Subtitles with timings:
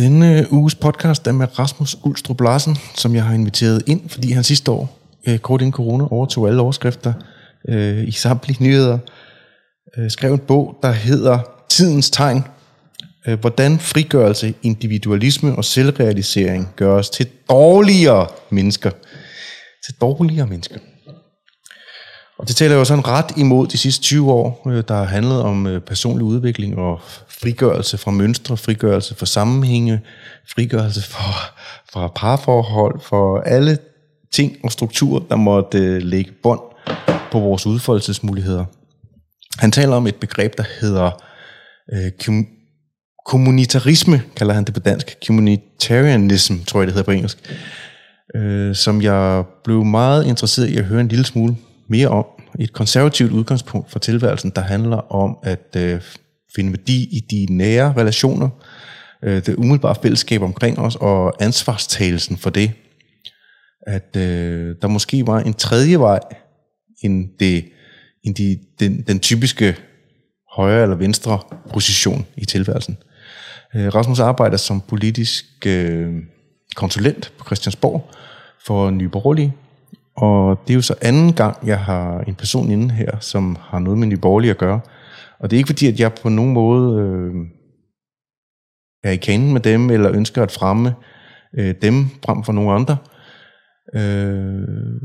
[0.00, 4.44] Denne uges podcast er med Rasmus Ulstrup Larsen, som jeg har inviteret ind, fordi han
[4.44, 7.12] sidste år, øh, kort inden corona, overtog alle overskrifter
[7.68, 8.98] øh, i samtlige nyheder.
[9.98, 11.38] Øh, skrev en bog, der hedder
[11.68, 12.44] Tidens Tegn.
[13.26, 18.90] Øh, hvordan frigørelse, individualisme og selvrealisering gør os til dårligere mennesker.
[19.86, 20.78] Til dårligere mennesker.
[22.40, 25.42] Og det taler jo sådan ret imod de sidste 20 år, øh, der har handlet
[25.42, 30.00] om øh, personlig udvikling og frigørelse fra mønstre, frigørelse fra sammenhænge,
[30.54, 31.32] frigørelse fra,
[31.92, 33.78] fra parforhold, for alle
[34.32, 36.60] ting og strukturer, der måtte øh, lægge bånd
[37.32, 38.64] på vores udfoldelsesmuligheder.
[39.58, 41.10] Han taler om et begreb, der hedder
[41.92, 42.36] øh,
[43.26, 45.16] kommunitarisme, kalder han det på dansk.
[45.26, 47.38] Communitarianism, tror jeg det hedder på engelsk.
[48.36, 51.56] Øh, som jeg blev meget interesseret i at høre en lille smule
[51.90, 52.24] mere om
[52.58, 56.00] et konservativt udgangspunkt for tilværelsen, der handler om at øh,
[56.56, 58.48] finde værdi i de nære relationer,
[59.24, 62.70] øh, det umiddelbare fællesskab omkring os, og ansvarstagelsen for det.
[63.86, 66.20] At øh, der måske var en tredje vej
[67.02, 67.64] end, det,
[68.22, 69.76] end de, den, den typiske
[70.52, 71.38] højre eller venstre
[71.72, 72.96] position i tilværelsen.
[73.74, 76.16] Øh, Rasmus arbejder som politisk øh,
[76.76, 78.10] konsulent på Christiansborg
[78.66, 79.54] for Nye Borgerlige,
[80.20, 83.78] og det er jo så anden gang, jeg har en person inde her, som har
[83.78, 84.80] noget med Nye at gøre.
[85.40, 87.34] Og det er ikke fordi, at jeg på nogen måde øh,
[89.04, 90.94] er i kanen med dem, eller ønsker at fremme
[91.58, 92.96] øh, dem frem for nogle andre.
[93.94, 95.02] Øh,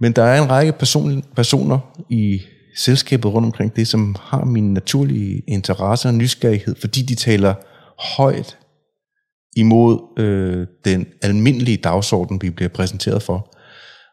[0.00, 2.40] men der er en række person, personer i
[2.76, 7.54] selskabet rundt omkring det, som har min naturlige interesse og nysgerrighed, fordi de taler
[8.16, 8.58] højt
[9.56, 13.53] imod øh, den almindelige dagsorden, vi bliver præsenteret for.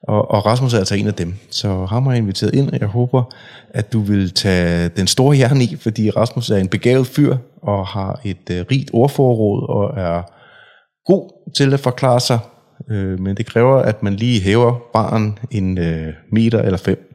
[0.08, 1.34] Og, og Rasmus er altså en af dem.
[1.50, 3.24] Så ham har jeg inviteret ind, og jeg håber,
[3.70, 7.88] at du vil tage den store hjerne i, fordi Rasmus er en begavet fyr, og
[7.88, 10.22] har et øh, rigt ordforråd, og er
[11.06, 12.40] god til at forklare sig.
[12.90, 17.08] øh, men det kræver, at man lige hæver barn en øh, meter eller fem.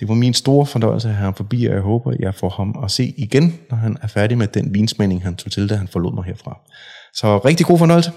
[0.00, 2.48] Det var min store fornøjelse at have ham forbi, og jeg håber, at jeg får
[2.48, 5.74] ham at se igen, når han er færdig med den vinsmænding, han tog til, da
[5.74, 6.58] han forlod mig herfra.
[7.14, 8.12] Så rigtig god fornøjelse.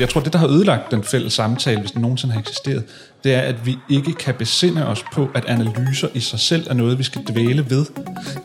[0.00, 2.84] Jeg tror, det, der har ødelagt den fælles samtale, hvis den nogensinde har eksisteret,
[3.24, 6.74] det er, at vi ikke kan besinde os på, at analyser i sig selv er
[6.74, 7.86] noget, vi skal dvæle ved.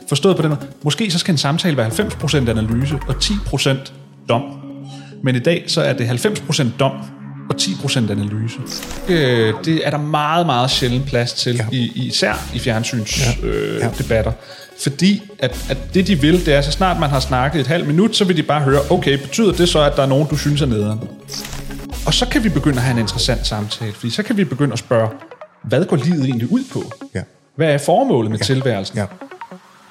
[0.10, 3.92] Forstået på den måde, måske så skal en samtale være 90% analyse og 10%
[4.30, 4.42] dom.
[5.24, 6.92] Men i dag så er det 90% dom
[7.50, 8.58] og 10% analyse.
[9.10, 11.66] Øh, det er der meget, meget sjældent plads til, ja.
[11.72, 13.48] i, især i fjernsynsdebatter.
[13.50, 13.58] Ja.
[13.58, 13.90] Øh, ja.
[13.98, 14.32] Debatter.
[14.80, 17.88] Fordi at, at det de vil, det er, så snart man har snakket et halvt
[17.88, 20.38] minut, så vil de bare høre, okay, betyder det så, at der er nogen, du
[20.38, 21.00] synes er nederen?
[22.06, 24.74] Og så kan vi begynde at have en interessant samtale, fordi så kan vi begynde
[24.74, 25.10] at spørge,
[25.64, 26.84] hvad går livet egentlig ud på?
[27.16, 27.22] Ja.
[27.56, 28.46] Hvad er formålet med ja.
[28.46, 28.98] tilværelsen?
[28.98, 29.06] Ja.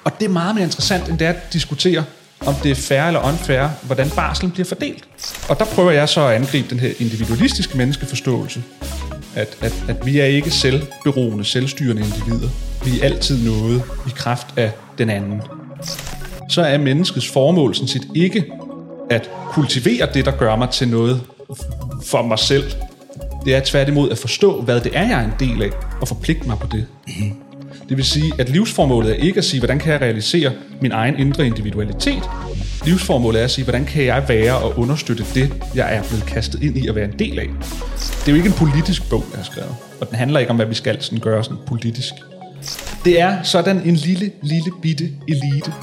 [0.03, 2.03] Og det er meget mere interessant, end det er at diskutere,
[2.45, 5.03] om det er fair eller unfair, hvordan barselen bliver fordelt.
[5.49, 8.63] Og der prøver jeg så at angribe den her individualistiske menneskeforståelse,
[9.35, 12.49] at, at, at vi er ikke selvberoende, selvstyrende individer.
[12.85, 15.41] Vi er altid noget i kraft af den anden.
[16.49, 18.45] Så er menneskets formål sådan set ikke
[19.09, 21.21] at kultivere det, der gør mig til noget
[22.05, 22.63] for mig selv.
[23.45, 25.69] Det er tværtimod at forstå, hvad det er, jeg er en del af,
[26.01, 26.85] og forpligte mig på det.
[27.89, 31.19] Det vil sige, at livsformålet er ikke at sige, hvordan kan jeg realisere min egen
[31.19, 32.23] indre individualitet.
[32.85, 36.63] Livsformålet er at sige, hvordan kan jeg være og understøtte det, jeg er blevet kastet
[36.63, 37.47] ind i at være en del af.
[37.97, 40.55] Det er jo ikke en politisk bog, jeg har skrevet, og den handler ikke om,
[40.55, 42.13] hvad vi skal sådan gøre sådan politisk.
[43.05, 45.73] Det er sådan en lille, lille bitte elite,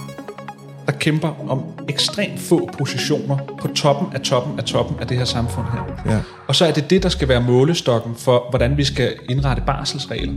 [0.87, 5.25] der kæmper om ekstremt få positioner på toppen af toppen af toppen af det her
[5.25, 6.13] samfund her.
[6.13, 6.21] Ja.
[6.49, 10.33] Og så er det det, der skal være målestokken for, hvordan vi skal indrette barselsregler.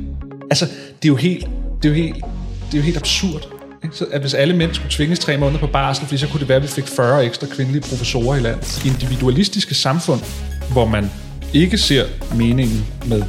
[0.50, 1.48] Altså, det er jo helt,
[1.84, 2.16] det er jo helt,
[2.66, 3.55] det er jo helt absurd.
[3.86, 3.98] Ikke?
[3.98, 6.50] Så at hvis alle mænd skulle tvinges tre måneder på barsel, fordi så kunne det
[6.50, 8.86] være, at vi fik 40 ekstra kvindelige professorer i landet.
[8.86, 10.22] Individualistiske samfund,
[10.72, 11.12] hvor man
[11.54, 13.24] ikke ser meningen med,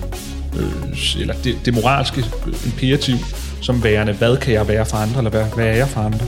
[0.59, 3.17] øh, eller det, det moralske øh, imperativ,
[3.63, 6.27] som værende, hvad kan jeg være for andre, eller hvad, hvad er jeg for andre?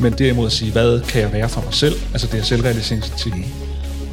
[0.00, 3.46] Men derimod at sige, hvad kan jeg være for mig selv, altså det er selvrealiseringsetikken,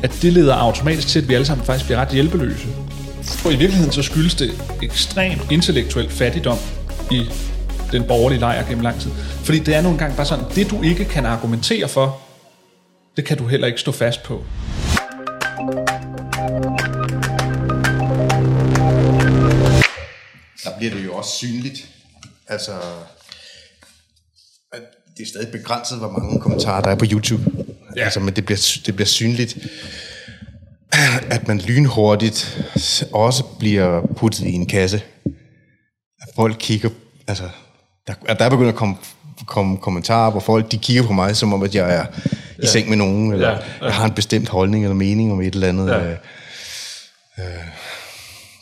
[0.04, 2.68] at det leder automatisk til, at vi alle sammen faktisk bliver ret hjælpeløse.
[3.24, 4.52] For i virkeligheden så skyldes det
[4.82, 6.58] ekstrem intellektuel fattigdom
[7.12, 7.26] i
[7.94, 9.12] den borgerlige lejr gennem lang tid.
[9.44, 12.22] Fordi det er nogle gange bare sådan, det du ikke kan argumentere for,
[13.18, 14.44] det kan du heller ikke stå fast på.
[20.64, 21.90] Der bliver det jo også synligt.
[22.48, 22.72] Altså,
[24.74, 24.82] at
[25.18, 27.44] det er stadig begrænset, hvor mange kommentarer der er på YouTube.
[27.96, 28.04] Ja.
[28.04, 29.58] Altså, men det bliver, det bliver synligt
[31.30, 32.62] at man lynhurtigt
[33.12, 35.04] også bliver puttet i en kasse.
[36.22, 36.90] At folk kigger,
[37.28, 37.50] altså,
[38.08, 38.96] der, der er begyndt at komme
[39.46, 42.06] komme kommentarer, hvor folk de kigger på mig, som om, at jeg er
[42.36, 42.68] i ja.
[42.68, 43.56] seng med nogen, eller ja.
[43.82, 43.86] Ja.
[43.86, 45.88] jeg har en bestemt holdning eller mening om et eller andet.
[45.88, 46.10] Ja.
[46.10, 46.18] Øh,
[47.40, 47.46] øh,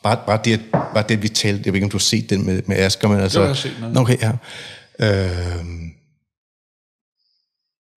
[0.04, 2.46] bare, bare, det, bare det, vi talte, jeg ved ikke, om du har set den
[2.46, 3.40] med, med Asger, men altså...
[3.40, 3.98] Jo, jeg har set den.
[3.98, 4.32] Okay, ja.
[5.00, 5.66] Øh,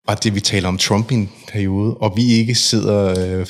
[0.07, 3.47] bare det, vi taler om Trump i en periode, og vi ikke sidder øh,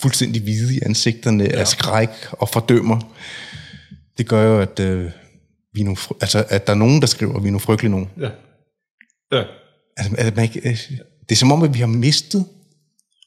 [0.00, 1.60] fuldstændig hvide i ansigterne ja.
[1.60, 3.00] af skræk og fordømmer,
[4.18, 5.10] det gør jo, at, øh,
[5.74, 8.10] vi er nogle, altså, at der er nogen, der skriver, vi er nogle frygtelige nogen.
[8.20, 8.30] Ja.
[9.32, 9.44] Ja.
[9.96, 10.78] Altså, at man ikke, øh,
[11.28, 12.44] det er som om, at vi har mistet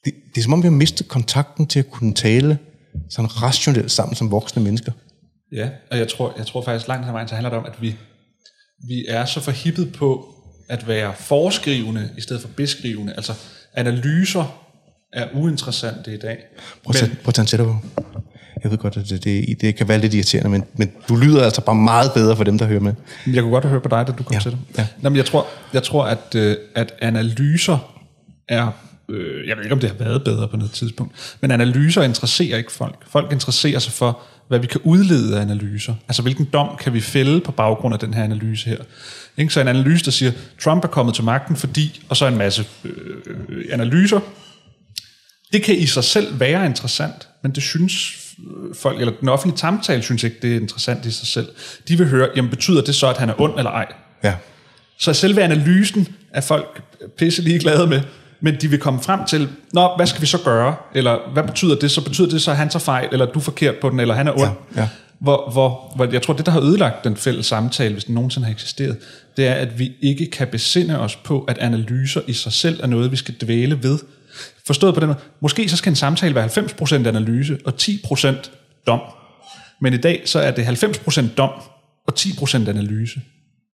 [0.05, 2.57] det, det er som om, vi har mistet kontakten til at kunne tale
[3.09, 4.91] sådan rationelt sammen som voksne mennesker.
[5.51, 7.81] Ja, og jeg tror, jeg tror faktisk langt hen vejen, så handler det om, at
[7.81, 7.95] vi,
[8.87, 10.35] vi er så forhippet på
[10.69, 13.13] at være forskrivende i stedet for beskrivende.
[13.13, 13.33] Altså
[13.73, 14.61] analyser
[15.13, 16.37] er uinteressante i dag.
[16.83, 17.75] Prøv at, men, prøv at tage på.
[18.63, 21.43] Jeg ved godt, at det, det, det kan være lidt irriterende, men, men du lyder
[21.43, 22.93] altså bare meget bedre for dem, der hører med.
[23.27, 24.57] Jeg kunne godt høre på dig, da du kom Ja, til det.
[24.77, 24.87] ja.
[25.01, 28.01] Men jeg tror, jeg tror at, øh, at analyser
[28.49, 28.71] er...
[29.09, 32.57] Øh, jeg ved ikke, om det har været bedre på noget tidspunkt, men analyser interesserer
[32.57, 32.95] ikke folk.
[33.09, 35.93] Folk interesserer sig for, hvad vi kan udlede af analyser.
[36.07, 38.77] Altså, hvilken dom kan vi fælde på baggrund af den her analyse her.
[39.37, 39.53] Ikke?
[39.53, 40.31] Så en analyse, der siger,
[40.63, 42.01] Trump er kommet til magten, fordi...
[42.09, 44.19] Og så en masse øh, analyser,
[45.53, 48.24] det kan i sig selv være interessant, men det synes øh,
[48.73, 51.47] folk, eller den offentlige samtale synes ikke, det er interessant i sig selv.
[51.87, 53.85] De vil høre, jamen betyder det så, at han er ond eller ej?
[54.23, 54.33] Ja.
[54.97, 56.81] Så selve analysen er folk
[57.17, 58.01] pisse ligeglade med,
[58.41, 60.75] men de vil komme frem til, nå, hvad skal vi så gøre?
[60.95, 62.03] Eller hvad betyder det så?
[62.03, 64.27] Betyder det så, at han tager fejl, eller du er forkert på den, eller han
[64.27, 64.51] er ond?
[64.75, 64.89] Ja, ja.
[65.19, 68.45] Hvor, hvor, hvor jeg tror, det, der har ødelagt den fælles samtale, hvis den nogensinde
[68.45, 68.97] har eksisteret,
[69.37, 72.87] det er, at vi ikke kan besinde os på, at analyser i sig selv er
[72.87, 73.99] noget, vi skal dvæle ved.
[74.65, 78.49] Forstået på den måde, måske så skal en samtale være 90% analyse og 10%
[78.87, 78.99] dom.
[79.81, 81.49] Men i dag, så er det 90% dom
[82.07, 83.21] og 10% analyse.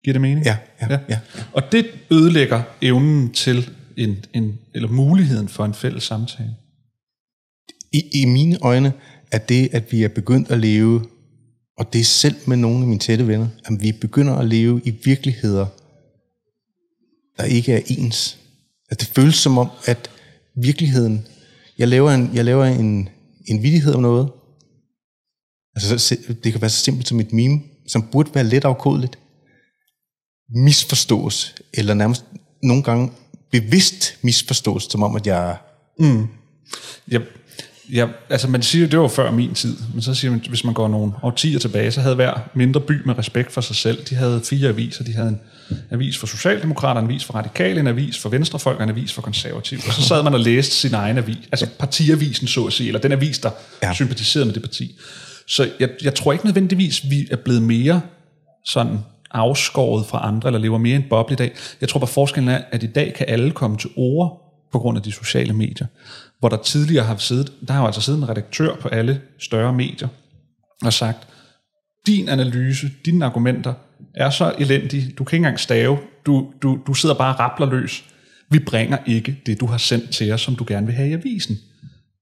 [0.04, 0.46] Giver det mening?
[0.46, 1.20] Ja, ja, ja.
[1.54, 6.56] Og det ødelægger evnen til en, en, eller muligheden for en fælles samtale.
[7.92, 8.94] I, I mine øjne
[9.32, 11.06] er det, at vi er begyndt at leve,
[11.78, 14.82] og det er selv med nogle af mine tætte venner, at vi begynder at leve
[14.86, 15.66] i virkeligheder,
[17.38, 18.38] der ikke er ens.
[18.90, 20.10] At det føles som om, at
[20.56, 21.28] virkeligheden,
[21.78, 23.10] jeg laver en, jeg laver en,
[23.48, 24.32] en vidighed om noget,
[25.76, 29.20] altså så- det kan være så simpelt som et meme, som burde være let afkodeligt,
[30.50, 32.26] misforstås, eller nærmest
[32.64, 33.12] nogle gange
[33.52, 35.58] bevidst misforstås, som om, at jeg
[36.00, 36.28] mm.
[37.08, 37.22] Jeg,
[37.92, 40.74] jeg, altså man siger, det var før min tid, men så siger man, hvis man
[40.74, 44.16] går nogle årtier tilbage, så havde hver mindre by med respekt for sig selv, de
[44.16, 45.40] havde fire aviser, de havde en
[45.92, 49.22] avis for Socialdemokrater, en avis for Radikale, en avis for Venstrefolk og en avis for
[49.22, 49.80] Konservativ.
[49.88, 53.00] Og så sad man og læste sin egen avis, altså partiavisen så at sige, eller
[53.00, 53.50] den avis, der
[53.82, 53.88] Ja.
[53.88, 53.94] ja.
[53.94, 54.96] sympatiserede med det parti.
[55.48, 58.02] Så jeg, jeg tror ikke nødvendigvis, vi er blevet mere
[58.66, 59.00] sådan
[59.32, 61.52] afskåret fra andre, eller lever mere i en boble i dag.
[61.82, 64.42] Jeg tror bare forskellen er, at i dag kan alle komme til ord
[64.72, 65.88] på grund af de sociale medier.
[66.42, 69.74] Hvor der tidligere har siddet, der har jo altså siddet en redaktør på alle større
[69.74, 70.08] medier,
[70.84, 71.28] og sagt,
[72.08, 73.74] din analyse, dine argumenter
[74.16, 77.70] er så elendige, du kan ikke engang stave, du, du, du sidder bare og rappler
[77.70, 78.04] løs.
[78.50, 81.14] Vi bringer ikke det, du har sendt til os, som du gerne vil have i
[81.14, 81.58] avisen.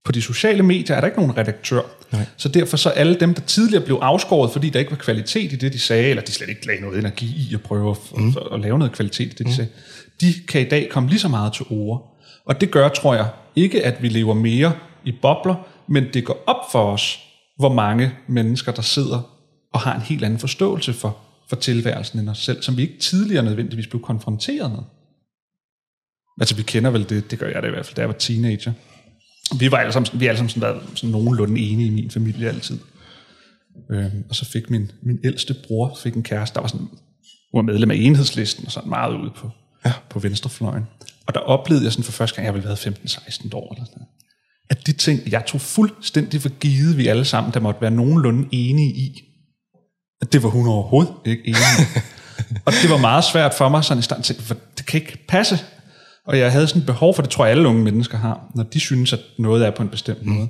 [0.06, 1.82] På de sociale medier er der ikke nogen redaktør.
[2.12, 2.26] Nej.
[2.38, 5.56] Så derfor så alle dem, der tidligere blev afskåret, fordi der ikke var kvalitet i
[5.56, 8.34] det, de sagde, eller de slet ikke lagde noget energi i at prøve at, mm.
[8.52, 9.52] at lave noget kvalitet i det, de mm.
[9.52, 9.70] sagde,
[10.22, 12.19] de kan i dag komme lige så meget til ord.
[12.50, 14.74] Og det gør, tror jeg, ikke at vi lever mere
[15.06, 15.56] i bobler,
[15.88, 17.20] men det går op for os,
[17.58, 19.36] hvor mange mennesker, der sidder
[19.74, 21.18] og har en helt anden forståelse for,
[21.50, 24.80] for tilværelsen end os selv, som vi ikke tidligere nødvendigvis blev konfronteret med.
[26.40, 28.16] Altså, vi kender vel det, det gør jeg da i hvert fald, da jeg var
[28.16, 28.74] teenager.
[29.60, 32.48] Vi var alle sammen, vi alle sammen sådan været sådan nogenlunde enige i min familie
[32.50, 32.80] altid.
[33.92, 36.88] Øhm, og så fik min, min ældste bror fik en kæreste, der var sådan,
[37.52, 39.50] hun var medlem af enhedslisten, og sådan meget ude på,
[39.86, 39.94] Ja.
[40.10, 40.84] på venstrefløjen.
[41.30, 44.04] Og der oplevede jeg sådan for første gang, jeg ville været 15-16 år eller sådan
[44.70, 48.50] at de ting, jeg tog fuldstændig for givet, vi alle sammen, der måtte være nogenlunde
[48.52, 49.22] enige i,
[50.22, 51.84] at det var hun overhovedet ikke enig i.
[52.66, 55.26] og det var meget svært for mig sådan i stand til, for det kan ikke
[55.28, 55.60] passe.
[56.28, 58.64] Og jeg havde sådan et behov for, det tror jeg alle unge mennesker har, når
[58.64, 60.48] de synes, at noget er på en bestemt måde.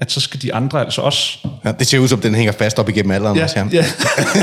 [0.00, 2.78] At så skal de andre altså også Ja, det ser ud som, den hænger fast
[2.78, 3.36] op igennem alderen.
[3.36, 3.66] Ja, også, ja.
[3.72, 3.84] ja.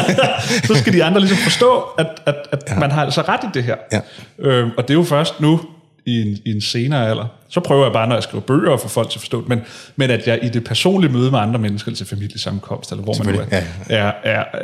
[0.68, 2.80] så skal de andre ligesom forstå, at, at, at ja.
[2.80, 3.76] man har altså ret i det her.
[3.92, 4.00] Ja.
[4.40, 5.62] Øhm, og det er jo først nu,
[6.08, 7.26] i en, i en senere alder.
[7.50, 9.50] Så prøver jeg bare, når jeg skriver bøger, at få folk til at forstå det.
[9.50, 9.62] Men,
[9.96, 13.34] men at jeg i det personlige møde med andre mennesker, til familiesammenkomst, eller hvor man
[13.34, 14.62] nu er, Selvfølgelig, er, er, er,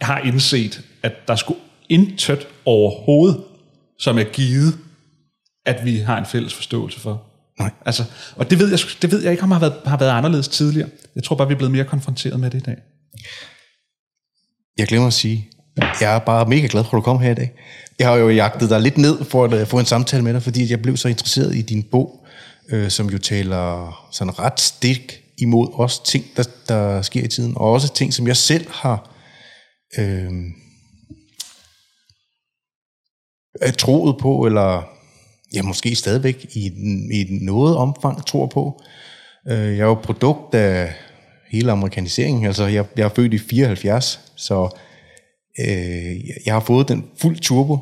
[0.00, 3.40] har indset, at der skulle intet overhovedet,
[3.98, 4.74] som er givet,
[5.66, 7.22] at vi har en fælles forståelse for.
[7.60, 7.70] Nej.
[7.86, 8.04] Altså,
[8.36, 10.88] og det ved, jeg, det ved jeg ikke, om har været, har været anderledes tidligere.
[11.14, 12.76] Jeg tror bare, vi er blevet mere konfronteret med det i dag.
[14.78, 15.48] Jeg glemmer at sige,
[16.00, 17.52] jeg er bare mega glad for, at du kom her i dag.
[17.98, 20.42] Jeg har jo jagtet dig lidt ned for at øh, få en samtale med dig,
[20.42, 22.26] fordi jeg blev så interesseret i din bog,
[22.68, 27.52] øh, som jo taler sådan ret stik imod også ting, der, der sker i tiden,
[27.56, 29.16] og også ting, som jeg selv har
[29.98, 30.30] øh,
[33.62, 34.99] øh troet på, eller
[35.54, 36.66] ja, måske stadigvæk i,
[37.12, 38.82] i noget omfang tror på.
[39.48, 40.94] Øh, jeg er jo produkt af
[41.50, 44.68] hele amerikaniseringen, altså jeg, jeg er født i 74, så
[45.60, 47.78] øh, jeg har fået den fuld turbo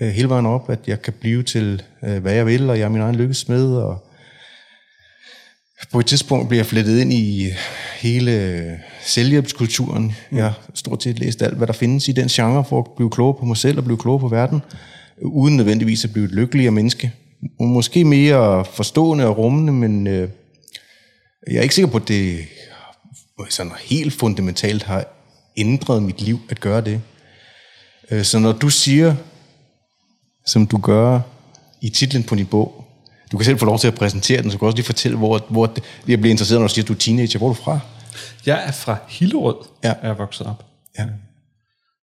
[0.00, 2.84] øh, hele vejen op, at jeg kan blive til, øh, hvad jeg vil, og jeg
[2.84, 4.04] er min egen lykkesmed, og
[5.92, 7.50] på et tidspunkt bliver jeg flettet ind i
[7.96, 10.12] hele selvhjælpskulturen.
[10.32, 13.10] Jeg har stort set læst alt, hvad der findes i den genre, for at blive
[13.10, 14.62] klogere på mig selv og blive klogere på verden,
[15.24, 17.12] uden nødvendigvis at blive et lykkeligere menneske.
[17.60, 20.28] Måske mere forstående og rummende, men øh,
[21.50, 22.44] jeg er ikke sikker på, at det
[23.50, 25.04] sådan helt fundamentalt har
[25.56, 27.00] ændret mit liv at gøre det.
[28.10, 29.14] Øh, så når du siger,
[30.46, 31.20] som du gør
[31.80, 32.84] i titlen på din bog,
[33.32, 35.16] du kan selv få lov til at præsentere den, så kan du også lige fortælle,
[35.18, 35.74] hvor, hvor
[36.08, 37.38] jeg bliver interesseret, når du siger, at du er teenager.
[37.38, 37.80] Hvor er du fra?
[38.46, 39.88] Jeg er fra Hillerød, Ja.
[40.02, 40.64] er jeg vokset op.
[40.98, 41.04] Ja.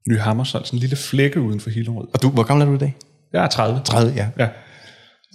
[0.10, 2.08] Ny Hammershøj, sådan en lille flække uden for Hillerød.
[2.14, 2.96] Og du, hvor gammel er du i dag?
[3.34, 3.82] Jeg er 30.
[3.86, 4.30] 30, ja.
[4.40, 4.50] Ja.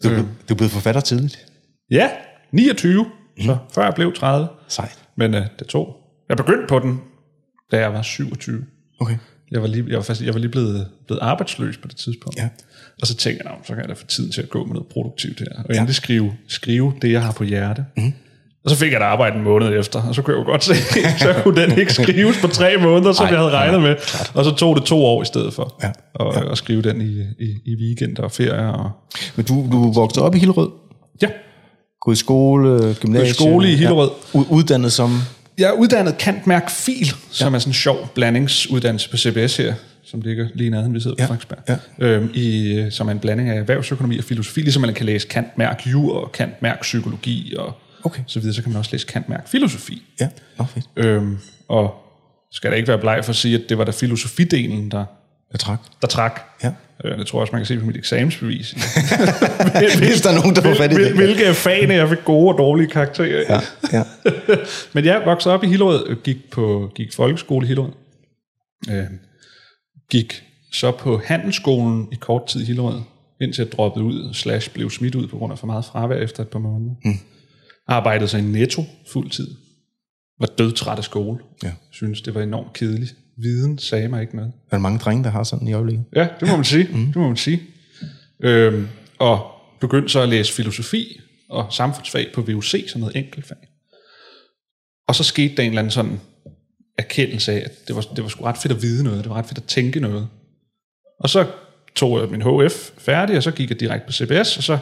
[0.02, 0.18] Du, øh.
[0.18, 1.46] du er blevet forfatter tidligt.
[1.90, 2.10] Ja,
[2.52, 3.42] 29, mm.
[3.44, 4.48] så før jeg blev 30.
[4.68, 4.98] Sejt.
[5.16, 5.96] Men øh, det tog.
[6.28, 7.00] Jeg begyndte på den,
[7.70, 8.64] da jeg var 27.
[9.00, 9.16] Okay.
[9.50, 12.38] Jeg var lige, jeg var faktisk, jeg var lige blevet, blevet arbejdsløs på det tidspunkt.
[12.38, 12.48] Ja.
[13.00, 14.74] Og så tænkte jeg, "Nå, så kan jeg da få tid til at gå med
[14.74, 15.62] noget produktivt her.
[15.64, 17.84] Og endelig skrive, skrive det, jeg har på hjerte.
[17.96, 18.12] Mm.
[18.64, 20.64] Og så fik jeg et arbejde en måned efter, og så kunne jeg jo godt
[20.64, 20.74] se,
[21.18, 23.96] så kunne den ikke skrives på tre måneder, som Nej, jeg havde regnet med.
[24.34, 25.90] Og så tog det to år i stedet for Ja,
[26.38, 28.68] at, at skrive den i, i, i weekender og ferier.
[28.68, 28.90] Og,
[29.36, 30.70] Men du, du voksede op i Hillerød?
[31.22, 31.28] ja,
[32.00, 33.34] Gået i skole, gymnasiet?
[33.36, 34.10] skole i Hillerød.
[34.34, 34.40] Ja.
[34.50, 35.18] Uddannet som...
[35.58, 39.74] Jeg er uddannet kantmærk fil, som er sådan en sjov blandingsuddannelse på CBS her,
[40.04, 41.58] som ligger lige nede, vi sidder på Ja, Frederiksberg.
[41.68, 41.76] ja.
[42.06, 45.82] Øhm, i, som er en blanding af erhvervsøkonomi og filosofi, ligesom man kan læse kantmærk
[45.86, 47.72] jur og kantmærk psykologi og
[48.04, 48.23] Okay.
[48.26, 50.02] så videre, så kan man også læse kantmærk filosofi.
[50.21, 50.28] Ja,
[50.59, 50.87] nå fedt.
[50.97, 51.38] Øhm,
[51.69, 51.95] og
[52.52, 55.04] skal der ikke være bleg for at sige, at det var der filosofidelen, der,
[55.52, 55.78] Jeg trak.
[56.02, 56.40] der trak.
[56.62, 56.73] Ja.
[57.04, 58.71] Øh, det tror jeg også, man kan se på mit eksamensbevis.
[59.99, 61.12] Hvis der er nogen, der får fat i det.
[61.14, 63.45] Hvilke af fagene jeg fik gode og dårlige karakterer.
[63.49, 63.61] Ja,
[63.99, 64.02] ja.
[64.95, 67.92] Men jeg voksede op i Hillerød, og gik på gik folkeskole i Hillerød.
[68.90, 69.04] Øh,
[70.11, 70.42] gik
[70.73, 73.00] så på handelsskolen i kort tid i Hillerød,
[73.40, 76.42] indtil jeg droppede ud, slash blev smidt ud på grund af for meget fravær efter
[76.42, 76.95] et par måneder.
[77.04, 77.19] Mm.
[77.87, 79.56] Arbejdede så i Netto fuld tid.
[80.40, 81.38] Var dødtræt af skole.
[81.62, 81.72] Ja.
[81.90, 83.14] Synes det var enormt kedeligt.
[83.37, 84.52] Viden sagde mig ikke noget.
[84.70, 86.04] Der er mange drenge, der har sådan i øjeblikket.
[86.16, 86.88] Ja, det må man sige.
[86.92, 87.06] Mm.
[87.06, 87.62] Det må man sige.
[88.42, 93.56] Øhm, og begyndte så at læse filosofi og samfundsfag på VUC som noget enkeltfag.
[95.08, 96.20] Og så skete der en eller anden sådan
[96.99, 99.37] erkendelse af, at det var, det var sgu ret fedt at vide noget, det var
[99.37, 100.28] ret fedt at tænke noget.
[101.20, 101.46] Og så
[101.94, 104.78] tog jeg min HF færdig, og så gik jeg direkte på CBS, og så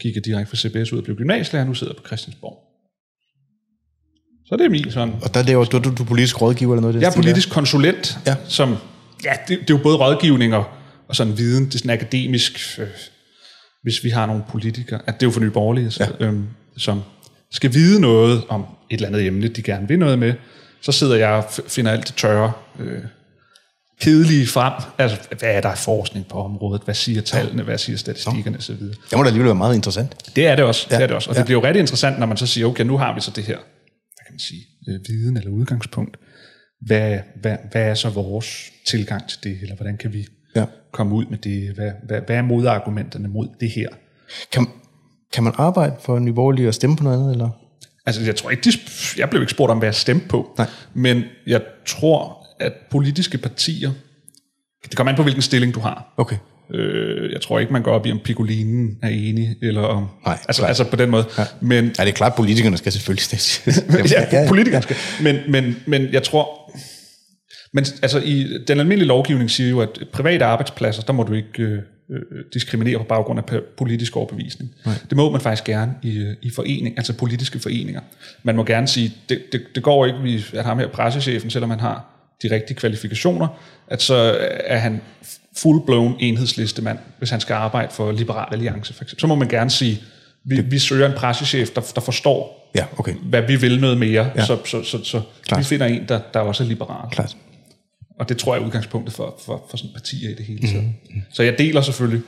[0.00, 2.64] gik jeg direkte fra CBS ud og blev gymnasielærer, nu sidder jeg på Christiansborg.
[4.46, 6.94] Så det er min sådan Og der laver du, du, du politisk rådgiver eller noget
[6.94, 8.36] det jeg er politisk konsulent, Ja.
[8.48, 8.76] som,
[9.24, 10.64] ja, det, det er jo både rådgivning og,
[11.08, 12.86] og sådan viden, det er sådan akademisk, øh,
[13.82, 16.26] hvis vi har nogle politikere, at det er jo for nye borgerlige, så, ja.
[16.26, 17.02] øhm, som
[17.52, 20.34] skal vide noget om et eller andet emne, de gerne vil noget med,
[20.80, 23.02] så sidder jeg og finder alt det tørre, øh,
[24.00, 24.72] kedelige frem.
[24.98, 26.82] Altså, hvad er der forskning på området?
[26.84, 27.62] Hvad siger tallene?
[27.62, 28.74] Hvad siger statistikkerne osv.?
[28.80, 30.36] Det må da alligevel være meget interessant.
[30.36, 30.86] Det er det også.
[30.90, 30.96] Ja.
[30.96, 31.30] Det er det også.
[31.30, 31.38] Og Ja.
[31.40, 33.44] det bliver jo rigtig interessant, når man så siger, okay, nu har vi så det
[33.44, 36.16] her, hvad kan man sige, øh, viden eller udgangspunkt.
[36.86, 40.26] Hvad, hvad, hvad er så vores tilgang til det, eller hvordan kan vi
[40.56, 40.64] Ja.
[40.92, 41.74] komme ud med det?
[41.74, 43.88] Hvad, hvad, hvad er modargumenterne mod det her?
[44.52, 44.66] Kan,
[45.32, 47.32] kan man arbejde for Nye Borgerlige og stemme på noget andet?
[47.32, 47.48] Eller?
[48.06, 48.78] Altså, jeg tror ikke, de,
[49.18, 50.54] jeg blev ikke spurgt om, hvad jeg stemte på.
[50.58, 50.66] Nej.
[50.94, 53.90] Men jeg tror, at politiske partier,
[54.84, 56.14] det kommer an på, hvilken stilling du har.
[56.16, 56.36] Okay.
[56.74, 60.06] Øh, jeg tror ikke, man går op i, om Piccolinen er enig, eller om...
[60.24, 60.68] Nej, altså, klart.
[60.68, 61.24] altså på den måde.
[61.38, 61.44] Ja.
[61.60, 63.98] Men, Ja, det er klart, politikerne skal selvfølgelig stemme.
[64.32, 64.96] ja, politikere skal.
[65.22, 66.72] Men, men, men jeg tror...
[67.72, 71.62] Men altså, i, den almindelige lovgivning siger jo, at private arbejdspladser, der må du ikke
[71.62, 71.78] øh,
[72.10, 72.20] øh,
[72.54, 74.70] diskriminere på baggrund af politisk overbevisning.
[74.84, 74.94] Nej.
[75.10, 78.00] Det må man faktisk gerne i, øh, i forening, altså politiske foreninger.
[78.42, 81.80] Man må gerne sige, det, det, det går ikke, at ham her pressechefen, selvom han
[81.80, 83.48] har de rigtige kvalifikationer,
[83.88, 85.00] at så er han
[85.56, 89.20] full-blown enhedslistemand, hvis han skal arbejde for Liberal Alliance for eksempel.
[89.20, 90.02] Så må man gerne sige,
[90.44, 93.14] vi, vi søger en pressechef, der, der forstår, Ja, okay.
[93.14, 94.30] hvad vi vil noget mere, Ja.
[94.36, 94.44] ja.
[94.44, 95.58] så, så, så, så Klart.
[95.60, 97.10] vi finder en, der, der også er liberal.
[97.10, 97.36] Klart.
[98.20, 100.84] Og det tror jeg er udgangspunktet for, for, for sådan partier i det hele taget.
[100.84, 101.22] Mm-hmm.
[101.32, 102.22] Så jeg deler selvfølgelig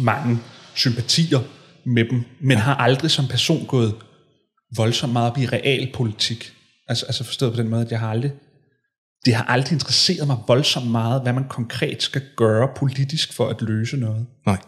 [0.00, 0.38] mange
[0.74, 1.38] sympatier
[1.84, 3.94] med dem, men har aldrig som person gået
[4.76, 6.52] voldsomt meget op i realpolitik.
[6.88, 8.32] Altså, altså forstået på den måde, at jeg har aldrig
[9.24, 13.62] det har aldrig interesseret mig voldsomt meget, hvad man konkret skal gøre politisk for at
[13.62, 14.26] løse noget.
[14.46, 14.58] Nej.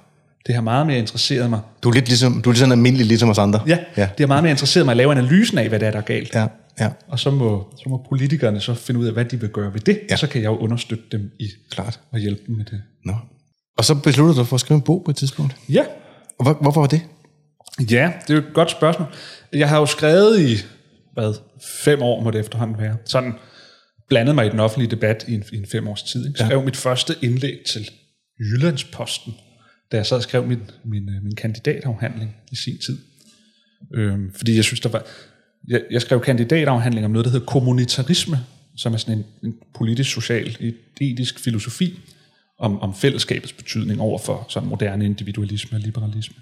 [0.46, 1.60] Det har meget mere interesseret mig.
[1.82, 3.60] Du er lidt ligesom, du er lidt sådan almindelig ligesom os andre.
[3.66, 4.02] Ja, Ja.
[4.02, 6.02] det har meget mere interesseret mig at lave analysen af, hvad det er, der er
[6.02, 6.34] galt.
[6.34, 6.46] Ja,
[6.80, 9.72] ja, Og så må, så må politikerne så finde ud af, hvad de vil gøre
[9.74, 10.14] ved det, ja.
[10.14, 12.00] og så kan jeg jo understøtte dem i klart.
[12.12, 12.82] at hjælpe dem med det.
[13.04, 13.14] Nå.
[13.78, 15.56] Og så besluttede du for at skrive en bog på et tidspunkt.
[15.68, 15.82] Ja,
[16.38, 17.02] Og hvor, hvorfor var det?
[17.90, 19.08] Ja, det er jo et godt spørgsmål.
[19.52, 20.56] Jeg har jo skrevet i,
[21.14, 21.34] hvad,
[21.84, 22.96] fem år må det efterhånden være.
[23.04, 23.32] Sådan
[24.12, 26.26] blandet mig i den offentlige debat i en, i en fem års tid.
[26.26, 26.38] Ikke?
[26.38, 26.64] Skrev ja.
[26.64, 27.90] mit første indlæg til
[28.40, 29.34] Jyllandsposten,
[29.92, 32.98] da jeg sad og skrev min, min, øh, min kandidatafhandling i sin tid.
[33.94, 35.06] Øhm, fordi jeg synes, der var...
[35.68, 38.38] Jeg, jeg skrev kandidatafhandling om noget, der hedder kommunitarisme,
[38.76, 41.98] som er sådan en, en politisk, social, etisk filosofi
[42.58, 46.36] om, om fællesskabets betydning over for sådan moderne individualisme og liberalisme.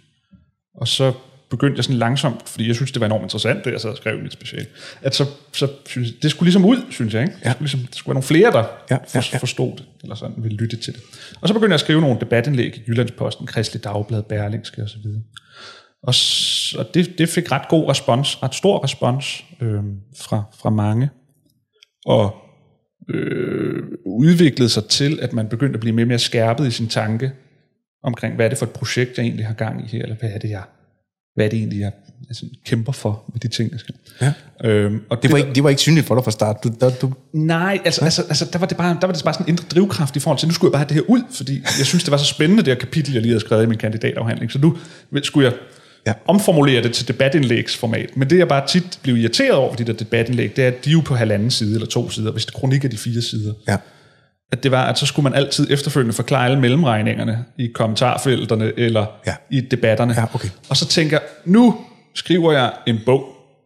[0.74, 1.12] Og så
[1.50, 3.96] begyndte jeg sådan langsomt, fordi jeg synes, det var enormt interessant, det jeg sad og
[3.96, 4.66] skrev i mit special,
[5.02, 7.22] at så, så synes jeg, det skulle ligesom ud, synes jeg.
[7.22, 7.34] Ikke?
[7.34, 9.38] Det, skulle ligesom, det skulle være nogle flere, der Ja, ja, ja, for, ja.
[9.38, 11.02] forstod det, eller sådan ville lytte til det.
[11.40, 15.06] Og så begyndte jeg at skrive nogle debatindlæg i Jyllandsposten, Kristelig Dagblad, Berlingske osv.
[16.02, 16.14] Og,
[16.78, 19.82] og det, det fik ret god respons, ret stor respons øh,
[20.16, 21.10] fra, fra mange.
[22.06, 22.34] Og
[23.14, 26.88] øh, udviklede sig til, at man begyndte at blive mere og mere skærpet i sin
[26.88, 27.32] tanke
[28.02, 30.30] omkring, hvad er det for et projekt, jeg egentlig har gang i her, eller hvad
[30.30, 30.62] er det, jeg,
[31.40, 31.92] hvad er det egentlig, jeg
[32.28, 33.94] altså, kæmper for med de ting, jeg skal.
[34.20, 34.32] Ja.
[34.68, 36.64] Øhm, og Det var, ikke, det var ikke synligt for dig fra start.
[36.64, 39.34] Du, der, du, Nej, altså, altså, altså der, var det bare, der var det bare
[39.34, 41.22] sådan en indre drivkraft i forhold til, nu skulle jeg bare have det her ud,
[41.32, 43.66] fordi jeg synes, det var så spændende, det her kapitel, jeg lige havde skrevet i
[43.66, 44.52] min kandidatafhandling.
[44.52, 44.76] Så nu
[45.22, 45.56] skulle jeg
[46.06, 46.10] Ja.
[46.10, 46.14] ja.
[46.26, 48.16] omformulere det til debatindlægsformat.
[48.16, 50.90] Men det, jeg bare tit blev irriteret over, de der debatindlæg, det er, at de
[50.90, 53.52] er jo på halvanden side eller to sider, hvis det kronik er de fire sider.
[53.68, 53.76] ja.
[54.52, 59.06] At det var, at så skulle man altid efterfølgende forklare alle mellemregningerne i kommentarfelterne eller
[59.26, 59.34] Ja.
[59.50, 60.14] i debatterne.
[60.16, 60.48] Ja, okay.
[60.68, 61.80] Og så tænker jeg, nu
[62.14, 63.24] skriver jeg en bog,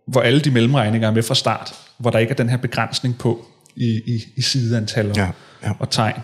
[0.08, 3.18] hvor alle de mellemregninger er med fra start, hvor der ikke er den her begrænsning
[3.18, 5.28] på i, i, i sideantal og, Ja,
[5.64, 5.72] ja.
[5.78, 6.20] og tegn.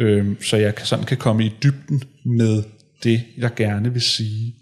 [0.00, 2.62] Øhm, så jeg kan, sådan kan komme i dybden med
[3.02, 4.54] det, jeg gerne vil sige.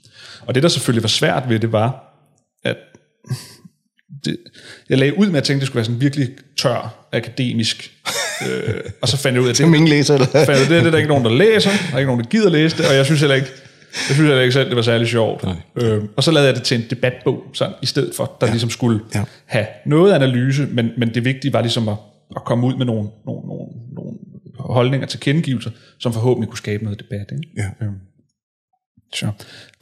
[0.47, 2.05] Og det, der selvfølgelig var svært ved det, var,
[2.65, 2.77] at
[4.25, 4.37] det,
[4.89, 7.93] jeg lagde ud med at tænke, at det skulle være sådan virkelig tør, akademisk.
[8.47, 10.27] Øh, og så fandt jeg ud af, at det, ingen læser, eller?
[10.27, 12.23] fandt jeg, af, det, det er der ikke nogen, der læser, der er ikke nogen,
[12.25, 13.49] der gider læse det, og jeg synes heller ikke,
[13.93, 15.45] jeg synes heller ikke selv, det var særlig sjovt.
[15.77, 18.53] Øh, og så lavede jeg det til en debatbog, sådan, i stedet for, der ja.
[18.53, 19.25] ligesom skulle Ja.
[19.47, 21.97] have noget analyse, men, men det vigtige var ligesom at,
[22.37, 24.13] at komme ud med nogle, nogle, nogle, nogle
[24.59, 27.27] holdninger til kendegivelser, som forhåbentlig kunne skabe noget debat.
[27.33, 27.49] Ikke?
[27.57, 27.87] Ja.
[27.87, 27.95] Øhm,
[29.15, 29.31] så.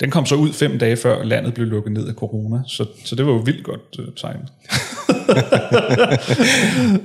[0.01, 3.15] Den kom så ud fem dage før landet blev lukket ned af corona, så, så
[3.15, 4.41] det var jo vildt godt uh, tegn.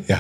[0.10, 0.20] Ja.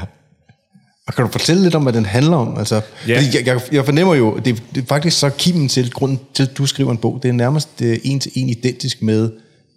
[1.07, 2.57] Og kan du fortælle lidt om, hvad den handler om?
[2.57, 3.17] Altså, Ja.
[3.17, 6.43] fordi jeg, jeg, jeg fornemmer jo, det, det er faktisk så kimen til, grunden til,
[6.43, 9.23] at du skriver en bog, det er nærmest øh, en til en identisk med,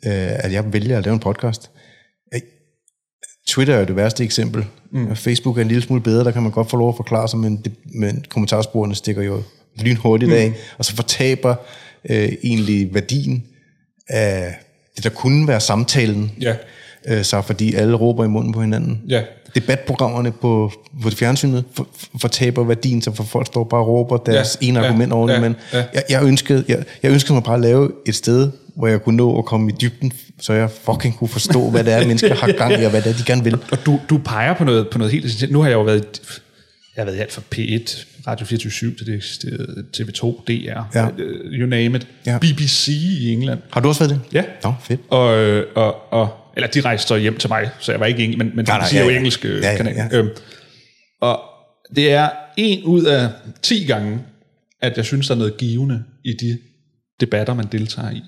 [0.07, 0.13] øh,
[0.45, 1.71] at jeg vælger at lave en podcast.
[3.49, 4.65] Twitter er jo det værste eksempel.
[4.93, 5.17] Mm.
[5.17, 7.39] Facebook er en lille smule bedre, der kan man godt få lov at forklare sig,
[7.39, 9.43] men, det, men kommentarsporene stikker jo
[9.81, 10.55] lynhurtigt af, mm.
[10.79, 11.55] og så fortaber
[12.11, 13.45] øh, egentlig værdien
[14.09, 14.55] af
[14.97, 16.55] det, der kunne være samtalen, Ja.
[17.09, 19.23] Øh, så fordi alle råber i munden på hinanden Ja.
[19.55, 21.87] debatprogrammerne på, på fjernsynet for,
[22.21, 25.33] fortaber værdien, så for folk står bare og råber deres ja, ene ja, argument over
[25.33, 25.85] ja, men ja.
[25.95, 29.17] jeg, jeg, ønskede, jeg, jeg ønskede mig bare at lave et sted, hvor jeg kunne
[29.17, 32.53] nå at komme i dybden, så jeg fucking kunne forstå, hvad det er, mennesker har
[32.53, 33.55] gang i, og hvad det er, de gerne vil.
[33.73, 35.53] Og du, du peger på noget, på noget helt essentielt.
[35.53, 36.05] Nu har jeg jo været,
[36.97, 41.07] jeg har været i alt fra P1, Radio 24 til det eksisterede, TV2, DR, Ja.
[41.19, 42.39] øh, you name it, Ja.
[42.39, 43.59] BBC i England.
[43.71, 44.35] Har du også været det?
[44.35, 44.43] Ja.
[44.65, 45.01] Nå, fedt.
[45.11, 48.25] Og, øh, og, og, eller de rejste så hjem til mig, så jeg var ikke
[48.25, 49.17] engelsk, men, men Nej, nej, BBC er ja, jo ja.
[49.17, 49.95] engelsk øh, Ja, ja, kanal.
[49.95, 50.09] ja.
[50.19, 50.29] Øhm,
[51.21, 51.41] og
[51.97, 53.29] det er en ud af
[53.63, 54.19] 10 gange,
[54.83, 56.59] at jeg synes, der er noget givende i de
[57.21, 58.23] debatter, man deltager i.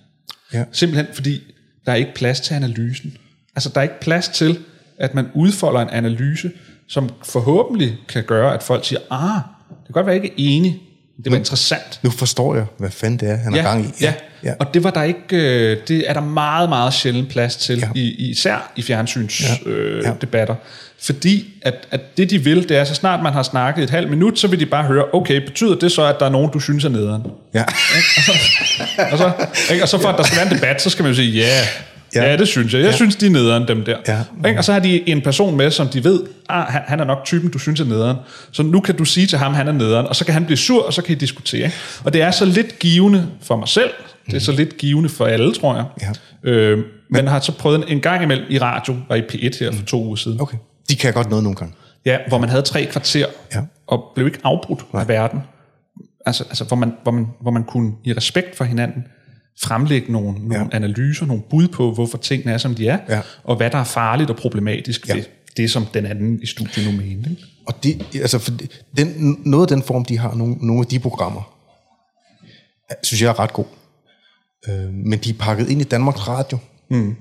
[0.53, 0.65] Ja.
[0.73, 1.41] Simpelthen fordi,
[1.87, 3.17] der er ikke plads til analysen.
[3.57, 4.59] Altså, der er ikke plads til,
[4.99, 6.51] at man udfolder en analyse,
[6.89, 10.57] som forhåbentlig kan gøre, at folk siger, ah, det kan godt være, jeg ikke er
[10.57, 10.81] enig,
[11.25, 12.01] det var interessant.
[12.03, 13.89] Nu forstår jeg, hvad fanden det er, han har gang i.
[14.05, 14.13] Ja,
[14.45, 14.53] ja.
[14.61, 17.87] og det var der ikke, øh, det er der meget, meget sjældent plads til, Ja.
[17.95, 18.01] ja.
[18.01, 19.71] i, især i fjernsyns Ja.
[19.71, 19.77] ja.
[19.77, 20.13] Øh, Ja.
[20.21, 20.55] debatter.
[21.01, 24.11] Fordi at, at det de vil, det er, så snart man har snakket et halvt
[24.11, 26.61] minut, så vil de bare høre, okay, betyder det så, at der er nogen, du
[26.61, 27.23] synes er nederen?
[27.55, 27.65] ja.
[29.13, 29.31] Og så,
[29.73, 29.83] ikke?
[29.85, 31.47] og så for at der skal være en debat, så skal man jo sige, ja,
[31.47, 31.61] Ja.
[32.15, 32.81] Ja, ja det synes jeg.
[32.81, 32.97] Jeg ja.
[32.97, 33.97] synes, de er nederen, dem der.
[34.09, 34.49] Ja.
[34.49, 34.61] Ikke?
[34.61, 37.19] Og så har de en person med, som de ved, ah, han, han er nok
[37.25, 38.17] typen, du synes er nederen.
[38.53, 40.57] Så nu kan du sige til ham, han er nederen, og så kan han blive
[40.57, 41.71] sur, og så kan I diskutere.
[42.05, 43.91] Og det er så lidt givende for mig selv,
[44.27, 45.85] det er så lidt givende for alle, tror jeg.
[46.45, 46.51] Ja.
[46.51, 46.79] Øh,
[47.11, 49.85] men har så prøvet en, en gang imellem i radio, var i P1 her for
[49.85, 50.57] to uger siden, Okay.
[50.91, 51.75] De kan godt noget nogle gange.
[52.05, 53.61] ja, hvor man havde tre kvarter, Ja.
[53.87, 55.41] og blev ikke afbrudt af verden.
[56.27, 59.05] Altså, altså hvor, man, hvor, man, hvor man kunne i respekt for hinanden
[59.63, 60.77] fremlægge nogle, nogle Ja.
[60.77, 63.21] analyser, nogle bud på, hvorfor tingene er, som de er, Ja.
[63.45, 65.15] og hvad der er farligt og problematisk Ja.
[65.15, 65.25] ved
[65.57, 67.31] det, som den anden i studiet nu mente.
[67.31, 67.43] Ikke?
[67.67, 68.51] Og det, altså, for
[68.97, 71.53] den, noget af den form, de har, nogle, nogle af de programmer,
[73.03, 73.65] synes jeg er ret god.
[74.69, 76.59] Øh, men de er pakket ind i Danmarks Radio.
[76.91, 77.15] Mm.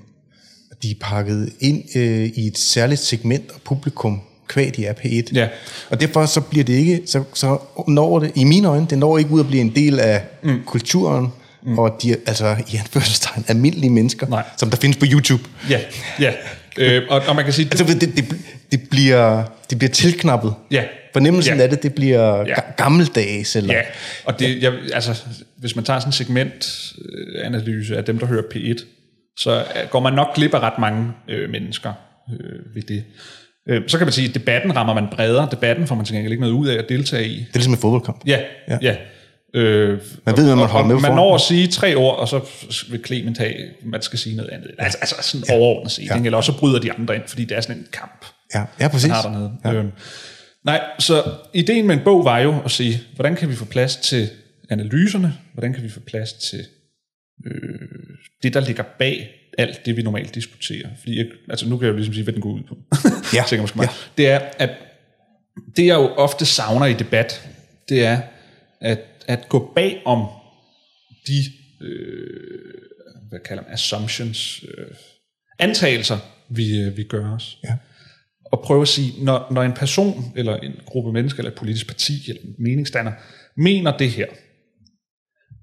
[0.82, 5.34] De er pakket ind øh, i et særligt segment af publikum, kvad de er P1.
[5.34, 5.48] Ja.
[5.90, 9.18] Og derfor så bliver det ikke, så, så når det, i mine øjne, det når
[9.18, 10.62] ikke ud at blive en del af mm.
[10.66, 11.28] kulturen,
[11.66, 11.78] mm.
[11.78, 14.42] og de er, altså i anførselstegn, almindelige mennesker, Nej.
[14.56, 15.42] som der findes på YouTube.
[15.70, 15.80] Ja,
[16.20, 16.32] ja.
[16.78, 18.34] Øh, og, og man kan sige, Altså, det, det,
[18.72, 20.54] det, bliver, det bliver tilknappet.
[20.70, 20.84] Ja.
[21.12, 21.62] Fornemmelsen Ja.
[21.62, 22.44] af det, det bliver Ja.
[22.48, 22.54] ja.
[22.76, 23.56] gammeldags.
[23.56, 23.80] Eller, Ja,
[24.24, 25.22] og det, jeg, altså,
[25.58, 28.84] hvis man tager sådan en segmentanalyse af dem, der hører P1,
[29.38, 31.92] så øh, går man nok glip af ret mange øh, mennesker
[32.32, 33.04] øh, ved det.
[33.68, 35.48] Øh, så kan man sige, at debatten rammer man bredere.
[35.50, 37.34] Debatten får man til gengæld ikke noget ud af at deltage i.
[37.38, 38.20] Det er ligesom en fodboldkamp.
[38.26, 38.78] Ja, ja.
[38.82, 38.96] ja.
[39.56, 41.14] Øh, Man ved, hvad man holder med Man for.
[41.14, 42.40] når at sige tre ord, og så
[42.90, 44.70] vil Clement have, man skal sige noget andet.
[44.78, 45.54] Altså, altså sådan ja.
[45.54, 46.06] overordnet set.
[46.06, 46.16] Ja.
[46.24, 48.26] Eller også så bryder de andre ind, fordi det er sådan en kamp.
[48.54, 49.08] Ja, ja præcis.
[49.08, 49.52] man har dernede.
[49.64, 49.72] Ja.
[49.72, 49.90] Øhm,
[50.64, 51.22] nej, så
[51.54, 54.30] ideen med en bog var jo at sige, hvordan kan vi få plads til
[54.70, 55.34] analyserne?
[55.52, 56.64] Hvordan kan vi få plads til
[57.46, 57.52] øh,
[58.42, 60.88] det, der ligger bag alt det, vi normalt diskuterer?
[60.98, 62.76] Fordi jeg, altså nu kan jeg jo ligesom sige, hvad den går ud på.
[63.36, 63.84] Ja, Tænker måske ja.
[63.84, 63.90] ja.
[64.16, 64.70] Det er, at
[65.76, 67.48] det jeg jo ofte savner i debat,
[67.88, 68.18] det er
[68.80, 70.26] at, at gå bag om
[71.26, 71.42] de,
[71.86, 72.74] øh,
[73.28, 74.86] hvad kalder man, assumptions, øh,
[75.58, 77.76] antagelser, vi, øh, vi gør os Ja.
[78.52, 81.86] og prøve at sige, når, når en person, eller en gruppe mennesker, eller et politisk
[81.86, 83.12] parti, eller en meningsstander,
[83.56, 84.26] mener det her,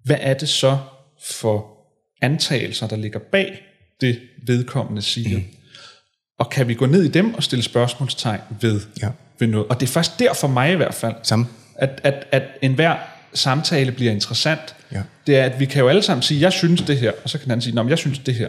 [0.06, 0.78] hvad er det så
[1.40, 1.68] for
[2.22, 3.62] antagelser, der ligger bag
[4.02, 5.38] det vedkommende siger?
[5.38, 5.44] Mm.
[6.40, 9.10] Og kan vi gå ned i dem og stille spørgsmålstegn ved, Ja.
[9.40, 9.68] ved noget?
[9.68, 11.46] Og det er først der for mig i hvert fald, Samme.
[11.76, 12.98] at, at, at enhver
[13.34, 14.76] samtale bliver interessant.
[14.92, 15.02] Ja.
[15.28, 17.38] Det er, at vi kan jo alle sammen sige, jeg synes det her, og så
[17.38, 18.48] kan den anden sige, men jeg synes det her.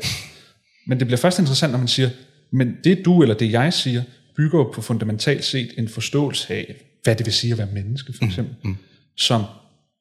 [0.86, 2.10] Men det bliver først interessant, når man siger,
[2.52, 4.02] men det du eller det jeg siger,
[4.36, 8.12] bygger jo på fundamentalt set en forståelse af, hvad det vil sige at være menneske,
[8.18, 8.76] for eksempel, mm, mm.
[9.16, 9.44] som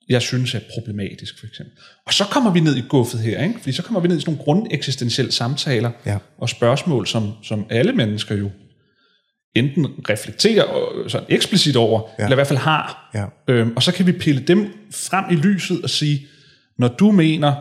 [0.09, 1.77] jeg synes er problematisk, for eksempel.
[2.05, 3.59] Og så kommer vi ned i guffet her, ikke?
[3.59, 6.17] fordi så kommer vi ned i sådan nogle grundeksistentielle samtaler Ja.
[6.37, 8.49] og spørgsmål, som, som alle mennesker jo
[9.55, 12.23] enten reflekterer og, sådan eksplicit over, ja.
[12.23, 13.09] eller i hvert fald har.
[13.13, 13.25] Ja.
[13.47, 16.27] Øhm, og så kan vi pille dem frem i lyset og sige,
[16.77, 17.55] når du mener,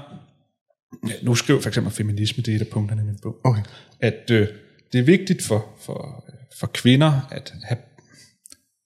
[1.09, 3.63] ja, nu skriver for eksempel feminisme, det er et af punkterne i min bog, Okay.
[4.01, 4.49] at øh,
[4.93, 6.25] det er vigtigt for, for,
[6.59, 7.79] for kvinder at have,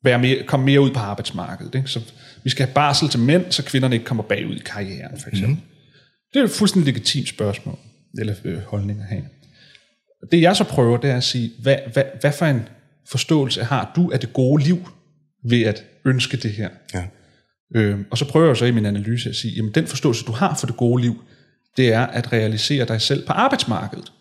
[0.04, 1.74] være mere, komme mere ud på arbejdsmarkedet.
[1.74, 1.88] Ikke?
[1.88, 2.00] Så
[2.44, 5.54] vi skal have barsel til mænd, så kvinderne ikke kommer bagud i karrieren, for eksempel.
[5.54, 5.62] Mm.
[6.34, 7.78] Det er et fuldstændig legitimt spørgsmål,
[8.18, 9.24] eller øh, holdning at have.
[10.32, 12.68] Det jeg så prøver, det er at sige, hvad, hvad, hvad for en
[13.08, 14.88] forståelse har du af det gode liv
[15.44, 16.68] ved at ønske det her?
[16.94, 17.04] Ja.
[17.74, 20.32] Øhm, og så prøver jeg så i min analyse at sige, jamen den forståelse, du
[20.32, 21.24] har for det gode liv,
[21.76, 24.12] det er at realisere dig selv på arbejdsmarkedet,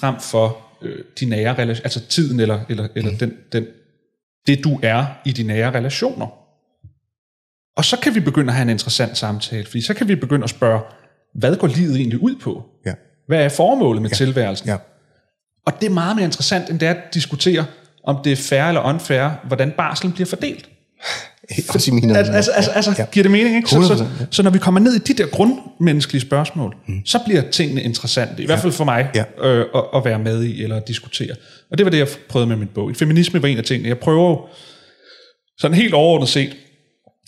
[0.00, 3.66] frem for øh, de nære relationer, altså tiden eller, eller, eller den, den,
[4.46, 6.26] det du er i de nære relationer.
[7.76, 10.44] Og så kan vi begynde at have en interessant samtale, fordi så kan vi begynde
[10.44, 10.80] at spørge,
[11.34, 12.64] hvad går livet egentlig ud på?
[12.86, 12.94] Ja.
[13.26, 14.16] Hvad er formålet med ja.
[14.16, 14.68] tilværelsen?
[14.68, 14.76] Ja.
[15.68, 17.64] Og det er meget mere interessant, end det er at diskutere,
[18.04, 20.68] om det er fair eller unfair, hvordan barselen bliver fordelt.
[21.74, 23.04] Også i mine Altså, altså, altså, altså ja.
[23.12, 23.70] giver det mening, ikke?
[23.70, 27.00] Så, 100%, så, så når vi kommer ned i de der grundmenneskelige spørgsmål, mm.
[27.04, 29.24] så bliver tingene interessante, i hvert fald for mig, Ja.
[29.48, 31.34] øh, at, at være med i eller at diskutere.
[31.70, 32.90] Og det var det, jeg prøvede med min bog.
[32.96, 33.88] Feminisme var en af tingene.
[33.88, 34.46] Jeg prøver jo,
[35.58, 36.56] sådan helt overordnet set,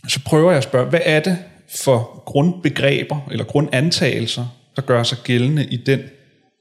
[0.09, 1.39] så prøver jeg at spørge, hvad er det
[1.85, 6.01] for grundbegreber eller grundantagelser, der gør sig gældende i den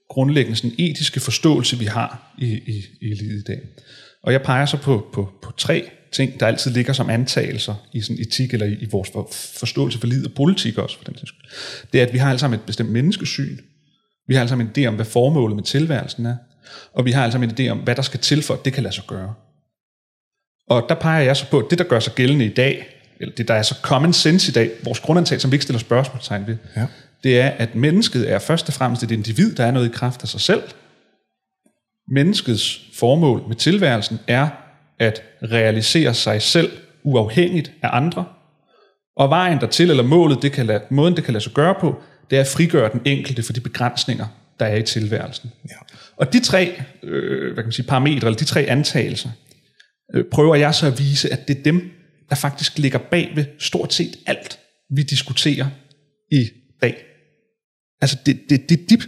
[0.09, 3.59] grundlæggende sådan, etiske forståelse, vi har i, i, i livet i dag.
[4.23, 8.01] Og jeg peger så på, på, på tre ting, der altid ligger som antagelser i
[8.01, 11.17] sådan etik eller i, i vores for, forståelse for livet og politik også, for den
[11.17, 11.33] sags.
[11.93, 13.57] Det er, at vi har alle sammen et bestemt menneskesyn.
[14.27, 16.35] Vi har alle sammen en idé om, hvad formålet med tilværelsen er.
[16.93, 18.73] Og vi har alle sammen en idé om, hvad der skal til for, at det
[18.73, 19.33] kan lade sig gøre.
[20.69, 22.87] Og der peger jeg så på, at det, der gør sig gældende i dag,
[23.19, 25.79] eller det, der er så common sense i dag, vores grundantagelse, som vi ikke stiller
[25.79, 26.85] spørgsmålstegn ved, Ja
[27.23, 30.23] det er, at mennesket er først og fremmest et individ, der er noget i kraft
[30.23, 30.63] af sig selv.
[32.11, 34.49] Menneskets formål med tilværelsen er
[34.99, 36.71] at realisere sig selv
[37.03, 38.25] uafhængigt af andre.
[39.15, 42.01] Og vejen dertil, eller målet, det kan lade, måden det kan lade sig gøre på,
[42.29, 44.25] det er at frigøre den enkelte for de begrænsninger,
[44.59, 45.51] der er i tilværelsen.
[45.69, 45.75] Ja.
[46.17, 49.29] Og de tre øh, hvad kan man sige, parametre, eller de tre antagelser,
[50.15, 51.91] øh, prøver jeg så at vise, at det er dem,
[52.29, 54.59] der faktisk ligger bag ved stort set alt,
[54.95, 55.67] vi diskuterer
[56.31, 56.49] i
[56.81, 57.08] dag.
[58.01, 59.03] Altså det, det, det er de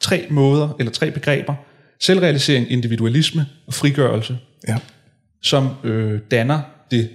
[0.00, 1.54] tre måder, eller tre begreber,
[2.00, 4.78] selvrealisering, individualisme og frigørelse, Ja.
[5.42, 7.10] som øh, danner det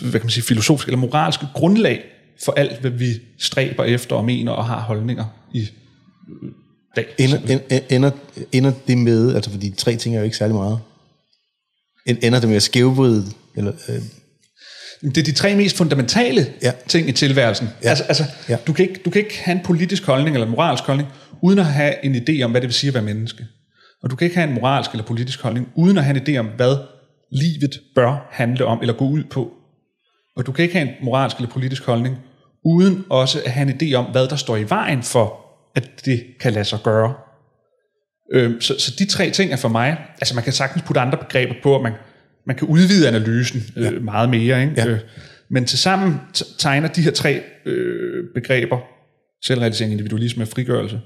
[0.00, 2.04] hvad kan man sige, filosofiske eller moralske grundlag
[2.44, 3.06] for alt, hvad vi
[3.38, 5.60] stræber efter og mener og har holdninger i
[6.42, 6.50] øh,
[6.96, 7.06] dag.
[7.18, 7.38] Ender,
[7.70, 8.10] en- ender,
[8.52, 10.78] ender det med, altså fordi tre ting er jo ikke særlig meget.
[12.06, 13.24] En- Ender det med at skævvride?
[13.56, 14.02] Eller, øh,
[15.04, 16.72] Det er de tre mest fundamentale Ja.
[16.88, 17.68] ting i tilværelsen.
[17.82, 17.88] Ja.
[17.88, 18.52] Altså, altså Ja.
[18.52, 18.58] ja.
[18.66, 21.08] du, kan ikke, du kan ikke have en politisk holdning eller en moralsk holdning,
[21.42, 23.46] uden at have en idé om, hvad det vil sige at være menneske.
[24.02, 26.38] Og du kan ikke have en moralsk eller politisk holdning, uden at have en idé
[26.38, 26.76] om, hvad
[27.32, 29.52] livet bør handle om eller gå ud på.
[30.36, 32.16] Og du kan ikke have en moralsk eller politisk holdning,
[32.64, 35.40] uden også at have en idé om, hvad der står i vejen for,
[35.76, 37.14] at det kan lade sig gøre.
[38.32, 41.18] Øhm, så, så de tre ting er for mig, altså man kan sagtens putte andre
[41.18, 41.92] begreber på, og man,
[42.46, 43.90] man kan udvide analysen øh, ja.
[43.90, 44.62] meget mere.
[44.62, 44.74] Ikke?
[44.76, 44.86] Ja.
[44.86, 45.00] Øh,
[45.48, 46.20] men tilsammen
[46.58, 48.78] tegner de her tre øh, begreber,
[49.44, 51.00] selvrealisering, individualisme og frigørelse,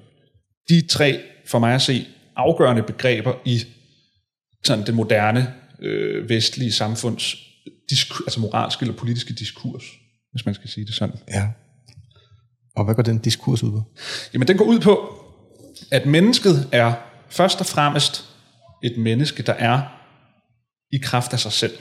[0.68, 3.64] de tre for mig at se afgørende begreber i
[4.64, 7.37] sådan det moderne øh, vestlige samfunds
[7.90, 9.85] disku, altså moralske eller politiske diskurs,
[10.33, 11.16] hvis man skal sige det sådan.
[11.29, 11.48] ja.
[12.77, 13.83] Og hvad går den diskurs ud på?
[14.35, 15.14] Jamen, den går ud på,
[15.90, 16.92] at mennesket er
[17.29, 18.24] først og fremmest
[18.83, 19.97] et menneske, der er
[20.92, 21.72] i kraft af sig selv.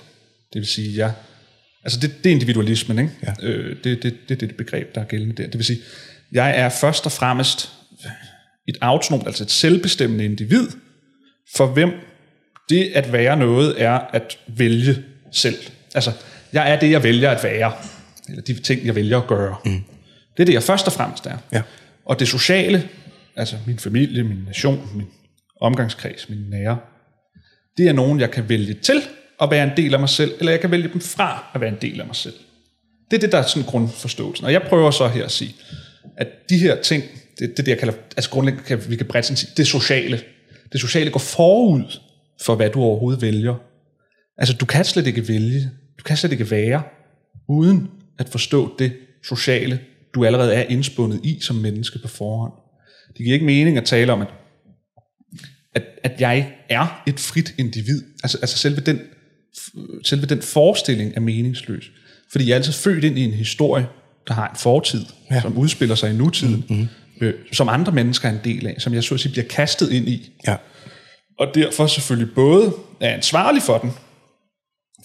[0.53, 1.11] Det vil sige, ja,
[1.83, 3.11] altså det, det er individualismen, ikke?
[3.23, 3.33] Ja.
[3.41, 5.43] Øh, det, det, det, det er det begreb, der er gældende der.
[5.43, 5.79] Det vil sige,
[6.31, 7.71] jeg er først og fremmest
[8.67, 10.67] et autonomt, altså et selvbestemmende individ,
[11.55, 11.91] for hvem
[12.69, 15.57] det at være noget er at vælge selv.
[15.95, 16.11] Altså,
[16.53, 17.73] jeg er det, jeg vælger at være,
[18.29, 19.55] eller de ting, jeg vælger at gøre.
[19.65, 19.83] Mm.
[20.37, 21.37] Det er det, jeg først og fremmest er.
[21.51, 21.61] Ja.
[22.05, 22.89] Og det sociale,
[23.35, 25.07] altså min familie, min nation, min
[25.61, 26.77] omgangskreds, mine nære,
[27.77, 29.01] det er nogen, jeg kan vælge til
[29.41, 31.69] at være en del af mig selv, eller jeg kan vælge dem fra at være
[31.69, 32.33] en del af mig selv.
[33.11, 34.45] Det er det, der er sådan grundforståelsen.
[34.45, 35.55] Og jeg prøver så her at sige,
[36.17, 37.03] at de her ting,
[37.39, 40.21] det, det er det, jeg kalder, altså grundlæggende kan vi kan bredt sige, det sociale.
[40.71, 41.99] Det sociale går forud
[42.41, 43.55] for, hvad du overhovedet vælger.
[44.37, 46.83] Altså, du kan slet ikke vælge, du kan slet ikke være,
[47.49, 49.79] uden at forstå det sociale,
[50.15, 52.53] du allerede er indspundet i som menneske på forhånd.
[53.07, 54.27] Det giver ikke mening at tale om, at,
[55.77, 58.03] at, at jeg er et frit individ.
[58.23, 58.99] Altså, altså selve, den,
[60.03, 61.91] selve den forestilling er meningsløs.
[62.31, 63.87] Fordi jeg er altid født ind i en historie,
[64.27, 65.41] der har en fortid, ja.
[65.41, 66.87] som udspiller sig i nutiden, mm-hmm.
[67.21, 69.91] øh, som andre mennesker er en del af, som jeg så at sige bliver kastet
[69.91, 70.31] ind i.
[70.47, 70.55] Ja.
[71.39, 73.91] Og derfor selvfølgelig både er ansvarlig for den,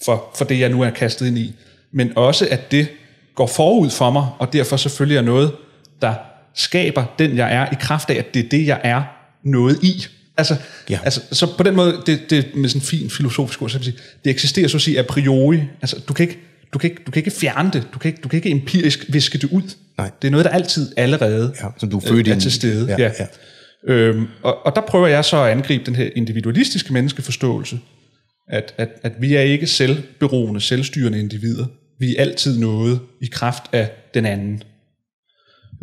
[0.05, 1.53] for, for det jeg nu er kastet ind i,
[1.93, 2.87] men også at det
[3.35, 5.51] går forud for mig, og derfor selvfølgelig er noget,
[6.01, 6.15] der
[6.55, 9.03] skaber den jeg er, i kraft af, at det er det, jeg er
[9.43, 10.05] noget i.
[10.37, 10.55] Altså,
[10.89, 10.99] Ja.
[11.03, 13.97] altså så på den måde, det, det med sådan en fin filosofisk ord, så sige,
[14.23, 15.59] det eksisterer så at sige a priori.
[15.81, 16.39] Altså, du kan ikke,
[16.73, 19.05] du kan ikke, du kan ikke fjerne det, du kan ikke, du kan ikke empirisk
[19.09, 19.61] viske det ud.
[19.97, 20.11] Nej.
[20.21, 22.43] Det er noget, der altid allerede Ja, som du er født er ind i.
[22.43, 22.85] til stede.
[22.89, 23.11] Ja, ja.
[23.19, 23.25] ja.
[23.93, 27.79] Øhm, og, og der prøver jeg så at angribe den her individualistiske menneskeforståelse,
[28.49, 31.65] at, at, at vi er ikke selvberoende, selvstyrende individer.
[31.99, 34.63] Vi er altid noget i kraft af den anden.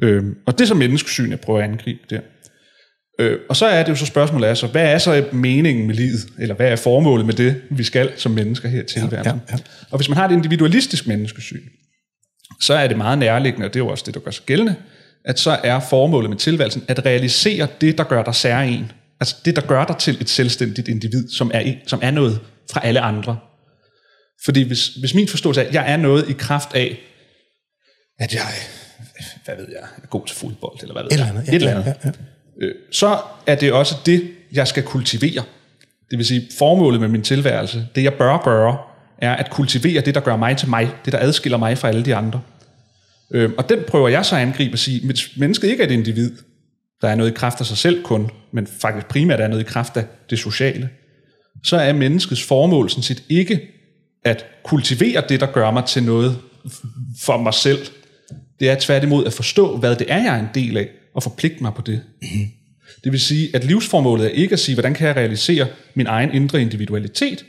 [0.02, 2.20] Øhm, og det er så menneskesyn, jeg prøver at angribe der.
[3.20, 5.94] Øh, og så er det jo så spørgsmålet er så, hvad er så meningen med
[5.94, 6.20] livet?
[6.38, 9.40] Eller hvad er formålet med det, vi skal som mennesker her til Ja, verden?
[9.50, 9.58] ja, ja.
[9.90, 11.60] Og hvis man har et individualistisk menneskesyn,
[12.60, 14.74] så er det meget nærliggende, og det er jo også det, der gør sig gældende,
[15.24, 18.90] at så er formålet med tilværelsen at realisere det, der gør dig særlig.
[19.20, 22.40] Altså det, der gør dig til et selvstændigt individ, som er, som er noget
[22.72, 23.38] fra alle andre.
[24.44, 26.98] Fordi hvis, hvis min forståelse er, at jeg er noget i kraft af,
[28.18, 28.42] at jeg,
[29.44, 31.48] hvad ved jeg, er god til fodbold, eller hvad ved Et jeg, andet.
[31.48, 32.10] et eller andet, Ja, ja
[32.60, 35.42] øh, så er det også det, jeg skal kultivere.
[36.10, 38.78] Det vil sige, formålet med min tilværelse, det jeg bør gøre,
[39.18, 42.04] er at kultivere det, der gør mig til mig, det, der adskiller mig fra alle
[42.04, 42.40] de andre.
[43.30, 45.92] Øh, og den prøver jeg så at angribe og sige, hvis mennesket ikke er et
[45.92, 46.36] individ,
[47.02, 49.66] der er noget i kraft af sig selv kun, men faktisk primært er noget i
[49.66, 50.88] kraft af det sociale,
[51.64, 53.60] så er menneskets formål sådan set ikke
[54.24, 56.38] at kultivere det, der gør mig til noget
[57.22, 57.78] for mig selv.
[58.60, 61.62] Det er tværtimod at forstå, hvad det er, jeg er en del af, og forpligte
[61.62, 62.02] mig på det.
[63.04, 66.34] Det vil sige, at livsformålet er ikke at sige, hvordan kan jeg realisere min egen
[66.34, 67.44] indre individualitet.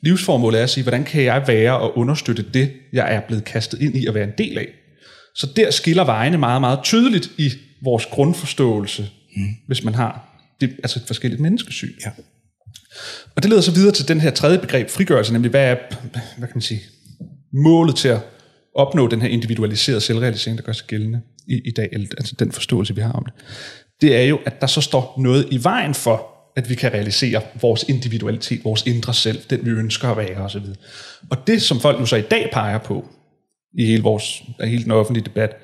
[0.00, 3.82] Livsformålet er at sige, hvordan kan jeg være og understøtte det, jeg er blevet kastet
[3.82, 4.68] ind i at være en del af.
[5.34, 7.50] Så der skiller vejene meget, meget tydeligt i
[7.82, 9.42] vores grundforståelse, mm.
[9.66, 11.92] hvis man har det, altså et forskelligt menneskesyn.
[12.04, 12.10] Ja.
[13.36, 15.76] Og det leder så videre til den her tredje begreb, frigørelse, nemlig hvad er,
[16.38, 16.80] hvad kan man sige,
[17.52, 18.20] målet til at
[18.74, 22.52] opnå den her individualiserede selvrealisering, der gør sig gældende i, i dag, eller altså den
[22.52, 23.34] forståelse, vi har om det.
[24.00, 27.42] Det er jo, at der så står noget i vejen for, at vi kan realisere
[27.60, 30.62] vores individualitet, vores indre selv, den vi ønsker at være osv.
[31.30, 33.08] Og det, som folk nu så i dag peger på,
[33.78, 35.56] i hele, vores, i hele den offentlige debat,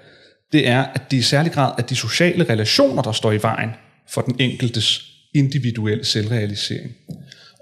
[0.52, 3.70] det er, at det i særlig grad er de sociale relationer, der står i vejen
[4.08, 5.02] for den enkeltes
[5.34, 6.92] individuelle selvrealisering.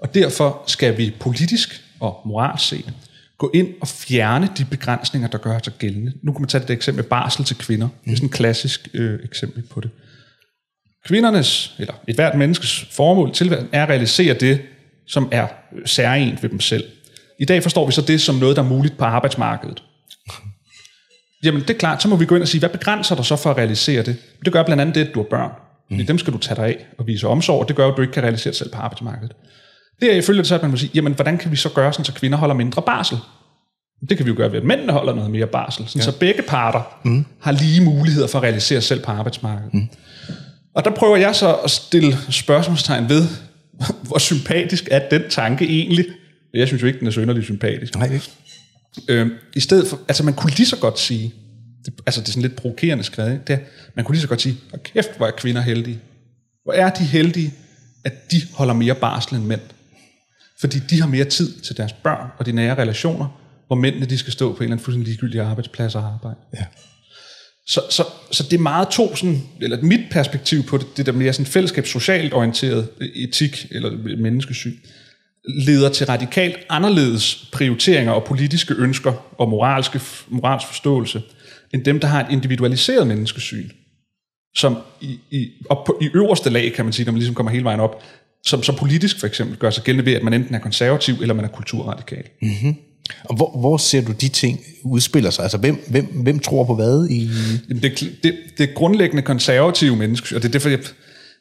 [0.01, 2.93] Og derfor skal vi politisk og moralsk set
[3.39, 6.13] gå ind og fjerne de begrænsninger, der gør sig gældende.
[6.23, 7.87] Nu kan man tage det eksempel med barsel til kvinder.
[8.05, 9.89] Det er sådan et klassisk øh, eksempel på det.
[11.05, 14.61] Kvindernes, eller et hvert menneskes formål til er at realisere det,
[15.07, 15.47] som er
[15.85, 16.83] særligt ved dem selv.
[17.39, 19.83] I dag forstår vi så det som noget, der er muligt på arbejdsmarkedet.
[21.43, 23.35] Jamen det er klart, så må vi gå ind og sige, hvad begrænser dig så
[23.35, 24.17] for at realisere det?
[24.45, 25.51] Det gør blandt andet det, at du har børn.
[25.89, 26.05] Mm.
[26.05, 28.13] Dem skal du tage dig af og vise omsorg, og det gør at du ikke
[28.13, 29.35] kan realisere dig selv på arbejdsmarkedet.
[30.01, 31.93] Det er ifølge det så, at man må sige, jamen hvordan kan vi så gøre
[31.93, 33.17] sådan, så kvinder holder mindre barsel?
[34.09, 36.05] Det kan vi jo gøre ved, at mændene holder noget mere barsel, sådan ja.
[36.05, 37.25] så begge parter mm.
[37.41, 39.73] har lige muligheder for at realisere sig selv på arbejdsmarkedet.
[39.73, 39.87] Mm.
[40.75, 43.27] Og der prøver jeg så at stille spørgsmålstegn ved,
[44.07, 46.05] hvor sympatisk er den tanke egentlig?
[46.53, 47.95] Jeg synes jo ikke, den er synderligt sympatisk.
[47.95, 48.31] Nej, ikke.
[49.07, 51.33] Øhm, I stedet for, altså man kunne lige så godt sige,
[51.85, 53.43] det, altså det er sådan lidt provokerende skrevet, ikke?
[53.47, 53.59] det er,
[53.95, 55.99] man kunne lige så godt sige, hvor kæft, hvor er kvinder heldige.
[56.63, 57.53] Hvor er de heldige,
[58.03, 59.61] at de holder mere barsel end mænd.
[60.59, 64.17] Fordi de har mere tid til deres børn og de nære relationer, hvor mændene de
[64.17, 66.37] skal stå på en eller anden fuldstændig ligegyldig arbejdsplads og arbejde.
[66.53, 66.65] Ja.
[67.67, 71.11] Så, så, så det er meget to, sådan, eller mit perspektiv på det, det der
[71.11, 74.75] mere sådan fællesskabs socialt orienteret etik eller menneskesyn,
[75.47, 81.21] leder til radikalt anderledes prioriteringer og politiske ønsker og moralske, moralsk forståelse,
[81.73, 83.69] end dem, der har et individualiseret menneskesyn,
[84.55, 87.51] som i, i, op på, i øverste lag, kan man sige, når man ligesom kommer
[87.51, 88.03] hele vejen op,
[88.45, 91.33] som så politisk for eksempel gør sig gældende ved, at man enten er konservativ, eller
[91.33, 92.23] man er kulturradikal.
[92.41, 92.75] Mm-hmm.
[93.23, 95.43] Og hvor, hvor ser du de ting udspiller sig?
[95.43, 97.07] Altså, hvem, hvem, hvem tror på hvad?
[97.09, 97.29] I...
[97.69, 100.79] Jamen, det, det, det grundlæggende konservative menneske, og det er derfor, jeg,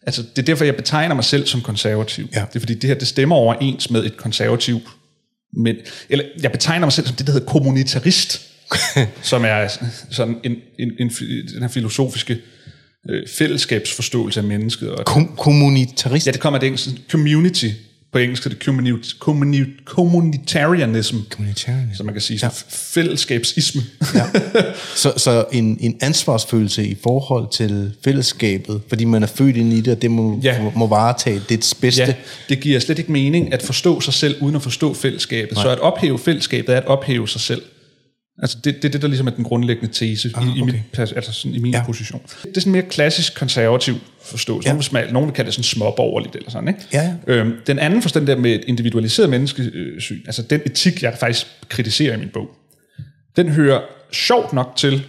[0.02, 2.28] altså, det er derfor, jeg betegner mig selv som konservativ.
[2.34, 2.40] Ja.
[2.40, 4.80] Det er fordi, det her det stemmer overens med et konservativ.
[5.56, 5.76] Men,
[6.08, 8.40] eller jeg betegner mig selv som det, der hedder kommunitarist,
[9.22, 9.68] som er
[10.10, 11.10] sådan en, en, en,
[11.54, 12.38] den her filosofiske
[13.08, 14.90] øh, fællesskabsforståelse af mennesket.
[14.90, 16.26] Og, Kom, kommunitarist?
[16.26, 16.90] ja, det kommer af det engelske.
[17.10, 17.66] Community
[18.12, 21.96] på engelsk er det communi- communi- communitarianism, Communitarianism.
[21.96, 22.48] som man kan sige, ja.
[22.68, 23.82] fællesskabsisme.
[24.14, 24.22] Ja.
[24.96, 29.80] Så, så en, en ansvarsfølelse i forhold til fællesskabet, fordi man er født ind i
[29.80, 30.62] det, og det må, Ja.
[30.62, 30.70] ja.
[30.76, 32.02] må varetage dets bedste.
[32.02, 32.14] Ja,
[32.48, 35.54] det giver slet ikke mening at forstå sig selv, uden at forstå fællesskabet.
[35.54, 35.62] Nej.
[35.64, 37.62] Så at ophæve fællesskabet er at ophæve sig selv.
[38.42, 40.72] Altså det, det er det, der ligesom er den grundlæggende tese ah, i, i, okay.
[40.72, 41.78] mit, altså sådan i min ja.
[41.78, 41.84] Ja.
[41.84, 42.22] position.
[42.42, 44.68] Det er sådan mere klassisk konservativ forståelse.
[44.68, 44.74] Ja.
[44.74, 44.80] Ja.
[44.92, 46.68] Nogen, vil, nogen vil kalde det sådan småborgerligt eller sådan.
[46.68, 46.80] Ikke?
[46.92, 51.46] Ja, Øhm, den anden forstand der med et individualiseret menneskesyn, altså den etik, jeg faktisk
[51.68, 52.50] kritiserer i min bog,
[53.36, 53.80] den hører
[54.12, 55.04] sjovt nok til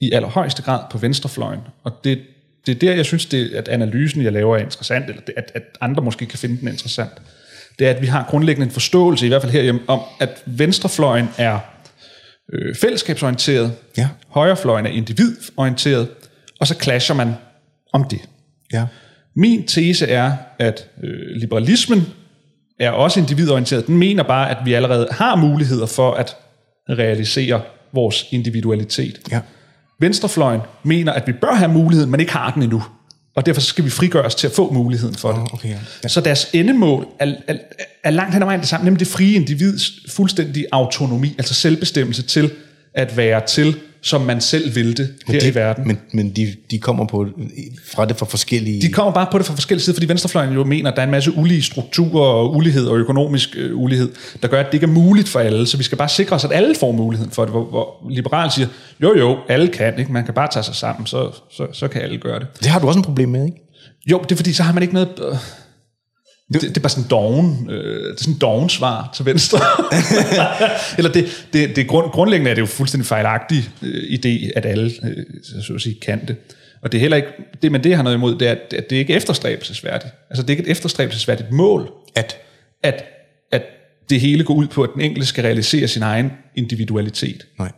[0.00, 1.60] i allerhøjeste grad på venstrefløjen.
[1.84, 2.18] Og det,
[2.66, 5.52] det er der, jeg synes, det, at analysen, jeg laver, er interessant, eller det, at,
[5.54, 7.10] at andre måske kan finde den interessant.
[7.78, 11.28] Det er, at vi har grundlæggende en forståelse, i hvert fald herhjemme, om, at venstrefløjen
[11.38, 11.58] er
[12.52, 14.08] øh, fællesskabsorienteret, Ja.
[14.28, 16.08] højrefløjen er individorienteret,
[16.60, 17.34] og så clasher man
[17.92, 18.20] om det.
[18.72, 18.86] Ja.
[19.36, 22.06] Min tese er, at øh, liberalismen
[22.80, 23.86] er også individorienteret.
[23.86, 26.36] Den mener bare, at vi allerede har muligheder for at
[26.88, 29.20] realisere vores individualitet.
[29.30, 29.40] Ja.
[30.00, 32.82] Venstrefløjen mener, at vi bør have muligheden, men ikke har den endnu.
[33.34, 35.52] Og derfor skal vi frigøre os til at få muligheden for det.
[35.52, 35.76] okay.
[36.02, 36.08] Ja.
[36.08, 37.56] Så deres endemål er, er,
[38.04, 42.22] er langt hen ad vejen det samme, nemlig det frie individs fuldstændige autonomi, altså selvbestemmelse
[42.22, 42.50] til
[42.94, 45.86] at være til, som man selv vil det her de, i verden.
[45.86, 47.26] Men, men de, de kommer på,
[47.92, 48.82] fra det fra forskellige...
[48.82, 51.06] De kommer bare på det fra forskellige sider, fordi venstrefløjen jo mener, at der er
[51.06, 54.84] en masse ulige strukturer og ulighed og økonomisk øh, ulighed, der gør, at det ikke
[54.84, 55.66] er muligt for alle.
[55.66, 57.52] Så vi skal bare sikre os, at alle får muligheden for det.
[57.52, 58.68] Hvor, hvor liberal siger,
[59.02, 60.12] jo jo, alle kan, ikke?
[60.12, 62.46] man kan bare tage sig sammen, så, så, så kan alle gøre det.
[62.58, 63.56] Det har du også en problem med, ikke?
[64.10, 65.08] Jo, det er fordi, så har man ikke noget...
[66.52, 69.58] Det, det er bare sådan doven, øh, det er sådan doven svar til venstre.
[70.98, 74.92] Eller det, det, det grund, grundlæggende er det jo fuldstændig fejlagtig øh, idé, at alle,
[75.04, 75.24] øh,
[75.66, 76.36] så at sige, kan det.
[76.82, 77.28] Og det er heller ikke,
[77.62, 80.14] det, men det jeg har noget imod, det er, at det ikke er efterstræbelsesværdigt.
[80.30, 82.36] Altså det er ikke et efterstræbelsesværdigt mål, At
[82.82, 83.04] at,
[83.52, 83.62] at
[84.10, 87.46] det hele går ud på, at den enkelte skal realisere sin egen individualitet.
[87.58, 87.72] Nej.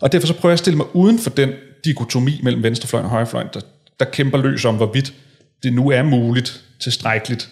[0.00, 1.50] Og derfor så prøver jeg at stille mig uden for den
[1.84, 3.60] dikotomi mellem venstrefløjen og højrefløjen, der,
[4.00, 5.12] der kæmper løs om, hvorvidt
[5.62, 7.50] det nu er muligt, tilstrækkeligt.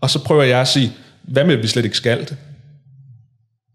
[0.00, 2.36] Og så prøver jeg at sige, hvad med, at vi slet ikke skal det?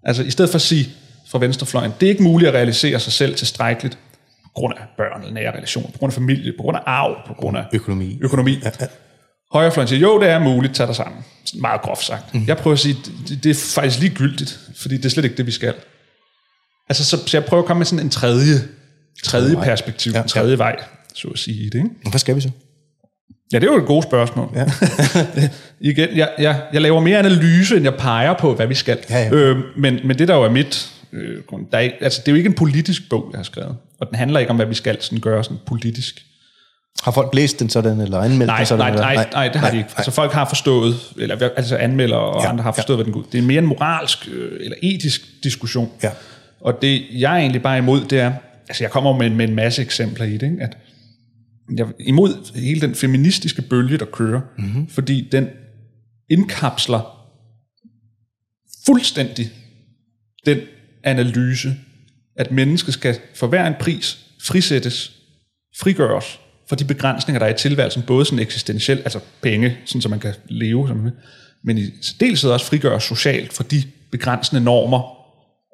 [0.04, 0.90] Altså i stedet for at sige
[1.28, 3.98] fra venstrefløjen, det er ikke muligt at realisere sig selv tilstrækkeligt
[4.44, 7.28] på grund af børn eller nære relationer, på grund af familie, på grund af arv,
[7.28, 8.18] på grund af Økonomi.
[8.22, 8.60] økonomi.
[8.64, 8.86] Ja, ja.
[9.52, 11.24] Højrefløjen siger, jo, det er muligt, tag dig sammen.
[11.46, 12.34] Sådan Meget groft sagt.
[12.34, 12.44] Mm.
[12.48, 12.96] Jeg prøver at sige,
[13.28, 15.74] det, det er faktisk ligegyldigt, fordi det er slet ikke det, vi skal.
[16.90, 18.56] Altså, så, så jeg prøver at komme med sådan en tredje,
[19.24, 20.76] tredje perspektiv, Ja, en tredje vej,
[21.14, 21.76] så at sige i det.
[21.76, 22.10] Ikke?
[22.10, 22.50] Hvad skal vi så?
[23.54, 24.50] Ja, det er jo et godt spørgsmål.
[24.56, 24.66] Ja.
[25.90, 28.98] Igen, jeg, jeg, jeg laver mere analyse, end jeg peger på, hvad vi skal.
[29.10, 29.32] Ja, ja.
[29.32, 30.92] Øh, men, men det der jo er mit...
[31.14, 33.76] Øh, grund- der er, altså, det er jo ikke en politisk bog, jeg har skrevet.
[34.00, 36.22] Og den handler ikke om, hvad vi skal sådan gøre sådan politisk.
[37.04, 38.80] Har folk læst den sådan, eller anmeldt Nej, den sådan?
[38.80, 39.02] nej, eller?
[39.02, 39.90] nej, nej, det har de ikke.
[39.98, 43.20] Altså folk har forstået, eller altså anmelder og Ja, andre har forstået, hvad den går
[43.20, 43.26] ud.
[43.32, 45.92] Det er mere en moralsk øh, eller etisk diskussion.
[46.04, 46.10] Ja.
[46.62, 48.32] Og det, jeg er egentlig bare imod, det er,
[48.68, 50.58] altså jeg kommer med, med en masse eksempler i det, ikke?
[50.62, 50.78] at
[51.78, 54.66] jeg imod hele den feministiske bølge, der kører, Mhm.
[54.68, 54.88] mm-hmm.
[54.88, 55.48] fordi den
[56.30, 57.02] indkapsler
[58.86, 59.52] fuldstændig
[60.46, 60.60] den
[61.04, 61.76] analyse,
[62.36, 65.12] at mennesket skal for hver en pris frisættes,
[65.80, 66.40] frigøres
[66.70, 70.20] for de begrænsninger, der er i tilværelsen, både sådan eksistentielt, altså penge, sådan så man
[70.20, 71.10] kan leve, som
[71.64, 75.02] men i særdeleshed også frigøres socialt for de begrænsende normer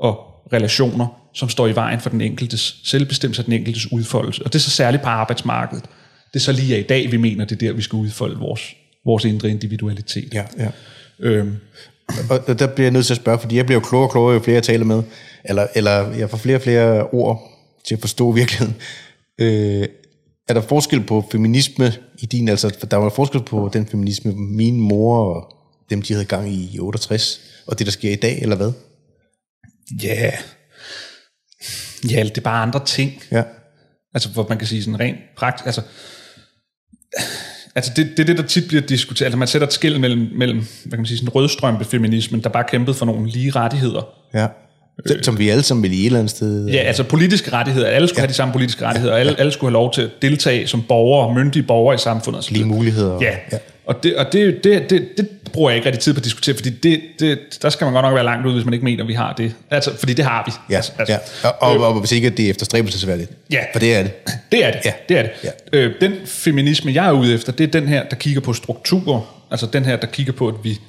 [0.03, 4.43] og relationer, som står i vejen for den enkeltes selvbestemmelse og den enkeltes udfoldelse.
[4.45, 5.83] Og det er så særligt på arbejdsmarkedet.
[6.33, 8.61] Det er så lige i dag, vi mener, det er der, vi skal udfolde vores,
[9.05, 10.33] vores indre individualitet.
[10.33, 10.67] Ja, ja.
[11.19, 11.55] Øhm,
[12.29, 14.33] Og der- bliver jeg nødt til at spørge, fordi jeg bliver jo klogere og klogere,
[14.33, 15.03] jo flere jeg taler med,
[15.45, 17.41] eller, eller jeg får flere og flere ord
[17.87, 18.75] til at forstå virkeligheden.
[19.39, 19.87] Øh,
[20.47, 24.79] er der forskel på feminisme i din, altså der var forskel på den feminisme, min
[24.81, 25.53] mor og
[25.89, 28.71] dem, de havde gang i i 68, og det, der sker i dag, eller hvad?
[30.03, 30.15] Ja.
[30.21, 30.33] Yeah.
[32.11, 33.23] Ja, det er bare andre ting.
[33.31, 33.43] Ja.
[34.13, 35.81] Altså, hvor man kan sige sådan rent praktisk, altså,
[37.75, 39.25] altså det, det er det, der tit bliver diskuteret.
[39.25, 42.63] Altså, man sætter et skil mellem, mellem hvad kan man sige, sådan rødstrømpefeminismen, der bare
[42.63, 44.07] kæmpede for nogle lige rettigheder.
[44.33, 44.47] Ja.
[45.21, 46.67] Som- vi alle sammen vil i et eller andet sted.
[46.67, 47.87] Ja, altså politiske rettigheder.
[47.87, 48.21] Alle skulle ja.
[48.21, 49.15] have de samme politiske rettigheder.
[49.15, 52.39] Alle, alle skulle have lov til at deltage som borgere, myndige borgere i samfundet.
[52.39, 53.19] og Lige muligheder.
[53.21, 53.57] Ja, ja.
[53.85, 56.55] Og, det, og det, det, det, det bruger jeg ikke rigtig tid på at diskutere,
[56.55, 59.03] fordi det, det, der skal man godt nok være langt ud, hvis man ikke mener,
[59.03, 59.55] at vi har det.
[59.69, 60.73] Altså, fordi det har vi.
[60.73, 61.17] Ja, altså, ja.
[61.49, 63.31] Og, og, og, hvis ikke at det er efterstræbelsesværdigt.
[63.51, 63.63] Ja.
[63.73, 64.11] For det er det.
[64.51, 64.79] Det er det.
[64.85, 64.93] Ja.
[65.09, 65.31] det, er det.
[65.43, 65.49] Ja.
[65.73, 69.45] Øh, den feminisme, jeg er ude efter, det er den her, der kigger på strukturer.
[69.51, 70.79] Altså den her, der kigger på, at vi...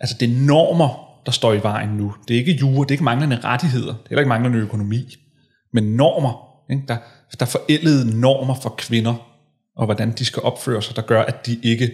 [0.00, 2.14] Altså det er normer, der står i vejen nu.
[2.28, 3.86] Det er ikke jure, det er ikke manglende rettigheder.
[3.86, 5.16] Det er heller ikke manglende økonomi.
[5.72, 6.52] Men normer.
[6.70, 6.82] Ikke?
[6.88, 6.96] Der,
[7.40, 9.14] der er forældede normer for kvinder,
[9.76, 11.90] og hvordan de skal opføre sig, der gør, at de ikke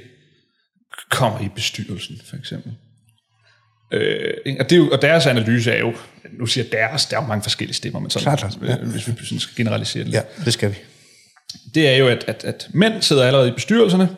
[1.11, 2.73] kommer i bestyrelsen, for eksempel.
[3.93, 5.95] Øh, og, det er jo, og deres analyse er jo,
[6.33, 8.59] nu siger deres, der er jo mange forskellige stemmer, men sådan, Klart, klart.
[8.69, 8.85] Ja.
[8.85, 10.77] øh, hvis vi sådan skal generalisere det lidt Ja, det skal vi.
[11.75, 14.09] det er jo, at, at, at mænd sidder allerede i bestyrelserne.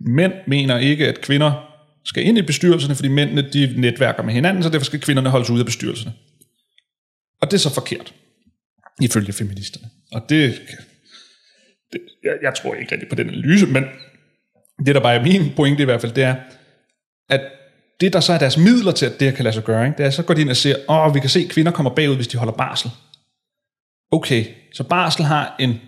[0.00, 1.68] Mænd mener ikke, at kvinder
[2.04, 5.50] skal ind i bestyrelserne, fordi mændene de netværker med hinanden, så derfor skal kvinderne holdes
[5.50, 6.12] ude af bestyrelserne.
[7.40, 8.14] Og det er så forkert,
[9.02, 9.90] ifølge feministerne.
[10.12, 10.60] Og det,
[11.92, 13.84] det jeg, jeg tror ikke rigtig på den analyse, men
[14.86, 16.34] det, der bare er min pointe i hvert fald, det er,
[17.30, 17.40] at
[18.00, 19.98] det, der så er deres midler til, at det her kan lade sig gøre, ikke,
[19.98, 21.94] det er, så går de ind og siger, åh, vi kan se, at kvinder kommer
[21.94, 22.90] bagud, hvis de holder barsel.
[24.12, 24.44] Okay,
[24.74, 25.80] så barsel har en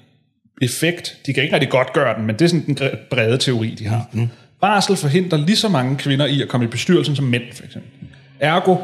[0.62, 1.16] effekt.
[1.26, 2.78] De kan ikke rigtig godt gøre den, men det er sådan den
[3.10, 4.08] brede teori, de har.
[4.12, 4.28] Mm.
[4.60, 7.90] Barsel forhindrer lige så mange kvinder i at komme i bestyrelsen som mænd, for eksempel.
[8.40, 8.76] Ergo,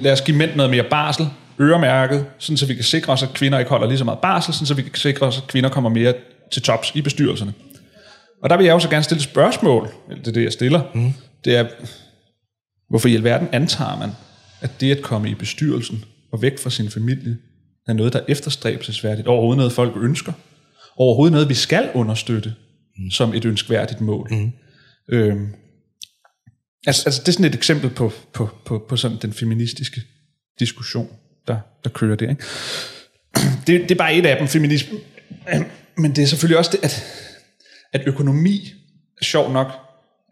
[0.00, 1.26] lad os give mænd noget mere barsel,
[1.60, 4.54] øremærket, sådan så vi kan sikre os, at kvinder ikke holder lige så meget barsel,
[4.54, 6.14] sådan så vi kan sikre os, at kvinder kommer mere
[6.52, 7.52] til tops i bestyrelserne.
[8.42, 10.82] Og der vil jeg også gerne stille et spørgsmål, eller det er det, jeg stiller.
[10.94, 11.12] Mm.
[11.44, 11.68] Det er,
[12.88, 14.10] hvorfor i alverden antager man,
[14.60, 17.36] at det at komme i bestyrelsen og væk fra sin familie,
[17.88, 20.32] er noget, der er efterstræbelsesværdigt, overhovedet noget, folk ønsker,
[20.96, 22.54] overhovedet noget, vi skal understøtte
[22.98, 23.10] mm.
[23.10, 24.28] som et ønskværdigt mål.
[24.30, 24.52] Mm.
[25.08, 25.48] Øhm,
[26.86, 30.00] altså, altså, det er sådan et eksempel på, på, på, på sådan den feministiske
[30.58, 31.08] diskussion,
[31.48, 32.30] der, der kører der.
[32.30, 32.44] Ikke?
[33.66, 34.98] Det, det er bare et af dem, feminisme.
[36.02, 37.04] Men det er selvfølgelig også det, at,
[37.92, 38.72] at økonomi,
[39.22, 39.66] sjov nok,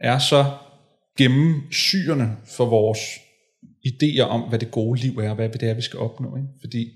[0.00, 0.44] er så
[1.18, 2.98] gennemsyrende for vores
[3.86, 6.36] idéer om, hvad det gode liv er, og hvad det er, vi skal opnå.
[6.36, 6.48] Ikke?
[6.60, 6.88] Fordi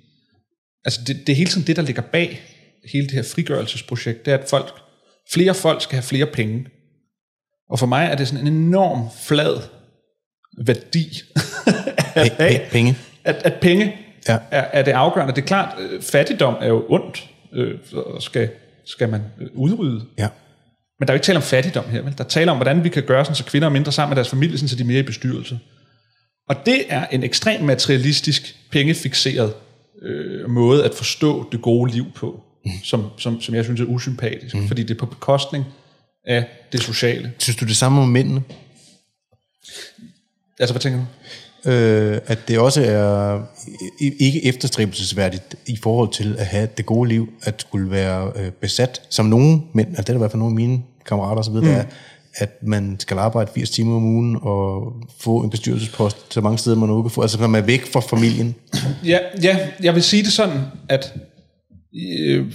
[0.85, 2.41] altså det, det er hele tiden det, der ligger bag
[2.93, 4.73] hele det her frigørelsesprojekt, det er, at folk,
[5.33, 6.67] flere folk skal have flere penge.
[7.71, 9.57] Og for mig er det sådan en enorm flad
[10.65, 11.07] værdi,
[12.15, 12.97] at, pe- penge.
[13.25, 13.97] at, at penge
[14.29, 14.39] Ja.
[14.51, 15.35] er, er det afgørende.
[15.35, 18.51] Det er klart, øh, fattigdom er jo ondt, øh, og skal,
[18.85, 20.05] skal man øh, udrydde.
[20.19, 20.29] Ja.
[20.99, 22.15] Men der er jo ikke tale om fattigdom her, vel?
[22.19, 24.17] Der er tale om, hvordan vi kan gøre sådan, så kvinder er mindre sammen med
[24.17, 25.59] deres familie, sådan, så de er mere i bestyrelse.
[26.49, 29.55] Og det er en ekstremt materialistisk, pengefixeret
[30.03, 32.71] øh, måde at forstå det gode liv på, mm.
[32.85, 34.69] som, som, som jeg synes er usympatisk, mm.
[34.69, 35.65] fordi det er på bekostning
[36.27, 37.33] af det sociale.
[37.39, 38.43] Synes du det samme om mændene?
[40.61, 41.07] Altså, hvad tænker du?
[41.69, 43.41] Øh, at det også er
[44.01, 49.03] ikke efterstræbelsesværdigt i forhold til at have det gode liv, at skulle være øh, besat,
[49.09, 51.61] som nogle mænd, altså det er i hvert fald nogle af mine kammerater osv., mm.
[51.61, 51.85] der er,
[52.35, 56.77] at man skal arbejde 80 timer om ugen og få en bestyrelsespost så mange steder,
[56.77, 58.55] man nu kan få, altså når man er væk fra familien.
[59.05, 61.15] Ja, ja, jeg vil sige det sådan, at
[61.95, 62.53] øh,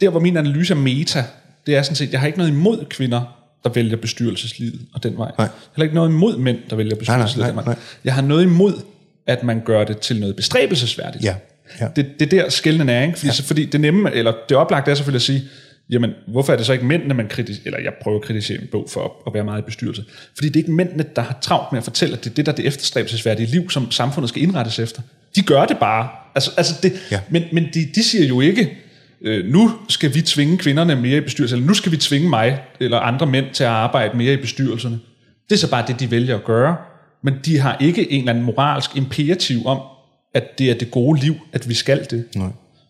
[0.00, 1.24] der hvor min analyse er meta,
[1.66, 5.18] det er sådan set, jeg har ikke noget imod kvinder, der vælger bestyrelseslivet og den
[5.18, 5.30] vej.
[5.38, 5.48] Nej.
[5.76, 7.74] Heller ikke noget imod mænd, der vælger bestyrelseslivet nej, den vej.
[7.74, 7.82] nej.
[8.04, 8.74] Jeg har noget imod,
[9.26, 11.24] at man gør det til noget bestræbelsesværdigt.
[11.24, 11.34] Ja,
[11.80, 11.88] ja.
[11.96, 13.18] Det, det er der skældnen er, ikke?
[13.18, 13.32] Fordi, ja.
[13.32, 15.42] så, fordi det nemme, eller det oplagte er selvfølgelig at sige,
[15.90, 18.68] jamen, hvorfor er det så ikke mændene, man kritiserer, eller jeg prøver at kritisere en
[18.72, 20.04] bog for at, at være meget i bestyrelse.
[20.34, 22.46] Fordi det er ikke mændene, der har travlt med at fortælle, at det er det,
[22.46, 25.02] der er det efterstræbelsesværdige liv, som samfundet skal indrettes efter.
[25.36, 26.08] De gør det bare.
[26.34, 27.20] Altså, altså det, Ja.
[27.30, 28.78] Men, men de, de siger jo ikke,
[29.24, 32.60] øh, nu skal vi tvinge kvinderne mere i bestyrelsen, eller nu skal vi tvinge mig
[32.80, 35.00] eller andre mænd til at arbejde mere i bestyrelserne.
[35.48, 36.76] Det er så bare det, de vælger at gøre.
[37.24, 39.80] Men de har ikke en eller anden moralsk imperativ om,
[40.34, 42.24] at det er det gode liv, at vi skal det.
[42.36, 42.48] Nej.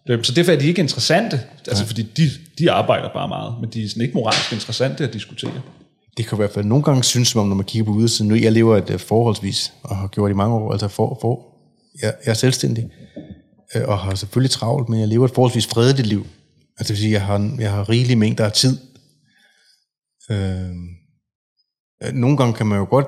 [0.09, 3.71] Øhm, Så derfor er de ikke interessante, altså fordi de, de arbejder bare meget, men
[3.71, 5.53] de er sådan ikke moralsk interessante at diskutere.
[6.17, 8.29] Det kan i hvert fald nogle gange synes, som om, når man kigger på udsiden.
[8.29, 11.19] Nu, jeg lever et øh, forholdsvis, og har gjort det i mange år, altså for,
[11.21, 11.41] for,
[12.03, 12.89] jeg, jeg er selvstændig,
[13.75, 16.27] øh, og har selvfølgelig travlt, men jeg lever et forholdsvis fredeligt liv.
[16.79, 18.79] Altså det vil sige, jeg har, jeg har rigelige mængder af tid.
[20.31, 20.71] Øh,
[22.03, 23.07] øh, nogle gange kan man jo godt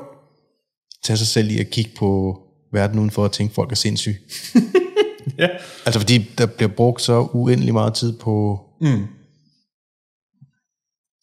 [1.05, 2.39] tage sig selv i at kigge på
[2.73, 4.19] verden udenfor og tænke, at folk er sindssyge.
[5.39, 5.49] Ja.
[5.87, 9.07] Altså fordi der bliver brugt så uendelig meget tid på Mm.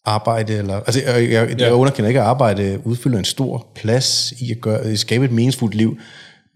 [0.04, 1.72] arbejde, eller, altså jeg, jeg, jeg Ja.
[1.72, 5.74] underkender ikke, at arbejde udfylder en stor plads i at, gøre, at skabe et meningsfuldt
[5.74, 5.98] liv,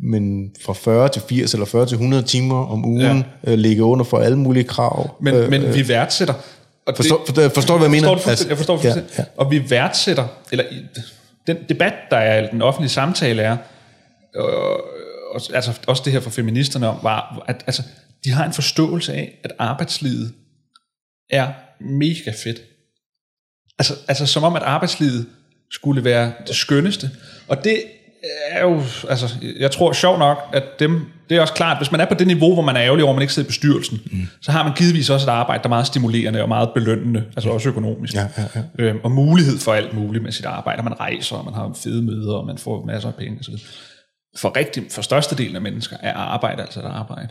[0.01, 3.53] men fra 40 til 80 eller 40 til 100 timer om ugen ja.
[3.53, 5.17] øh, ligge under for alle mulige krav.
[5.21, 6.35] Men, øh, men vi værdsætter...
[6.87, 8.09] Og Forstår, forstår, forstår du, hvad jeg mener?
[8.09, 9.25] Forstår fuldstændig- jeg forstår ja, ja.
[9.37, 10.65] Og vi værdsætter, eller
[11.47, 13.57] den debat, der er, den offentlige samtale er,
[14.37, 14.45] øh,
[15.35, 17.83] også, altså også det her for feministerne om, var, at altså,
[18.25, 20.33] de har en forståelse af, at arbejdslivet
[21.31, 21.49] er
[21.81, 22.61] mega fedt.
[23.79, 25.27] Altså, altså som om, at arbejdslivet
[25.71, 27.11] skulle være det skønneste.
[27.49, 27.83] Og det
[28.51, 32.01] er jo, altså, jeg tror sjov nok, at dem, det er også klart, hvis man
[32.01, 34.01] er på det niveau, hvor man er ærgerlig over, at man ikke sidder i bestyrelsen,
[34.13, 34.27] mm.
[34.43, 37.51] så har man givetvis også et arbejde, der er meget stimulerende og meget belønnende, altså
[37.51, 38.15] også økonomisk.
[38.15, 38.63] Ja, ja, ja.
[38.79, 41.77] Øhm, og mulighed for alt muligt med sit arbejde, og man rejser, og man har
[41.83, 43.55] fede møder, og man får masser af penge osv.
[44.37, 47.29] For, rigtig, for størstedelen af mennesker er arbejde altså et arbejde.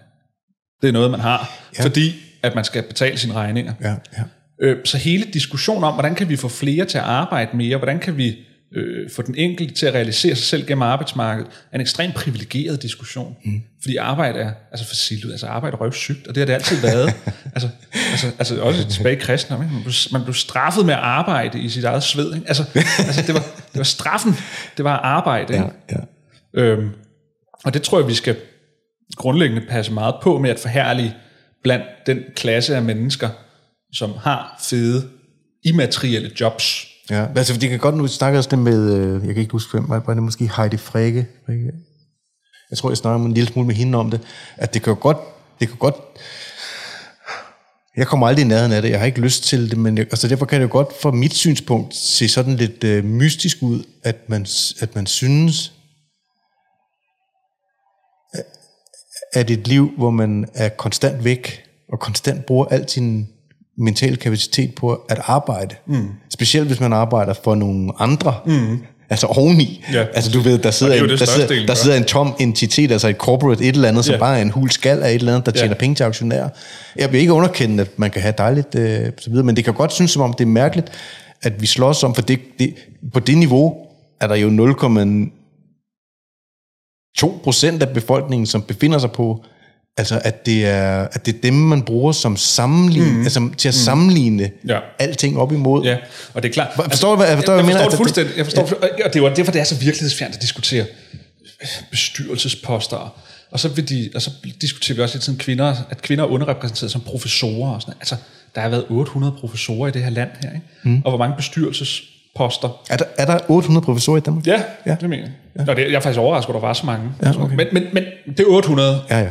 [0.81, 1.83] Det er noget, man har, ja.
[1.83, 3.73] fordi at man skal betale sine regninger.
[3.81, 4.23] Ja, ja.
[4.61, 7.99] Øh, så hele diskussionen om, hvordan kan vi få flere til at arbejde mere, hvordan
[7.99, 8.35] kan vi
[8.73, 12.81] øh, få den enkelte til at realisere sig selv gennem arbejdsmarkedet, er en ekstremt privilegeret
[12.81, 13.37] diskussion.
[13.45, 13.61] Mm.
[13.81, 16.81] Fordi arbejde er, altså for sildet, altså arbejde er røvsygt, og det har det altid
[16.81, 17.13] været.
[17.55, 17.69] altså,
[18.11, 19.73] altså, altså også tilbage i kristendom, ikke?
[19.73, 22.35] Man, blev, man blev straffet med at arbejde i sit eget sved.
[22.35, 22.47] Ikke?
[22.47, 22.63] Altså,
[22.97, 24.35] altså det, var, det var straffen,
[24.77, 25.53] det var arbejde.
[25.53, 25.67] Ikke?
[25.91, 25.97] ja.
[26.61, 26.89] Øhm,
[27.63, 28.35] og det tror jeg, vi skal
[29.15, 31.15] grundlæggende passe meget på med at forhærlige
[31.63, 33.29] blandt den klasse af mennesker,
[33.93, 35.09] som har fede,
[35.63, 36.94] immaterielle jobs.
[37.09, 39.71] Ja, altså det kan godt, nu snakker også det med, øh, jeg kan ikke huske
[39.71, 41.27] hvem, var det måske Heidi Frække?
[41.45, 41.71] Frege?
[42.69, 44.21] Jeg tror, jeg snakker en lille smule med hende om det,
[44.57, 45.17] at det kan jo godt,
[45.59, 45.95] det kan godt,
[47.97, 50.05] jeg kommer aldrig i nærheden af det, jeg har ikke lyst til det, men jeg,
[50.05, 53.83] altså derfor kan det jo godt fra mit synspunkt se sådan lidt øh, mystisk ud,
[54.03, 54.45] at man,
[54.79, 55.73] at man synes,
[59.33, 63.27] at et liv, hvor man er konstant væk, og konstant bruger al sin
[63.77, 65.75] mentale kapacitet på at arbejde.
[65.87, 66.07] Mm.
[66.29, 68.33] Specielt hvis man arbejder for nogle andre.
[68.45, 68.79] Mm.
[69.09, 69.83] Altså oveni.
[69.93, 70.05] Ja.
[70.13, 73.07] Altså du ved, der sidder, er en, der, sidder, der sidder en tom entitet, altså
[73.07, 74.19] et corporate et eller andet, som Ja.
[74.19, 75.79] bare er en hul skal af et eller andet, der tjener Ja.
[75.79, 76.49] penge til aktionærer.
[76.95, 79.73] Jeg vil ikke underkende, at man kan have dejligt, øh, så videre, men det kan
[79.73, 80.87] godt synes som om, det er mærkeligt,
[81.41, 82.73] at vi slås om, for det, det,
[83.13, 83.75] på det niveau
[84.21, 89.43] er der jo 0,2 procent af befolkningen, som befinder sig på,
[89.97, 93.21] altså at det er, at det er dem, man bruger som sammenlign, mm.
[93.23, 94.79] altså til at sammenligne Ja.
[94.99, 95.83] alting op imod.
[95.83, 95.97] Ja,
[96.33, 96.67] og det er klart.
[96.75, 97.77] Forstår du, hvad- jeg, forstår jeg, jeg mener?
[97.77, 98.37] forstår Altså, fuldstændig.
[98.37, 99.05] Jeg forstår, ja.
[99.05, 100.85] og det er jo derfor, det er så virkelighedsfjernt at diskutere
[101.91, 103.13] bestyrelsesposter.
[103.51, 104.29] Og så, vil de, og så
[104.61, 107.69] diskuterer vi også hele tiden kvinder, at kvinder er underrepræsenteret som professorer.
[107.75, 107.93] Og sådan.
[107.99, 108.15] Altså,
[108.55, 110.49] der har været 800 professorer i det her land her.
[110.53, 110.65] Ikke?
[110.83, 111.01] Mm.
[111.05, 114.47] Og hvor mange bestyrelsesposter Er, der, er der 800 professorer i Danmark?
[114.47, 114.95] Ja, Ja.
[115.01, 115.31] det mener jeg.
[115.65, 115.71] Ja.
[115.71, 117.09] Og det, jeg er faktisk overrasket, at der var så mange.
[117.23, 117.55] Ja, okay.
[117.55, 119.29] men, men, men det er 800, Ja, ja.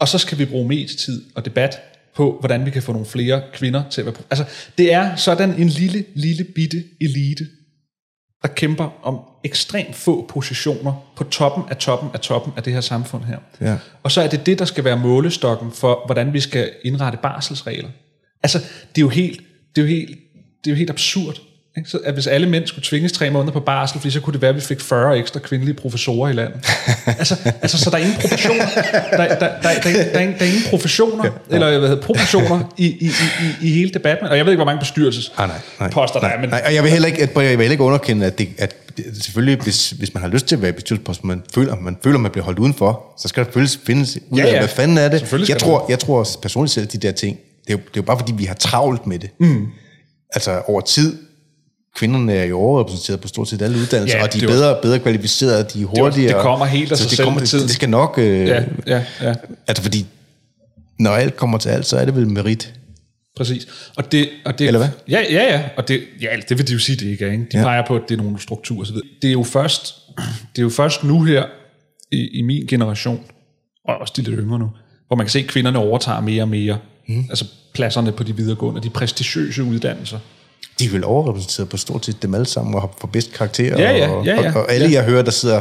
[0.00, 1.80] Og så skal vi bruge medietid og debat
[2.14, 4.14] på, hvordan vi kan få nogle flere kvinder til at være...
[4.30, 4.44] Altså,
[4.78, 7.46] det er sådan en lille, lille bitte elite,
[8.42, 12.80] der kæmper om ekstremt få positioner på toppen af toppen af toppen af det her
[12.80, 13.38] samfund her.
[13.60, 13.78] Ja.
[14.02, 17.88] Og så er det det, der skal være målestokken for, hvordan vi skal indrette barselsregler.
[18.42, 19.40] Altså, det er jo helt,
[19.76, 20.10] det er jo helt,
[20.64, 21.40] det er jo helt absurd.
[21.78, 21.90] Ikke?
[21.90, 24.42] Så at hvis alle mænd skulle tvinges tre måneder på barsel, fordi så kunne det
[24.42, 26.66] være, at vi fik 40 ekstra kvindelige professorer i landet.
[27.18, 28.64] altså, altså, så der er ingen professioner.
[29.10, 31.54] Der, der, der, der, der, der, er ingen, der er ingen professioner, ja, ja.
[31.54, 33.08] eller hvad hedder, proportioner i, i, i,
[33.44, 34.26] i, i hele debatten.
[34.26, 36.62] Og jeg ved ikke, hvor mange bestyrelses Ah, nej, nej, poster der er, men Nej,
[36.66, 38.76] og jeg vil heller ikke, at, jeg vil heller ikke underkende, at, det, at
[39.22, 42.18] selvfølgelig, hvis, hvis man har lyst til at være i bestyrelsespost, man føler, man føler,
[42.18, 44.58] man bliver holdt udenfor, så skal der selvfølgelig findes ud af, Ja, ja.
[44.58, 45.48] hvad fanden er det.
[45.48, 48.02] Jeg tror, jeg tror personligt selv, de der ting, det er, jo, det er jo
[48.02, 49.30] bare fordi, vi har travlt med det.
[49.40, 49.66] Mm.
[50.34, 51.18] Altså over tid,
[51.96, 54.54] kvinderne er jo overrepræsenteret på stort set alle uddannelser, Ja, og de er det var-
[54.54, 56.34] bedre, bedre kvalificerede, de er hurtigere.
[56.34, 57.62] det kommer helt af sig det selv kommer, med tiden.
[57.62, 58.14] Det, det skal nok...
[58.18, 59.34] Øh, ja, ja, ja.
[59.66, 60.06] Altså fordi,
[60.98, 62.74] når alt kommer til alt, så er det vel merit.
[63.36, 63.66] Præcis.
[63.96, 64.88] Og det, og det, Eller hvad?
[65.08, 65.62] Ja, ja, ja.
[65.76, 67.32] Og det, ja, det vil de jo sige, det ikke er.
[67.32, 67.46] Ikke?
[67.52, 67.62] De ja.
[67.64, 68.96] peger på, at det er nogle strukturer osv.
[69.22, 69.94] Det er jo først,
[70.52, 71.44] det er jo først nu her,
[72.12, 73.20] i, i min generation,
[73.88, 74.70] og også de lidt yngre nu,
[75.06, 76.78] hvor man kan se, at kvinderne overtager mere og mere.
[77.08, 77.24] Mm.
[77.30, 80.18] Altså pladserne på de videregående, de prestigiøse uddannelser.
[80.78, 83.64] De er vel overrepræsenteret på stort set dem alle sammen, og har for bedst karakter.
[83.82, 84.54] Ja, ja, og, ja, ja.
[84.54, 84.92] og, og alle, Ja.
[84.94, 85.60] jeg hører, der sidder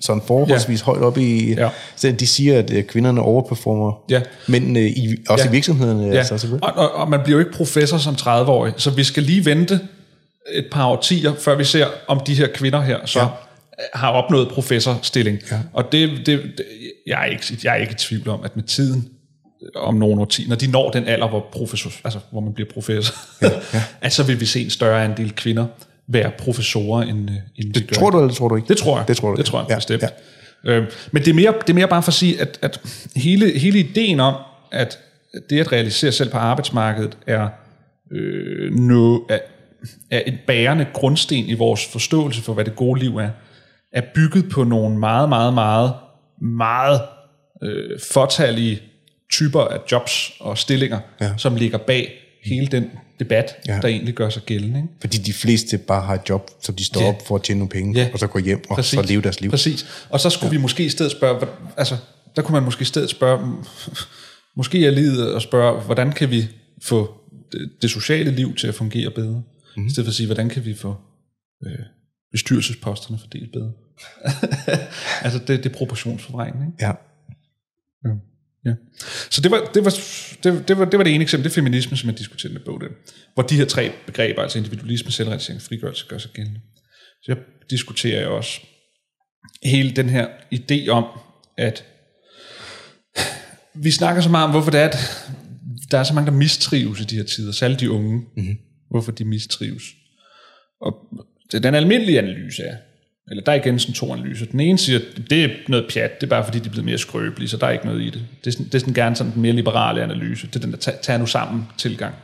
[0.00, 0.84] sådan forholdsvis ja.
[0.84, 1.54] højt op i...
[1.54, 1.68] Ja.
[1.96, 4.20] Så de siger, at øh, kvinderne overperformer Ja.
[4.48, 5.48] mændene, i, også Ja.
[5.50, 6.06] i virksomhederne.
[6.06, 9.22] Ja, Altså, og, og, og man bliver jo ikke professor som 30-årig, så vi skal
[9.22, 9.80] lige vente
[10.52, 13.24] et par årtier, før vi ser, om de her kvinder her så Ja.
[13.24, 13.30] ja.
[13.94, 15.38] har opnået professorstilling.
[15.50, 15.56] Ja.
[15.72, 16.64] Og det, det, det
[17.06, 19.08] jeg, er ikke, jeg er ikke i tvivl om, at med tiden,
[19.74, 23.14] om nogle årtier, når de når den alder, hvor, professor, altså, hvor man bliver professor,
[23.42, 23.82] ja, ja.
[24.00, 25.66] at så vil vi se en større andel kvinder
[26.06, 28.68] være professorer, end, øh, end Det tror du, eller tror du ikke?
[28.68, 29.08] det tror jeg.
[29.08, 29.36] Det tror du.
[29.36, 30.02] Det tror jeg ja, bestemt.
[30.02, 30.08] Ja.
[30.64, 32.80] Øhm, men det er, mere, det er mere bare for at sige, at, at
[33.16, 34.34] hele, hele ideen om,
[34.72, 34.98] at
[35.50, 37.48] det at realisere selv på arbejdsmarkedet er,
[38.12, 39.38] øh, no, er,
[40.10, 43.30] er et bærende grundsten i vores forståelse for, hvad det gode liv er,
[43.92, 45.92] er bygget på nogle meget, meget, meget,
[46.40, 47.00] meget
[47.62, 48.82] øh, fortalige
[49.32, 51.32] typer af jobs og stillinger, Ja.
[51.36, 52.12] som ligger bag
[52.44, 53.78] hele den debat, Ja.
[53.82, 54.78] der egentlig gør sig gældende.
[54.78, 54.88] Ikke?
[55.00, 57.08] Fordi de fleste bare har et job, så de står Ja.
[57.08, 58.08] op for at tjene nogle penge, Ja.
[58.12, 58.90] og så gå hjem og Præcis.
[58.98, 59.50] så leve deres liv.
[59.50, 59.86] Præcis.
[60.10, 60.56] Og så skulle ja.
[60.56, 61.96] vi måske i stedet spørge, altså,
[62.36, 63.56] der kunne man måske i stedet spørge,
[64.56, 66.44] måske er livet at spørge, hvordan kan vi
[66.82, 67.14] få
[67.82, 69.42] det, sociale liv til at fungere bedre?
[69.76, 69.86] Mm.
[69.86, 70.96] I stedet for at sige, hvordan kan vi få
[71.66, 71.72] øh,
[72.32, 73.72] bestyrelsesposterne fordelt bedre?
[75.24, 76.74] altså, det, det er proportionsforvrængning.
[76.80, 76.92] Ja.
[78.68, 78.74] Ja.
[79.30, 79.90] Så det var det, var,
[80.44, 82.62] det, det, var, det var det ene eksempel, det er feminisme, som jeg diskuterede i
[82.64, 82.82] bogen,
[83.34, 86.60] hvor de her tre begreber, altså individualisme, selvrealisering og frigørelse, gør sig gældende.
[87.22, 87.36] Så jeg
[87.70, 88.60] diskuterer jeg også
[89.64, 91.04] hele den her idé om,
[91.58, 91.84] at
[93.74, 94.96] vi snakker så meget om, hvorfor det er, at
[95.90, 98.18] der er så mange, der mistrives i de her tider, særligt de unge.
[98.36, 98.56] Mm-hmm.
[98.90, 99.84] Hvorfor de mistrives.
[100.80, 100.94] Og
[101.52, 102.76] det- den almindelige analyse er,
[103.30, 104.46] eller der er igen sådan to analyser.
[104.46, 106.84] Den ene siger, at det er noget pjat, det er bare fordi, de er blevet
[106.84, 108.26] mere skrøbelige, så der er ikke noget i det.
[108.44, 110.46] Det er sådan, det er sådan gerne sådan den mere liberale analyse.
[110.46, 112.14] Det er den, der tager, tager nu sammen tilgang.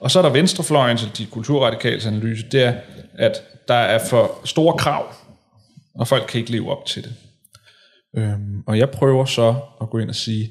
[0.00, 2.74] Og så er der venstrefløjens, eller de kulturradikale analyse, det er,
[3.14, 5.14] at der er for store krav,
[5.94, 7.14] og folk kan ikke leve op til det.
[8.16, 10.50] Øhm, og jeg prøver så at gå ind og sige,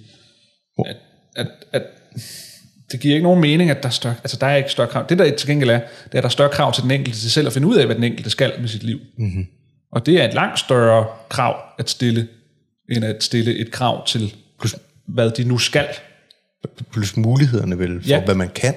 [0.85, 0.95] at,
[1.35, 1.83] at, at
[2.91, 5.05] det giver ikke nogen mening, at der er større, altså der er ikke større krav.
[5.09, 7.19] Det der til gengæld er, det er, at der er større krav til den enkelte
[7.19, 8.99] til selv at finde ud af, hvad den enkelte skal med sit liv.
[9.17, 9.47] Mm-hmm.
[9.91, 12.27] Og det er et langt større krav at stille,
[12.91, 14.35] end at stille et krav til,
[15.07, 15.87] hvad de nu skal.
[16.91, 18.21] Plus mulighederne vel for, Ja.
[18.25, 18.73] hvad man kan.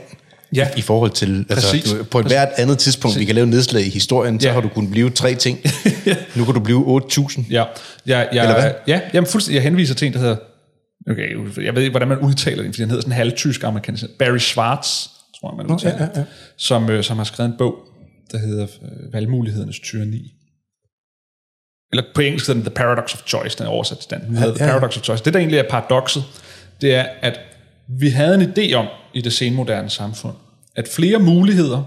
[0.54, 0.68] Ja.
[0.76, 1.94] I forhold til, altså, Præcis.
[2.10, 4.54] på et hvert andet tidspunkt, vi kan lave nedslag i historien, så Ja.
[4.54, 5.58] har du kunnet blive tre ting.
[6.36, 7.44] Nu kan du blive 8.000.
[7.50, 7.64] Ja,
[8.06, 8.70] jeg, jeg, Eller hvad?
[8.86, 9.54] Ja, jamen fuldstændig.
[9.56, 10.36] Jeg henviser til en, der hedder,
[11.10, 14.38] okay, jeg ved ikke, hvordan man udtaler det, fordi han hedder sådan halvtysk amerikansk, Barry
[14.38, 15.06] Schwartz,
[15.40, 16.24] tror jeg, man udtaler, ja, ja.
[16.56, 17.74] Som, øh, som har skrevet en bog,
[18.32, 20.32] der hedder øh, Valgmulighedernes tyranni.
[21.92, 24.18] Eller på engelsk hedder den The Paradox of Choice, den er oversat til.
[24.26, 24.70] Den hedder The ja.
[24.70, 25.24] Paradox of Choice.
[25.24, 26.24] Det, der egentlig er paradokset,
[26.80, 27.40] det er, at
[27.88, 30.34] vi havde en idé om i det senmoderne samfund,
[30.76, 31.84] at flere muligheder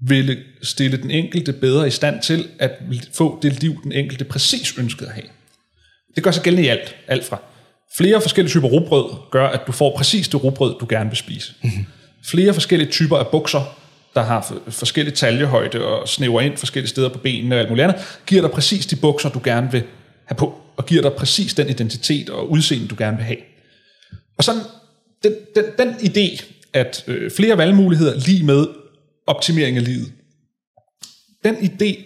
[0.00, 2.70] ville stille den enkelte bedre i stand til at
[3.12, 5.26] få det liv, den enkelte præcis ønskede at have.
[6.14, 6.96] Det gør sig gældende i alt.
[7.08, 7.40] Alt fra
[7.96, 11.52] flere forskellige typer rugbrød gør, at du får præcis det rugbrød, du gerne vil spise.
[11.62, 11.86] Mm-hmm.
[12.24, 13.78] Flere forskellige typer af bukser,
[14.16, 18.20] der har forskellige taljehøjde og snæver ind forskellige steder på benene og alt muligt andet,
[18.26, 19.82] giver dig præcis de bukser, du gerne vil
[20.24, 23.38] have på, og giver dig præcis den identitet og udseende, du gerne vil have.
[24.38, 24.62] Og sådan,
[25.22, 28.66] den, den, den idé, at øh, flere valgmuligheder lige med
[29.26, 30.12] optimering af livet,
[31.44, 32.02] den idé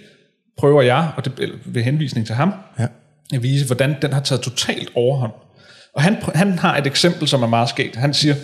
[0.58, 2.86] prøver jeg, og det ved henvisning til ham, Ja.
[3.32, 5.32] at vise, hvordan den har taget totalt overhånd.
[5.94, 7.96] Og han, han har et eksempel, som er meget skægt.
[7.96, 8.34] Han siger,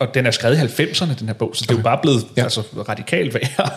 [0.00, 2.26] og den er skrevet i 90'erne, den her bog, så det er jo bare blevet
[2.36, 2.42] ja.
[2.42, 3.70] altså, radikalt værre,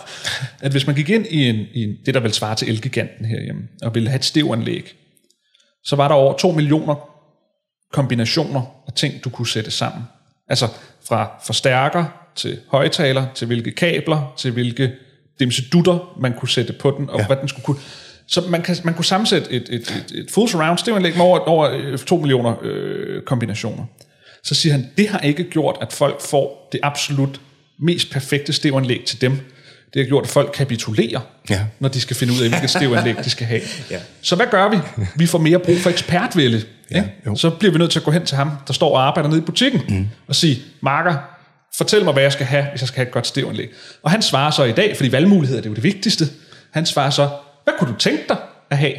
[0.60, 3.24] at hvis man gik ind i, en, i en, det, der vil svare til Elgiganten
[3.24, 4.94] herhjemme, og ville have et stevanlæg,
[5.84, 6.94] så var der over 2 millioner
[7.92, 10.02] kombinationer af ting, du kunne sætte sammen.
[10.48, 10.68] Altså
[11.08, 12.04] fra forstærker
[12.36, 14.92] til højtaler, til hvilke kabler, til hvilke
[15.40, 17.26] dimsedutter man kunne sætte på den, og ja.
[17.26, 17.78] hvad den skulle kunne.
[18.26, 21.38] Så man, kan, man kunne sammensætte et, et, et, et full surround stereoanlæg med over,
[21.38, 23.84] over øh, 2 millioner øh, kombinationer.
[24.46, 27.40] Så siger han, det har ikke gjort, at folk får det absolut
[27.78, 29.32] mest perfekte stereoanlæg til dem.
[29.94, 31.20] Det har gjort, at folk kapitulerer,
[31.50, 31.60] Ja.
[31.80, 33.60] når de skal finde ud af, hvilket stereoanlæg de skal have.
[33.90, 33.98] Ja.
[34.22, 34.76] Så hvad gør vi?
[35.16, 36.62] Vi får mere brug for ekspertvælde.
[36.90, 37.36] Ja, jo.
[37.36, 39.40] så bliver vi nødt til at gå hen til ham, der står og arbejder nede
[39.40, 40.08] i butikken, mm.
[40.28, 41.14] og sige, Marker,
[41.76, 43.68] fortæl mig, hvad jeg skal have, hvis jeg skal have et godt stereoanlæg.
[44.02, 46.24] Og han svarer så i dag, fordi valgmuligheder det er jo det vigtigste,
[46.72, 47.28] han svarer så,
[47.64, 48.36] hvad kunne du tænke dig
[48.70, 48.94] at have?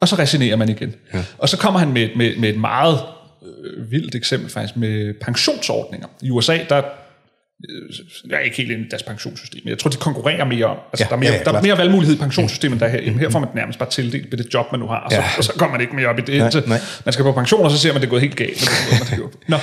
[0.00, 0.94] Og så resignerer man igen.
[1.14, 1.24] Ja.
[1.38, 3.00] Og så kommer han med, med, med et meget
[3.44, 6.08] øh, vildt eksempel faktisk med pensionsordninger.
[6.22, 7.94] I USA, der øh,
[8.28, 10.76] jeg er ikke helt inde i deres pensionssystem, men jeg tror, de konkurrerer mere om.
[10.92, 12.90] Altså, Ja, der, er mere, ja, ja, der er mere valgmulighed i pensionssystemet, der er
[12.90, 13.02] her.
[13.02, 15.16] Jamen, her får man nærmest bare tildelt ved det job, man nu har, og så,
[15.16, 15.24] Ja.
[15.38, 16.36] og så kommer man ikke mere op i det.
[16.36, 16.78] Nej, indtil nej.
[17.04, 18.68] Man skal på pension, og så ser man, at det er gået helt galt.
[18.90, 19.38] måde, man det.
[19.48, 19.56] Nå.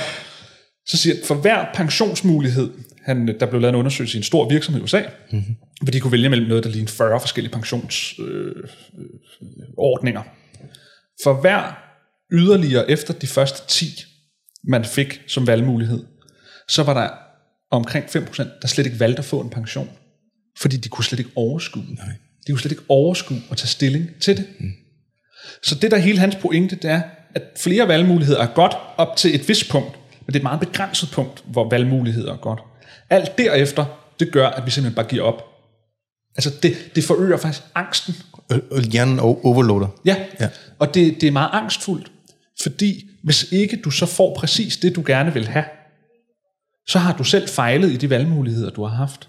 [0.86, 2.70] Så siger for hver pensionsmulighed,
[3.04, 5.00] han, der blev lavet en undersøgelse i en stor virksomhed i USA,
[5.32, 5.56] mm-hmm.
[5.82, 8.62] hvor de kunne vælge mellem noget, der lignede 40 forskellige pensionsordninger.
[8.98, 10.22] Øh, ordninger.
[11.22, 11.81] For hver
[12.32, 14.04] yderligere efter de første 10,
[14.64, 16.04] man fik som valgmulighed,
[16.68, 17.10] så var der
[17.70, 19.90] omkring 5%, der slet ikke valgte at få en pension.
[20.58, 21.82] Fordi de kunne slet ikke overskue.
[21.82, 22.06] Nej.
[22.46, 24.46] De kunne slet ikke overskue at tage stilling til det.
[24.60, 24.72] Mm.
[25.62, 27.02] Så det der er hele hans pointe, det er,
[27.34, 30.60] at flere valgmuligheder er godt op til et vist punkt, men det er et meget
[30.60, 32.60] begrænset punkt, hvor valgmuligheder er godt.
[33.10, 33.84] Alt derefter,
[34.20, 35.42] det gør, at vi simpelthen bare giver op.
[36.36, 38.14] Altså det, det forøger faktisk angsten.
[38.70, 39.88] Og hjernen overloader.
[40.04, 40.48] Ja, ja.
[40.78, 42.11] og det, det er meget angstfuldt,
[42.62, 45.64] fordi hvis ikke du så får præcis det, du gerne vil have,
[46.88, 49.28] så har du selv fejlet i de valgmuligheder, du har haft.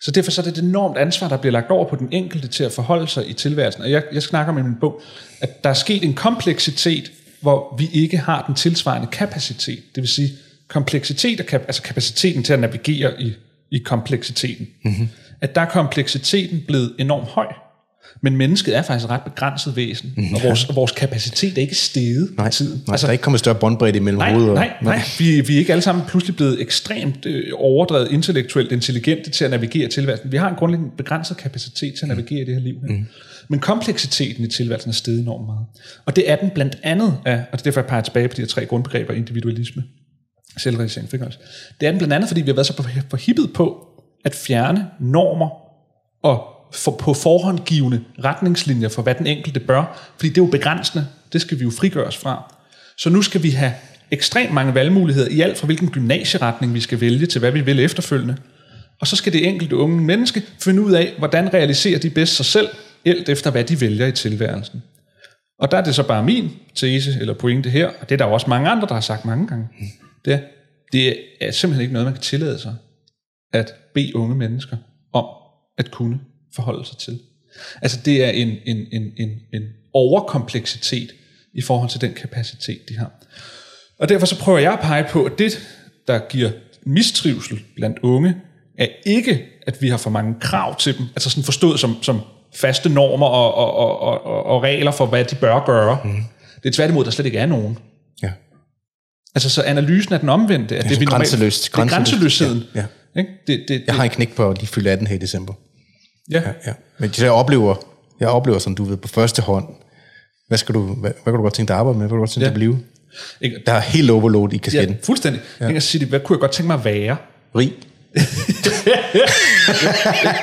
[0.00, 2.48] Så derfor så er det et enormt ansvar, der bliver lagt over på den enkelte
[2.48, 3.82] til at forholde sig i tilværelsen.
[3.82, 5.02] Og jeg, jeg snakker med min bog,
[5.40, 9.82] at der er sket en kompleksitet, hvor vi ikke har den tilsvarende kapacitet.
[9.94, 10.32] Det vil sige,
[10.68, 13.34] kompleksitet og kap, altså kapaciteten til at navigere i,
[13.70, 14.68] i kompleksiteten.
[14.84, 15.08] Mm-hmm.
[15.40, 17.46] At der er kompleksiteten blevet enormt høj.
[18.24, 21.74] Men mennesket er faktisk et ret begrænset væsen, mm, og vores, vores kapacitet er ikke
[21.74, 22.82] steget nej, med tiden.
[22.86, 24.54] Nej, altså, der er ikke kommet større båndbredde imellem nej, hovedet.
[24.54, 25.04] Nej, nej, nej.
[25.18, 29.50] Vi, vi er ikke alle sammen pludselig blevet ekstremt øh, overdrevet intellektuelt intelligente til at
[29.50, 30.32] navigere tilværelsen.
[30.32, 32.74] Vi har en grundlæggende begrænset kapacitet til at navigere i det her liv.
[32.88, 32.96] Her.
[32.96, 33.06] Mm.
[33.48, 35.66] Men kompleksiteten i tilværelsen er steget enormt meget.
[36.06, 38.34] Og det er den blandt andet af, og det er derfor jeg peger tilbage på
[38.36, 39.82] de her tre grundbegreber, individualisme,
[40.58, 41.38] selvrealisering, frigørelse.
[41.80, 43.86] Det er den blandt andet, fordi vi har været så forhippet på
[44.24, 45.48] at fjerne normer
[46.22, 51.06] og for, på forhåndgivende retningslinjer for, hvad den enkelte bør, fordi det er jo begrænsende,
[51.32, 52.54] det skal vi jo frigøres fra.
[52.96, 53.72] Så nu skal vi have
[54.10, 57.80] ekstremt mange valgmuligheder i alt fra hvilken gymnasieretning vi skal vælge til hvad vi vil
[57.80, 58.36] efterfølgende.
[59.00, 62.46] Og så skal det enkelte unge menneske finde ud af, hvordan realiserer de bedst sig
[62.46, 62.68] selv,
[63.04, 64.82] alt efter hvad de vælger i tilværelsen.
[65.58, 68.24] Og der er det så bare min tese eller pointe her, og det er der
[68.24, 69.68] også mange andre, der har sagt mange gange.
[70.24, 70.38] Det er,
[70.92, 72.74] det er simpelthen ikke noget, man kan tillade sig
[73.52, 74.76] at bede unge mennesker
[75.12, 75.26] om
[75.78, 76.20] at kunne
[76.54, 77.20] forholde sig til.
[77.82, 81.10] Altså det er en, en, en, en, en overkompleksitet
[81.54, 83.10] i forhold til den kapacitet, de har.
[83.98, 85.68] Og derfor så prøver jeg at pege på, at det,
[86.06, 86.50] der giver
[86.82, 88.34] mistrivsel blandt unge,
[88.78, 92.20] er ikke, at vi har for mange krav til dem, altså sådan forstået som, som
[92.54, 95.98] faste normer og, og, og, og, og regler for, hvad de bør gøre.
[96.04, 96.22] Mm.
[96.62, 97.78] Det er tværtimod, der slet ikke er nogen.
[98.22, 98.30] Ja.
[99.34, 100.76] Altså, så analysen er den omvendte.
[100.76, 101.72] At det, det, vi grænseløst.
[101.72, 102.64] Det er grænseløsheden.
[102.74, 103.20] Ja, ja.
[103.20, 103.30] Ikke?
[103.46, 105.54] Det, det, det, jeg har en knæk på, at de fylder 18 her i december.
[106.30, 106.40] Ja.
[106.40, 106.72] ja, ja.
[106.98, 107.74] Men jeg oplever,
[108.20, 109.68] jeg oplever, som du ved, på første hånd,
[110.48, 112.02] hvad, skal du, hvad, hvad kan du godt tænke dig at arbejde med?
[112.02, 112.50] Hvad kan du godt tænke dig ja.
[112.50, 112.78] at blive?
[113.40, 113.62] Ikke?
[113.66, 114.96] Der er helt overload i kasketten.
[114.96, 115.42] Ja, fuldstændig.
[115.60, 115.64] Ja.
[115.64, 117.16] Jeg kan sige, hvad kunne jeg godt tænke mig at være?
[117.56, 117.72] Rig.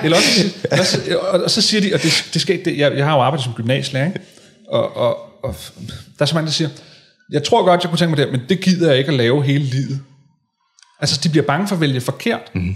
[0.04, 3.16] Eller også, også, og så siger de, og det, det skal, det, jeg, jeg har
[3.16, 4.20] jo arbejdet som gymnasielærer, ikke?
[4.68, 5.56] Og, og, og
[6.18, 6.70] der er så mange, der siger,
[7.32, 9.44] jeg tror godt, jeg kunne tænke mig det, men det gider jeg ikke at lave
[9.44, 10.00] hele livet.
[11.00, 12.52] Altså, de bliver bange for at vælge forkert.
[12.56, 12.76] Mm.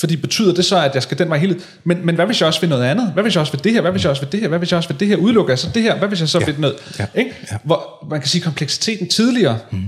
[0.00, 2.46] Fordi betyder det så, at jeg skal den vej hele men, men hvad hvis jeg
[2.46, 3.10] også vil noget andet?
[3.12, 3.80] Hvad hvis jeg også vil det her?
[3.80, 4.48] Hvad hvis jeg også vil det her?
[4.48, 5.16] Hvad hvis jeg også vil det her?
[5.16, 5.98] Udelukker jeg så det her?
[5.98, 6.44] Hvad hvis jeg så ja.
[6.44, 6.76] vil noget?
[6.98, 7.06] Ja.
[7.14, 7.30] Ikke?
[7.52, 7.56] Ja.
[7.64, 9.82] Hvor man kan sige, kompleksiteten tidligere mm.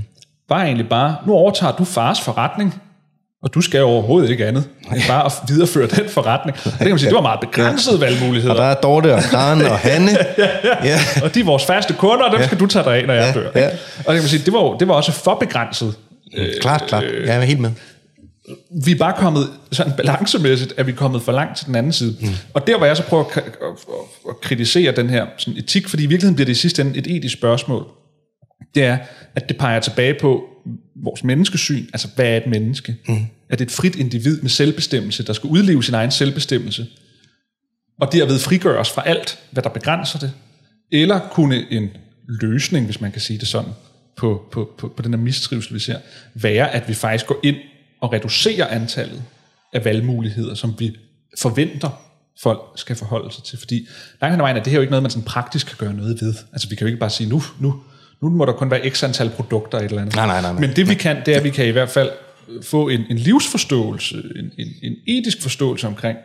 [0.49, 2.75] var egentlig bare, nu overtager du fars forretning,
[3.43, 6.57] og du skal overhovedet ikke andet end bare at videreføre den forretning.
[6.65, 8.05] Og det kan man sige, det var meget begrænsede ja.
[8.05, 8.55] valgmuligheder.
[8.55, 10.11] Og der er Dorte og Karen og Hanne.
[10.39, 10.85] ja, ja.
[10.85, 10.99] ja.
[11.23, 12.47] Og de er vores faste kunder, og dem ja.
[12.47, 13.41] skal du tage dig af, når jeg ja.
[13.41, 13.51] dør.
[13.55, 13.67] Ja.
[13.67, 15.95] Og det kan man sige, det var, det var også for begrænset.
[16.37, 17.05] Øh, klart, klart.
[17.27, 17.71] Jeg er helt med
[18.85, 22.17] vi er bare kommet, sådan balancemæssigt, er vi kommet for langt til den anden side.
[22.21, 22.29] Mm.
[22.55, 23.45] Og der, hvor jeg så prøver at, at,
[24.29, 27.07] at kritisere den her sådan etik, fordi i virkeligheden bliver det i sidste ende et
[27.07, 27.87] etisk spørgsmål,
[28.75, 28.99] det er,
[29.35, 30.45] at det peger tilbage på
[30.97, 32.97] vores menneskesyn, altså hvad er et menneske?
[33.09, 33.27] Mm.
[33.51, 36.87] Er det et frit individ med selvbestemmelse, der skal udleve sin egen selvbestemmelse,
[38.01, 40.33] og derved frigøres fra alt, hvad der begrænser det?
[40.93, 41.91] Eller kunne en
[42.29, 43.71] løsning, hvis man kan sige det sådan,
[44.17, 45.99] på, på, på, på den her mistrivsel, vi ser,
[46.35, 47.57] være, at vi faktisk går ind
[48.05, 49.23] at reducere antallet
[49.73, 50.97] af valgmuligheder, som vi
[51.39, 51.91] forventer,
[52.43, 53.59] folk skal forholde sig til.
[53.59, 53.89] Fordi
[54.21, 55.95] langt hen ad vejen er det her jo ikke noget, man sådan praktisk kan gøre
[55.95, 56.35] noget ved.
[56.53, 57.75] Altså vi kan jo ikke bare sige, nu, nu,
[58.23, 60.15] nu må der kun være x antal produkter et eller andet.
[60.15, 60.61] Nej, nej, nej, nej.
[60.61, 62.11] Men det vi kan, det er, at vi kan i hvert fald
[62.63, 66.19] få en, en livsforståelse, en, en, en etisk forståelse omkring,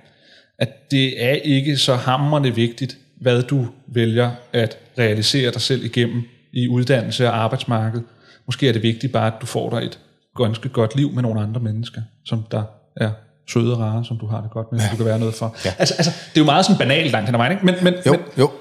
[0.58, 6.24] at det er ikke så hammerende vigtigt, hvad du vælger at realisere dig selv igennem
[6.54, 8.02] i uddannelse og arbejdsmarked.
[8.46, 10.00] Måske er det vigtigt bare, at du får dig et
[10.38, 12.64] ganske godt liv med nogle andre mennesker, som der
[12.98, 13.12] er
[13.50, 14.88] søde og rare, som du har det godt med, ja.
[14.92, 15.56] du kan være noget for.
[15.66, 15.74] Ja.
[15.80, 16.92] Altså, altså, det er jo meget sådan
[17.26, 17.66] hen ad vejen, ikke?
[17.66, 18.52] Men, men, jo, men, jo.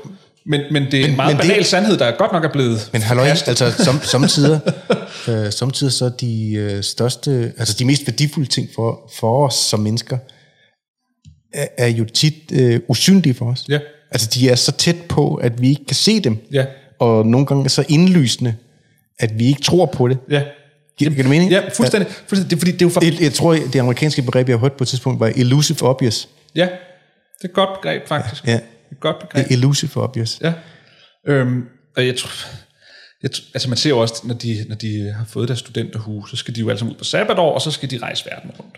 [0.47, 2.91] Men, men det er men, en meget banal det, sandhed, der godt nok er blevet
[2.93, 4.61] Men halløj, altså som, samtidig,
[5.29, 9.81] øh, samtidig så de øh, største, altså de mest værdifulde ting for, for os som
[9.81, 10.19] mennesker,
[11.55, 13.65] er, er jo tit øh, usynlige for os.
[13.69, 13.79] Ja.
[14.11, 16.37] Altså de er så tæt på, at vi ikke kan se dem.
[16.53, 16.67] Ja.
[16.99, 18.55] Og nogle gange er så indlysende,
[19.19, 20.19] at vi ikke tror på det.
[20.31, 20.43] Ja.
[20.99, 21.51] Giver det mening?
[21.51, 22.13] Ja, fuldstændig.
[22.13, 22.51] fuldstændig.
[22.51, 23.05] Det, fordi det er jo for...
[23.05, 26.29] Jeg, jeg tror, det amerikanske begreb, jeg har hørt på et tidspunkt, var elusive obvious.
[26.55, 28.47] Ja, det er et godt begreb faktisk.
[28.47, 28.61] Ja.
[28.93, 29.47] Et godt begreb.
[29.51, 30.41] Elusive obvious.
[30.41, 30.53] Ja.
[31.27, 31.65] Øhm,
[31.97, 32.31] og jeg tror,
[33.23, 36.37] jeg, altså man ser jo også, når de, når de har fået deres studenterhus, så
[36.37, 38.77] skal de jo alle sammen ud på sabbatår, og så skal de rejse verden rundt.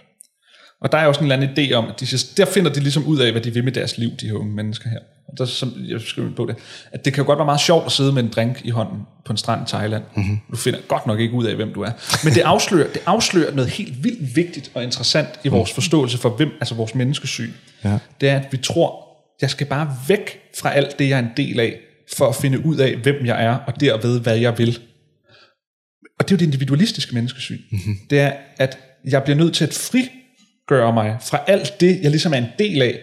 [0.81, 2.07] Og der er jo sådan en eller anden idé om, at de,
[2.37, 4.55] der finder de ligesom ud af, hvad de vil med deres liv, de her unge
[4.55, 4.99] mennesker her.
[5.39, 6.57] Der, som jeg skriver på det,
[6.93, 8.99] at det kan jo godt være meget sjovt at sidde med en drink i hånden
[9.25, 10.03] på en strand i Thailand.
[10.17, 10.39] Mm-hmm.
[10.51, 11.91] Du finder godt nok ikke ud af, hvem du er.
[12.25, 16.29] Men det afslører, det afslører noget helt vildt vigtigt og interessant i vores forståelse for,
[16.29, 17.51] hvem, altså vores menneskesyn.
[17.85, 17.99] Ja.
[18.21, 19.07] Det er, at vi tror,
[19.41, 21.77] jeg skal bare væk fra alt det, jeg er en del af,
[22.17, 24.79] for at finde ud af, hvem jeg er, og derved, hvad jeg vil.
[26.19, 27.59] Og det er jo det individualistiske menneskesyn.
[27.73, 27.99] Mm-hmm.
[28.11, 32.33] Det er, at jeg bliver nødt til at frigøre mig fra alt det, jeg ligesom
[32.33, 32.99] er en del af,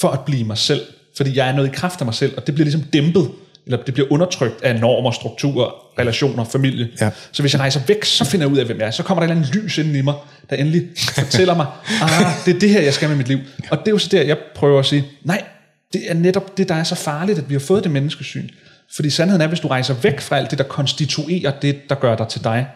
[0.00, 0.80] for at blive mig selv.
[1.16, 3.30] Fordi jeg er noget i kraft af mig selv, og det bliver ligesom dæmpet,
[3.66, 6.88] eller det bliver undertrykt af normer, strukturer, relationer, familie.
[7.00, 7.10] Ja.
[7.32, 8.90] Så hvis jeg rejser væk, så finder jeg ud af, hvem jeg er.
[8.90, 10.14] Så kommer der et eller andet lys inden i mig,
[10.50, 11.66] der endelig fortæller mig,
[12.02, 13.38] ah, det er det her, jeg skal med mit liv.
[13.70, 15.44] Og det er jo så der, jeg prøver at sige, nej,
[15.92, 18.48] det er netop det, der er så farligt, at vi har fået det menneskesyn.
[18.94, 22.16] Fordi sandheden er, hvis du rejser væk fra alt det, der konstituerer det, der gør
[22.16, 22.66] dig til dig,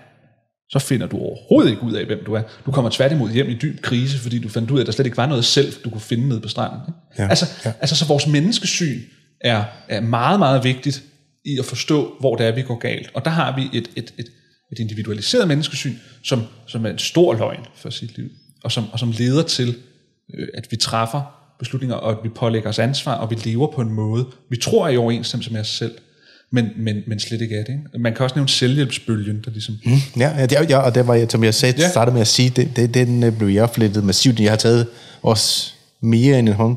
[0.70, 2.42] så finder du overhovedet ikke ud af, hvem du er.
[2.66, 5.06] Du kommer tværtimod hjem i dyb krise, fordi du fandt ud af, at der slet
[5.06, 6.80] ikke var noget selv, du kunne finde nede på stranden.
[7.18, 7.72] Ja, Altså, ja.
[7.80, 9.00] altså, så vores menneskesyn
[9.40, 11.02] er, er meget, meget vigtigt
[11.44, 13.10] i at forstå, hvor det er, vi går galt.
[13.14, 14.26] Og der har vi et, et, et,
[14.72, 15.94] et individualiseret menneskesyn,
[16.24, 18.28] som, som er en stor løgn for sit liv,
[18.64, 19.76] og som, og som leder til,
[20.34, 21.22] øh, at vi træffer
[21.58, 24.86] beslutninger, og at vi pålægger os ansvar, og vi lever på en måde, vi tror
[24.86, 25.94] er i overensstemmelse med os selv,
[26.52, 27.72] men, men, men slet ikke er det.
[27.72, 27.98] Ikke?
[27.98, 29.74] Man kan også nævne selvhjælpsbølgen, der ligesom...
[29.84, 29.92] Mm.
[30.20, 31.88] Ja, ja, det, ja, og det var, jeg- som jeg sagde, Ja.
[31.90, 34.40] startede med at sige, det, det, den øh, blev jeg flettet massivt.
[34.40, 34.86] Jeg har taget
[35.22, 35.72] også
[36.02, 36.76] mere end en hånd,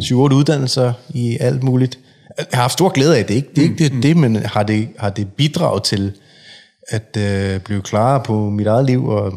[0.00, 1.98] 7-8 uddannelser i alt muligt.
[2.38, 3.48] Jeg har haft stor glæde af det, ikke?
[3.56, 6.12] Det er ikke det, det, men har det, har det bidraget til
[6.88, 9.32] at øh, blive klarere på mit eget liv, og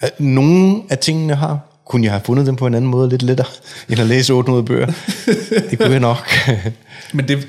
[0.00, 3.22] at nogle af tingene har, kunne jeg have fundet dem på en anden måde lidt
[3.22, 3.46] lettere,
[3.90, 4.86] end at læse 800 bøger.
[5.70, 6.28] det kunne jeg nok.
[7.14, 7.48] Men det,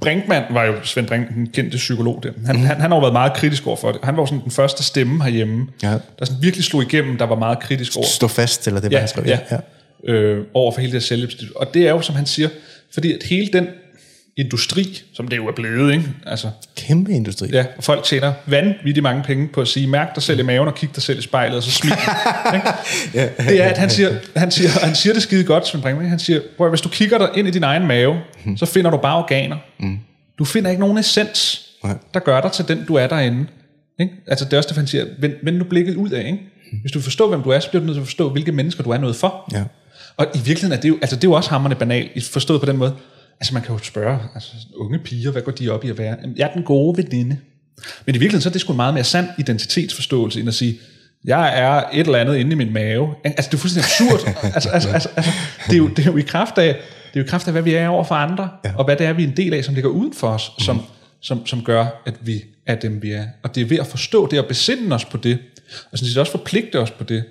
[0.00, 2.62] Brinkmann var jo, Svend Brink, den kendte psykolog der, han, mm.
[2.62, 4.00] han, han har jo været meget kritisk over for det.
[4.02, 5.88] Han var jo sådan den første stemme herhjemme, Ja.
[6.18, 8.96] der sådan virkelig slog igennem, der var meget kritisk over, Stå fast, eller det var,
[8.96, 9.24] ja, han skrev.
[9.26, 9.56] ja, ja.
[10.12, 11.48] Øh, over for hele det her selvhjælpsliv.
[11.56, 12.48] Og det er jo, som han siger,
[12.94, 13.66] fordi at hele den
[14.36, 16.04] industri, som det jo er blevet, ikke?
[16.26, 17.48] Altså, Kæmpe industri.
[17.52, 20.68] ja, og folk tjener vanvittigt mange penge på at sige, mærk dig selv i maven
[20.68, 21.92] og kig dig selv i spejlet, og så smil.
[22.54, 22.66] ikke?
[23.38, 26.18] det er, at han siger, han siger, han siger det skide godt, Svend Brinkmann, han
[26.18, 28.20] siger, prøv, hvis du kigger dig ind i din egen mave,
[28.56, 29.56] så finder du bare organer.
[30.38, 31.94] Du finder ikke nogen essens, Nej.
[32.14, 33.46] der gør dig til den, du er derinde.
[34.00, 34.12] Ikke?
[34.26, 36.26] Altså det er også det, han siger, vend, vend nu blikket ud af.
[36.26, 36.38] Ikke?
[36.80, 38.82] Hvis du forstår, hvem du er, så bliver du nødt til at forstå, hvilke mennesker
[38.82, 39.48] du er noget for.
[39.52, 39.64] Ja.
[40.16, 42.66] Og i virkeligheden er det jo, altså det er jo også hammerende banalt, forstået på
[42.66, 42.94] den måde.
[43.40, 46.16] Altså man kan jo spørge altså, unge piger, hvad går de op i at være?
[46.22, 47.38] Jamen, Jeg er den gode veninde.
[48.06, 50.78] Men i virkeligheden så er det sgu meget mere sand identitetsforståelse, end at sige,
[51.24, 53.14] jeg er et eller andet inde i min mave.
[53.24, 54.34] Altså det er fuldstændig absurd.
[54.54, 55.30] altså, altså, altså, altså,
[55.66, 57.52] det, er jo, det er jo i kraft af, det er jo i kraft af,
[57.52, 58.72] hvad vi er over for andre, ja.
[58.76, 60.82] og hvad det er, vi er en del af, som ligger uden for os, som,
[61.20, 63.26] som, som gør, at vi er dem, vi er.
[63.42, 65.38] Og det er ved at forstå det og besinde os på det,
[65.92, 67.24] og sådan set også forpligte os på det,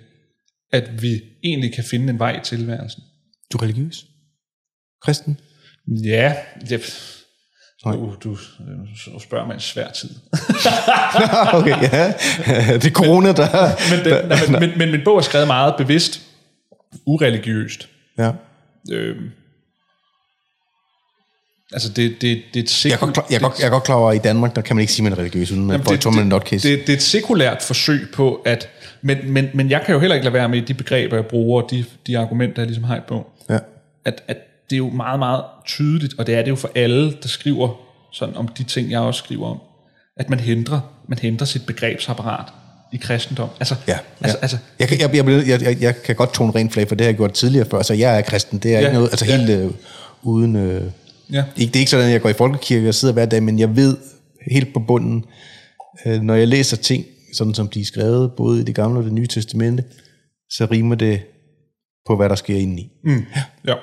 [0.71, 3.03] at vi egentlig kan finde en vej i tilværelsen.
[3.53, 4.05] Du er religiøs?
[5.01, 5.39] Kristen?
[5.87, 6.35] Ja,
[6.69, 6.81] det,
[7.85, 8.37] du, du,
[9.13, 10.09] du spørger mig en svær tid.
[11.59, 12.13] okay, ja.
[12.73, 13.69] det er corona, der...
[13.95, 16.21] men, den, nej, men, men, men min bog er skrevet meget bevidst,
[17.05, 17.89] ureligiøst.
[18.17, 18.31] Ja.
[18.91, 19.29] Øhm,
[21.73, 23.83] altså det, det, det er et Jeg er, godt jeg, er godt, jeg er godt
[23.83, 25.69] klar over, at i Danmark, der kan man ikke sige, at man er religiøs, uden
[25.69, 26.69] at Jamen, få et tommel not det, case.
[26.69, 28.69] det, det er et sekulært forsøg på, at...
[29.01, 31.63] Men, men, men jeg kan jo heller ikke lade være med de begreber, jeg bruger,
[31.63, 33.25] og de, de argumenter, jeg ligesom har i bogen.
[33.49, 33.59] Ja.
[34.05, 34.37] At, at
[34.69, 37.69] det er jo meget, meget tydeligt, og det er det jo for alle, der skriver
[38.13, 39.59] sådan om de ting, jeg også skriver om,
[40.17, 42.45] at man hindrer, man hindrer sit begrebsapparat
[42.93, 43.49] i kristendom.
[43.59, 44.41] Altså, Ja, altså, ja.
[44.41, 47.05] altså Jeg, kan, jeg, jeg, jeg, jeg, jeg kan godt tone rent flag, for det
[47.05, 47.81] har jeg gjort tidligere før.
[47.81, 48.59] Så jeg er kristen.
[48.59, 49.37] Det er Ja, ikke noget, altså ja.
[49.37, 49.71] helt øh,
[50.21, 50.55] uden...
[50.55, 50.83] Øh,
[51.31, 51.43] ja.
[51.57, 53.59] ikke, det er ikke sådan, at jeg går i folkekirke og sidder hver dag, men
[53.59, 53.97] jeg ved
[54.51, 55.25] helt på bunden,
[56.05, 59.03] øh, når jeg læser ting, sådan som de er skrevet, både i det gamle og
[59.05, 59.83] det nye testamente,
[60.49, 61.21] så rimer det
[62.07, 62.91] på, hvad der sker indeni.
[63.03, 63.25] Mm.
[63.65, 63.73] Ja.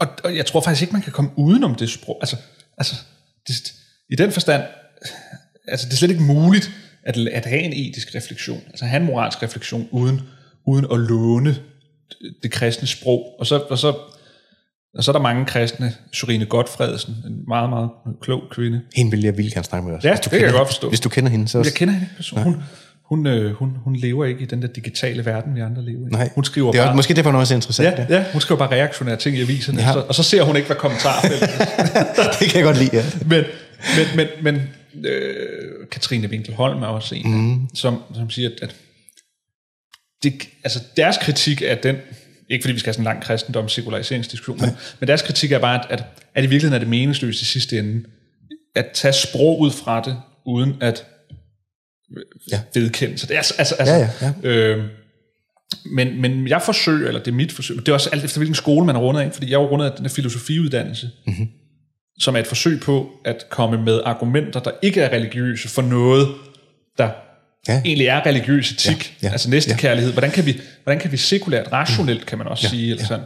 [0.00, 2.18] Og, og jeg tror faktisk ikke, man kan komme udenom det sprog.
[2.20, 2.36] Altså,
[2.78, 2.94] altså
[3.48, 3.72] det,
[4.10, 4.62] i den forstand,
[5.68, 6.70] altså det er slet ikke muligt
[7.02, 10.20] at, at have en etisk refleksion, altså have en moralsk refleksion, uden,
[10.66, 11.56] uden at låne
[12.42, 13.36] det, kristne sprog.
[13.38, 13.94] Og så, og så,
[14.94, 17.90] og så er der mange kristne, Sorine Godfredsen, en meget, meget
[18.22, 18.80] klog kvinde.
[18.96, 20.04] Hende vil jeg vildt gerne snakke med os.
[20.04, 20.88] Ja, Hvis du det kan jeg kender- godt forstå.
[20.88, 21.58] Hvis du kender hende, så...
[21.58, 22.54] Jeg kender hende personligt.
[22.54, 22.62] Hun,
[23.10, 26.10] hun, øh, hun, hun lever ikke i den der digitale verden, vi andre lever i.
[26.10, 27.98] Nej, hun skriver det er bare, måske derfor, noget er så interessant.
[27.98, 29.92] Ja, ja, hun skriver bare reaktionære ting i aviserne, Ja.
[29.92, 31.40] så, og så ser hun ikke, hvad kommentarfeltet
[32.40, 33.04] det kan jeg godt lide, ja.
[33.26, 33.44] men,
[33.96, 34.62] men, men, men
[35.06, 37.68] øh, Katrine Winkelholm er også en, mm.
[37.74, 38.74] som, som siger, at, at
[40.22, 41.96] det, altså deres kritik af den
[42.50, 45.58] ikke fordi vi skal have sådan en lang kristendom sekulariseringsdiskussion, men, men deres kritik er
[45.58, 46.04] bare, at, at,
[46.34, 48.04] at i virkeligheden er det meningsløst i sidste ende,
[48.74, 51.06] at tage sprog ud fra det, uden at
[52.52, 52.60] Ja.
[52.74, 53.34] vedkende sig det.
[53.36, 54.48] Altså, altså, altså, Ja, ja, ja.
[54.48, 54.84] Øh,
[55.84, 58.54] men, men jeg forsøger, eller det er mit forsøg, det er også alt efter hvilken
[58.54, 61.48] skole man er rundet af, fordi jeg er rundet af den her filosofiuddannelse, mm-hmm.
[62.18, 66.28] som er et forsøg på at komme med argumenter, der ikke er religiøse for noget,
[66.98, 67.10] der
[67.68, 67.82] Ja.
[67.84, 70.12] egentlig er religiøs etik, Ja, ja, altså næstekærlighed.
[70.12, 73.24] Hvordan kan vi, hvordan kan vi sekulært, rationelt kan man også Ja, sige, eller sådan,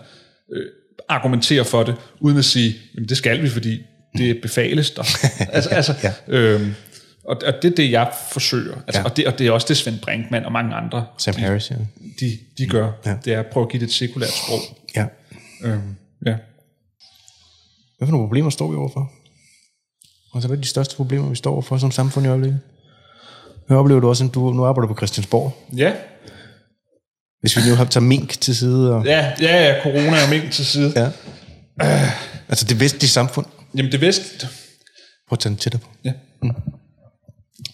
[0.53, 0.62] øh,
[1.09, 3.80] argumentere for det, uden at sige, jamen det skal vi, fordi
[4.18, 5.03] det befales der.
[5.53, 6.12] altså, altså, Ja.
[6.28, 6.74] øhm,
[7.29, 8.75] og, og det er det, jeg forsøger.
[8.87, 9.05] Altså, Ja.
[9.05, 11.77] og, det, og det er også det, Svend Brinkmann og mange andre, Sam Harris, ja.
[12.20, 12.93] de, de gør.
[13.07, 13.16] Ja.
[13.25, 14.59] Det er at prøve at give det et sekulært sprog.
[14.97, 15.07] ja.
[15.62, 15.97] Øhm,
[16.27, 16.37] ja.
[17.99, 19.12] Hvad for nogle problemer står vi overfor?
[20.35, 22.61] Altså, hvad er de største problemer, vi står overfor som samfund i øjeblikket?
[23.68, 25.53] Jeg oplever du også, at du nu arbejder på Christiansborg.
[25.77, 25.93] Ja,
[27.41, 29.05] Hvis vi nu har taget mink til side og...
[29.07, 30.93] ja, ja, ja, corona er mink til side.
[30.97, 31.11] Ja.
[31.87, 32.11] Ja.
[32.49, 33.47] Altså det vestlige samfund.
[33.77, 34.47] Jamen det vest,
[35.29, 35.89] Prøv at tage den tættere på.
[36.05, 36.12] Ja.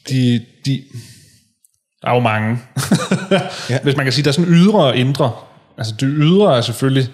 [0.08, 0.82] De, de,
[2.02, 2.58] der er jo mange.
[3.30, 3.40] Ja.
[3.70, 3.78] ja.
[3.82, 5.32] Hvis man kan sige, der er sådan ydre og indre.
[5.78, 7.08] Altså det ydre er selvfølgelig,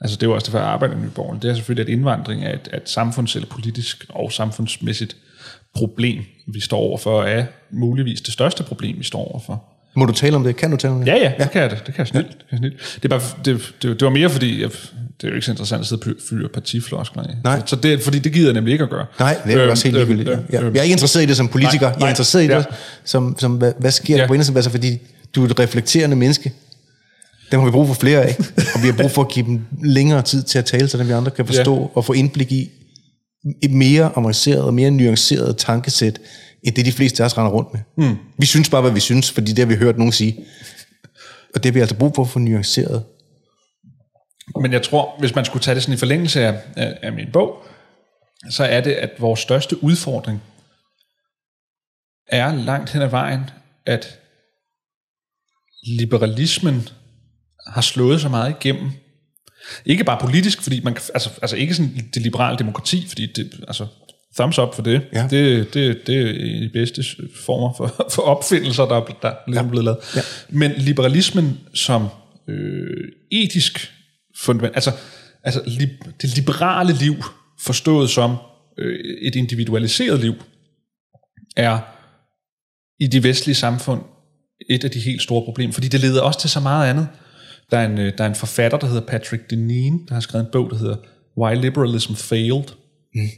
[0.00, 2.44] altså det er jo også derfor, jeg arbejder i Nyborg, det er selvfølgelig, at indvandring
[2.44, 5.16] er et, et samfunds- eller politisk og samfundsmæssigt
[5.74, 9.64] problem, vi står overfor, er muligvis det største problem, vi står overfor.
[9.94, 10.56] Må du tale om det?
[10.56, 11.06] Kan du tale om det?
[11.06, 11.86] Ja, ja, det kan jeg det.
[11.86, 12.28] Det kan jeg snilt.
[12.28, 13.02] Det, kan jeg snilt.
[13.02, 14.70] det, er bare, det, det, det var mere fordi, jeg,
[15.20, 17.22] det er jo ikke så interessant at sidde og fyre partifloskler.
[17.44, 17.62] Nej.
[17.66, 19.06] Så det, fordi det gider jeg nemlig ikke at gøre.
[19.18, 20.38] Nej, det er Øhm, også helt øhm, ligegyldigt.
[20.38, 20.60] øhm, ja.
[20.62, 20.74] øhm.
[20.74, 21.80] Jeg er ikke interesseret i det som politiker.
[21.80, 22.08] Nej, jeg er nej.
[22.08, 22.58] interesseret i Ja.
[22.58, 22.66] det
[23.04, 24.26] som, som hvad, hvad sker der Ja.
[24.28, 24.56] på indersiden?
[24.56, 24.98] Altså, fordi
[25.34, 26.52] du er et reflekterende menneske.
[27.52, 28.36] Dem har vi brug for flere af.
[28.74, 31.12] og vi har brug for at give dem længere tid til at tale, så vi
[31.12, 31.86] andre kan forstå ja.
[31.94, 32.70] og få indblik i
[33.62, 36.18] et mere avanceret og mere nuanceret tankesæt,
[36.62, 38.08] end det de fleste af os render rundt med.
[38.08, 38.16] Mm.
[38.38, 40.36] Vi synes bare, hvad vi synes, fordi det har vi hørt nogen sige.
[41.54, 43.02] Og det har vi altså brug for at få nuanceret.
[44.60, 47.32] Men jeg tror, hvis man skulle tage det sådan i forlængelse af, af, af min
[47.32, 47.62] bog,
[48.50, 50.42] så er det, at vores største udfordring
[52.28, 53.40] er langt hen ad vejen,
[53.86, 54.18] at
[55.86, 56.88] liberalismen
[57.66, 58.90] har slået så meget igennem.
[59.86, 63.86] Ikke bare politisk, fordi man altså, altså ikke sådan det liberale demokrati, fordi det, altså
[64.36, 65.06] thumbs up for det.
[65.12, 65.26] Ja.
[65.30, 67.04] Det, det, det er de bedste
[67.44, 69.98] former for, for opfindelser, der, er- der er ligesom blevet lavet.
[70.16, 70.20] Ja.
[70.48, 72.08] Men liberalismen som
[72.48, 73.92] øh, etisk
[74.38, 74.92] fundament, altså,
[75.42, 75.88] altså li,
[76.22, 77.14] det liberale liv,
[77.58, 78.36] forstået som
[78.78, 80.34] øh, et individualiseret liv,
[81.56, 81.78] er
[83.00, 84.02] i de vestlige samfund
[84.70, 87.08] et af de helt store problemer, fordi det leder også til så meget andet.
[87.70, 90.44] Der er en, øh, der er en forfatter, der hedder Patrick Deneen, der har skrevet
[90.44, 90.96] en bog, der hedder
[91.38, 92.64] Why Liberalism Failed.
[93.14, 93.28] Mm.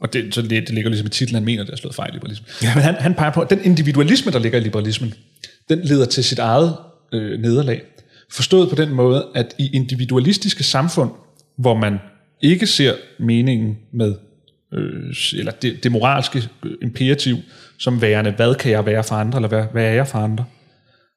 [0.00, 2.10] Og det, så det, det ligger ligesom i titlen, han mener, det er slået fejl
[2.10, 2.46] i liberalisme.
[2.62, 2.74] Ja.
[2.74, 5.14] Men han, han peger på, at den individualisme, der ligger i liberalismen,
[5.68, 6.76] den leder til sit eget
[7.12, 7.82] øh, nederlag.
[8.32, 11.10] Forstået på den måde, at i individualistiske samfund,
[11.58, 11.98] hvor man
[12.42, 14.14] ikke ser meningen med,
[14.72, 17.36] øh, eller det, det moralske øh, imperativ,
[17.78, 20.44] som værende, hvad kan jeg være for andre, eller hvad, hvad er jeg for andre?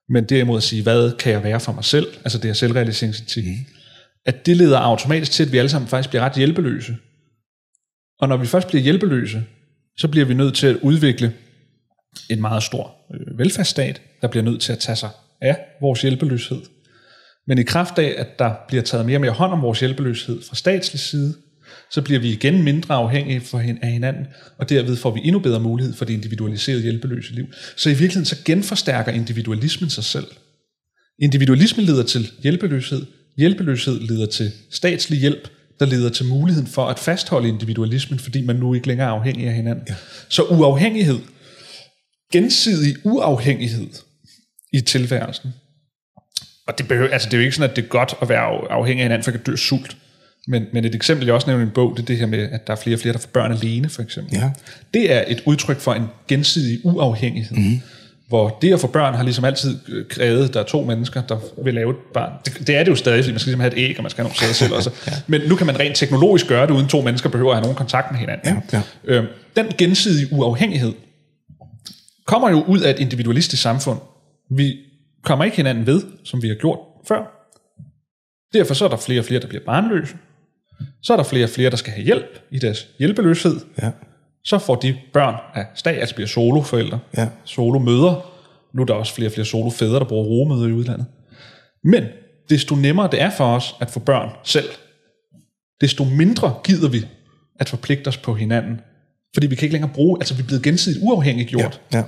[0.10, 3.46] Men derimod at sige, hvad kan jeg være for mig selv, altså det her selvrealiseringsetik,
[3.46, 3.52] mm.
[4.26, 6.98] at det leder automatisk til, at vi alle sammen faktisk bliver ret hjælpeløse.
[8.20, 9.44] Og når vi først bliver hjælpeløse,
[9.98, 11.34] så bliver vi nødt til at udvikle
[12.30, 15.10] en meget stor øh, velfærdsstat, der bliver nødt til at tage sig
[15.42, 16.62] af vores hjælpeløshed.
[17.48, 20.42] Men i kraft af, at der bliver taget mere og mere hånd om vores hjælpeløshed
[20.44, 21.34] fra statslig side,
[21.92, 23.42] så bliver vi igen mindre afhængige
[23.82, 24.28] af hinanden,
[24.58, 27.46] og derved får vi endnu bedre mulighed for det individualiserede hjælpeløse liv.
[27.78, 30.28] Så i virkeligheden så genforstærker individualismen sig selv.
[31.20, 33.06] Individualismen leder til hjælpeløshed,
[33.38, 35.48] hjælpeløshed leder til statslig hjælp,
[35.80, 39.48] der leder til muligheden for at fastholde individualismen, fordi man nu ikke længere er afhængig
[39.48, 39.84] af hinanden.
[39.90, 39.96] Ja.
[40.30, 41.20] Så uafhængighed,
[42.32, 43.88] gensidig uafhængighed
[44.74, 45.54] i tilværelsen,
[46.72, 48.42] og det, behøver, altså det er jo ikke sådan, at det er godt at være
[48.42, 49.98] af- afhængig af hinanden, for at dø sult.
[50.48, 52.40] Men, men et eksempel, jeg også nævnte i en bog, det er det her med,
[52.52, 54.34] at der er flere og flere, der får børn alene, for eksempel.
[54.38, 54.50] Ja.
[54.94, 57.58] Det er et udtryk for en gensidig uafhængighed.
[57.58, 57.82] Mm.
[58.28, 61.38] Hvor det at få børn har ligesom altid krævet, at der er to mennesker, der
[61.64, 62.32] vil lave et barn.
[62.46, 64.10] Det, det er det jo stadig, fordi man skal ligesom have et æg, og man
[64.10, 64.76] skal have nogle sædceller.
[64.78, 64.92] også.
[65.08, 65.12] ja.
[65.28, 67.76] Men nu kan man rent teknologisk gøre det, uden to mennesker behøver at have nogen
[67.76, 68.64] kontakt med hinanden.
[68.74, 68.82] Ja, ja.
[69.16, 70.94] Øhm, den gensidige uafhængighed
[72.26, 74.00] kommer jo ud af et individualistisk samfund.
[74.52, 74.76] Vi
[75.24, 77.48] kommer ikke hinanden ved, som vi har gjort før.
[78.54, 80.16] Derfor så er der flere og flere, der bliver barnløse.
[81.02, 83.56] Så er der flere og flere, der skal have hjælp i deres hjælpeløshed.
[83.82, 83.92] Ja.
[84.44, 87.28] Så får de børn af stat, altså bliver soloforældre, Ja.
[87.46, 88.22] solomødre.
[88.74, 91.06] Nu er der også flere og flere solofædre, der bruger rugemøder i udlandet.
[91.84, 92.04] Men
[92.50, 94.70] desto nemmere det er for os at få børn selv,
[95.82, 97.06] desto mindre gider vi
[97.60, 98.82] at forpligte os på hinanden.
[99.34, 101.82] Fordi vi kan ikke længere bruge, altså vi er blevet gensidigt uafhængigt gjort.
[101.94, 102.04] Ja.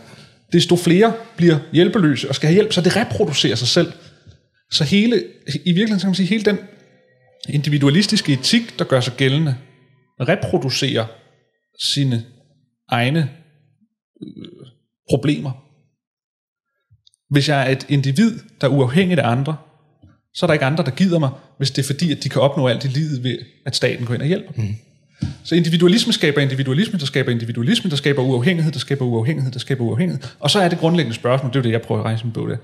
[0.54, 3.94] Desto flere bliver hjælpeløse og skal have hjælp, så det reproducerer sig selv.
[4.72, 6.58] Så hele, i virkeligheden så kan man sige, hele den
[7.50, 9.58] individualistiske etik, der gør sig gældende,
[10.20, 11.06] reproducerer
[11.80, 12.26] sine
[12.90, 13.30] egne
[14.22, 14.68] øh,
[15.10, 15.52] problemer.
[17.30, 19.58] Hvis jeg er et individ, der er uafhængigt af andre,
[20.34, 22.42] så er der ikke andre, der gider mig, hvis det er fordi, at de kan
[22.42, 24.64] opnå alt i livet ved, at staten går ind og hjælper dem.
[24.64, 24.76] Mm.
[25.44, 29.84] Så individualisme skaber individualisme, der skaber individualisme, der skaber uafhængighed, der skaber uafhængighed, der skaber
[29.84, 30.24] uafhængighed.
[30.40, 32.34] Og så er det grundlæggende spørgsmål, det er jo det, jeg prøver at rejse med
[32.34, 32.58] på det.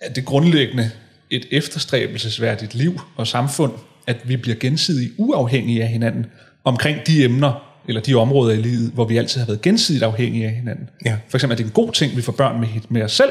[0.00, 0.90] Er det grundlæggende
[1.30, 3.72] et efterstræbelsesværdigt liv og samfund,
[4.06, 6.26] at vi bliver gensidigt uafhængige af hinanden
[6.64, 10.46] omkring de emner, eller de områder i livet, hvor vi altid har været gensidigt afhængige
[10.46, 10.88] af hinanden.
[11.04, 11.16] Ja.
[11.28, 13.30] For eksempel er det en god ting, vi får børn med, med os selv,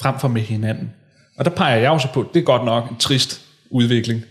[0.00, 0.90] frem for med hinanden.
[1.36, 3.40] Og der peger jeg også på, at det er godt nok en trist
[3.70, 4.24] udvikling.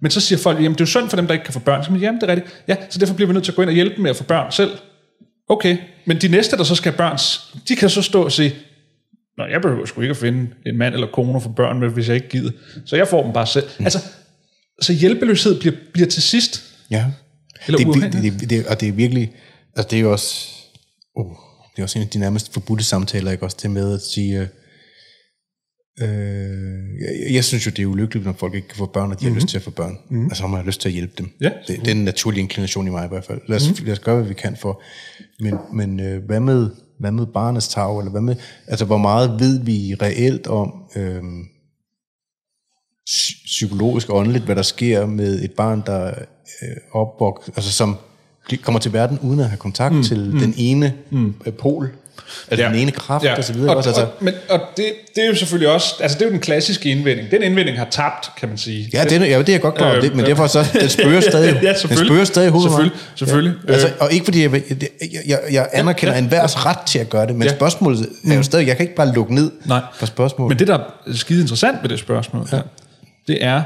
[0.00, 1.60] Men så siger folk, jamen det er jo synd for dem, der ikke kan få
[1.60, 1.84] børn.
[1.84, 2.62] Så siger jamen det er rigtigt.
[2.68, 4.16] Ja, så derfor bliver vi nødt til at gå ind og hjælpe dem med at
[4.16, 4.70] få børn selv.
[5.48, 7.18] Okay, men de næste, der så skal have børn,
[7.68, 8.54] de kan så stå og sige,
[9.38, 12.08] Nå, jeg behøver sgu ikke at finde en mand eller kone for børn med, hvis
[12.08, 12.50] jeg ikke gider.
[12.84, 13.64] Så jeg får dem bare selv.
[13.78, 13.84] Mm.
[13.84, 13.98] Altså,
[14.80, 16.62] så hjælpeløshed bliver, bliver til sidst.
[16.90, 17.04] Ja.
[17.66, 19.32] Eller det, det, det, det, og det er virkelig,
[19.76, 20.48] altså det er jo også,
[21.16, 21.30] oh,
[21.72, 24.40] det er også en af de nærmest forbudte samtaler, ikke også, det med at sige,
[24.40, 24.46] øh,
[26.00, 26.08] øh,
[27.00, 29.24] jeg, jeg synes jo, det er ulykkeligt, når folk ikke kan få børn, og de
[29.24, 29.34] mm-hmm.
[29.34, 29.98] har lyst til at få børn.
[30.08, 30.26] Mm-hmm.
[30.26, 31.30] Altså, man har lyst til at hjælpe dem.
[31.40, 33.40] Ja, det, det er en naturlig inklination i mig i hvert fald.
[33.46, 33.84] Lad os, mm-hmm.
[33.84, 34.82] lad os gøre, hvad vi kan for.
[35.40, 38.36] Men, men øh, hvad med hvad med barnets tag, eller hvad med,
[38.66, 41.22] altså hvor meget ved vi reelt om øh,
[43.46, 46.06] psykologisk og åndeligt, hvad der sker med et barn, der
[46.62, 47.96] øh, opvok, altså som
[48.62, 51.34] kommer til verden uden at have kontakt mm, til mm, den ene mm.
[51.58, 51.90] pol,
[52.50, 52.68] altså ja.
[52.68, 53.36] den ene kraft ja.
[53.36, 53.70] og så videre.
[53.70, 54.02] Og, også, altså.
[54.02, 54.84] og, men, og det,
[55.14, 57.30] det er jo selvfølgelig også, altså det er jo den klassiske indvending.
[57.30, 58.90] Den indvending har tabt, kan man sige.
[58.92, 60.88] Ja, det, ja, det er jeg godt klar over, øh, det, men derfor så, den
[60.88, 63.54] spørger stadig, ja, den spørger stadig hovedet Selvfølgelig, selvfølgelig.
[63.68, 63.72] Ja.
[63.72, 64.88] Altså, og ikke fordi jeg, jeg,
[65.26, 67.54] jeg, jeg anerkender ja, ja, enhvers ret til at gøre det, men ja.
[67.54, 68.42] spørgsmålet er jo mm.
[68.42, 69.80] stadig, jeg kan ikke bare lukke ned Nej.
[69.94, 70.48] for spørgsmålet.
[70.48, 72.60] Men det, der er skide interessant ved det spørgsmål, ja.
[73.28, 73.62] det er,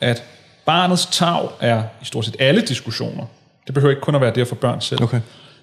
[0.00, 0.22] at
[0.66, 3.24] barnets tag er i stort set alle diskussioner.
[3.66, 5.02] Det behøver ikke kun at være det få børn selv.
[5.02, 5.20] Okay.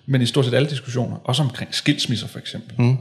[0.08, 2.98] Men i stort set alle diskussioner, også omkring skilsmisser for eksempel, mm.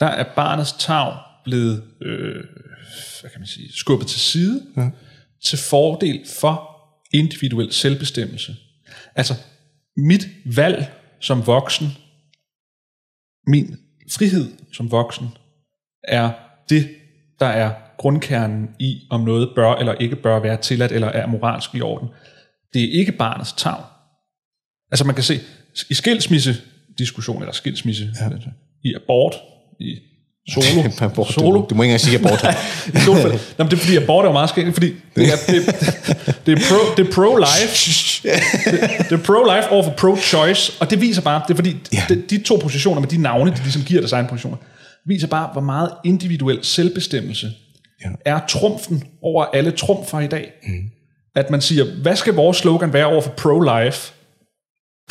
[0.00, 2.44] der er barnets tag blevet øh,
[3.20, 4.90] hvad kan man sige, skubbet til side ja.
[5.44, 6.78] til fordel for
[7.12, 8.56] individuel selvbestemmelse.
[9.14, 9.34] Altså,
[9.96, 11.86] mit valg som voksen,
[13.46, 13.76] min
[14.10, 15.28] frihed som voksen,
[16.04, 16.32] er
[16.68, 16.88] det,
[17.40, 21.74] der er grundkernen i, om noget bør eller ikke bør være tilladt eller er moralsk
[21.74, 22.08] i orden.
[22.72, 23.84] Det er ikke barnets tag.
[24.90, 25.40] Altså man kan se,
[25.90, 28.28] i skilsmisse-diskussion, eller skilsmisse, ja.
[28.84, 29.34] i abort,
[29.80, 29.98] i
[30.48, 30.90] solo.
[31.00, 31.60] abort, solo.
[31.60, 32.44] Du, du må ikke engang sige abort.
[32.94, 33.38] I solo.
[33.58, 35.66] Nå, men det er fordi, abort er jo meget skægt, fordi det er, det,
[36.46, 38.22] det, er pro, det er pro-life.
[38.22, 42.02] Det, det er pro-life over for pro-choice, og det viser bare, det er fordi, ja.
[42.08, 44.56] de, de to positioner med de navne, de ligesom giver deres egen positioner,
[45.06, 47.50] viser bare, hvor meget individuel selvbestemmelse
[48.04, 48.08] ja.
[48.24, 50.52] er trumfen over alle trumfer i dag.
[50.66, 50.90] Mm.
[51.36, 54.12] At man siger, hvad skal vores slogan være over for pro-life?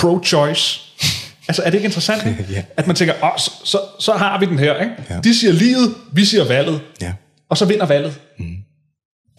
[0.02, 0.82] Pro-choice.
[1.48, 2.24] altså er det ikke interessant?
[2.56, 2.64] ja.
[2.78, 4.80] At man tænker, oh, så, så, så har vi den her.
[4.80, 4.94] Ikke?
[5.10, 5.20] Ja.
[5.24, 6.82] De siger livet, vi siger valget.
[7.02, 7.14] Ja.
[7.50, 8.20] Og så vinder valget.
[8.40, 8.46] Mm.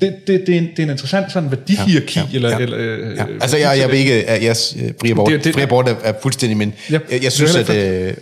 [0.01, 2.19] Det, det, det, er en, det er en interessant sådan værdihierarki.
[2.19, 2.59] Ja, ja, eller, ja.
[2.59, 3.25] eller, øh, ja.
[3.41, 4.57] Altså jeg, jeg vil ikke, jeg, jeg,
[5.01, 7.71] fri abort, det, det, fri abort er, er fuldstændig, men ja, jeg, jeg synes, at
[7.71, 8.15] øh,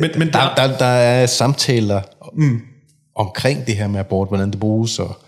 [0.00, 2.02] men, men der, der, der, der er samtaler
[2.34, 2.60] mm.
[3.16, 5.18] omkring det her med abort, hvordan det bruges, og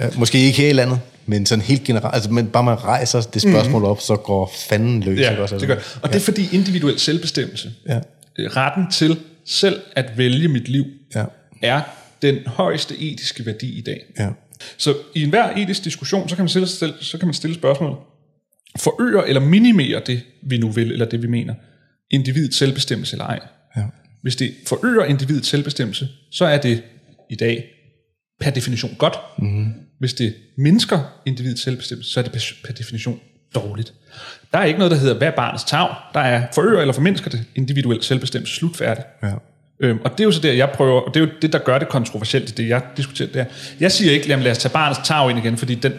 [0.00, 3.42] øh, måske ikke helt andet, men sådan helt generelt, altså men bare man rejser det
[3.42, 3.88] spørgsmål mm.
[3.88, 5.18] op, så går fanden løs.
[5.18, 5.58] Ja, ikke også?
[5.58, 5.74] det gør.
[5.74, 6.08] Og ja.
[6.08, 8.00] det er fordi individuel selvbestemmelse, ja.
[8.38, 10.84] retten til selv at vælge mit liv,
[11.14, 11.24] ja.
[11.62, 11.82] er
[12.22, 14.04] den højeste etiske værdi i dag.
[14.18, 14.28] Ja.
[14.76, 17.96] Så i enhver etisk diskussion, så kan man stille, så kan man stille spørgsmålet,
[18.78, 21.54] forøger eller minimerer det, vi nu vil, eller det vi mener,
[22.10, 23.40] individets selvbestemmelse eller ej?
[23.76, 23.82] Ja.
[24.22, 26.82] Hvis det forøger individets selvbestemmelse, så er det
[27.30, 27.64] i dag
[28.40, 29.14] per definition godt.
[29.38, 29.72] Mm.
[30.00, 33.20] Hvis det mindsker individets selvbestemmelse, så er det per definition
[33.54, 33.92] dårligt.
[34.52, 35.88] Der er ikke noget, der hedder, hvad er barnets tag?
[36.14, 39.06] Der er forøger eller formindsker det individuel selvbestemmelse slutfærdigt.
[39.22, 39.32] Ja.
[39.80, 41.58] Øhm, og det er jo så det, jeg prøver, og det er jo det, der
[41.58, 43.44] gør det kontroversielt, det jeg diskuterer der.
[43.80, 45.92] Jeg siger ikke, lad os tage barnets tag ind igen, fordi den,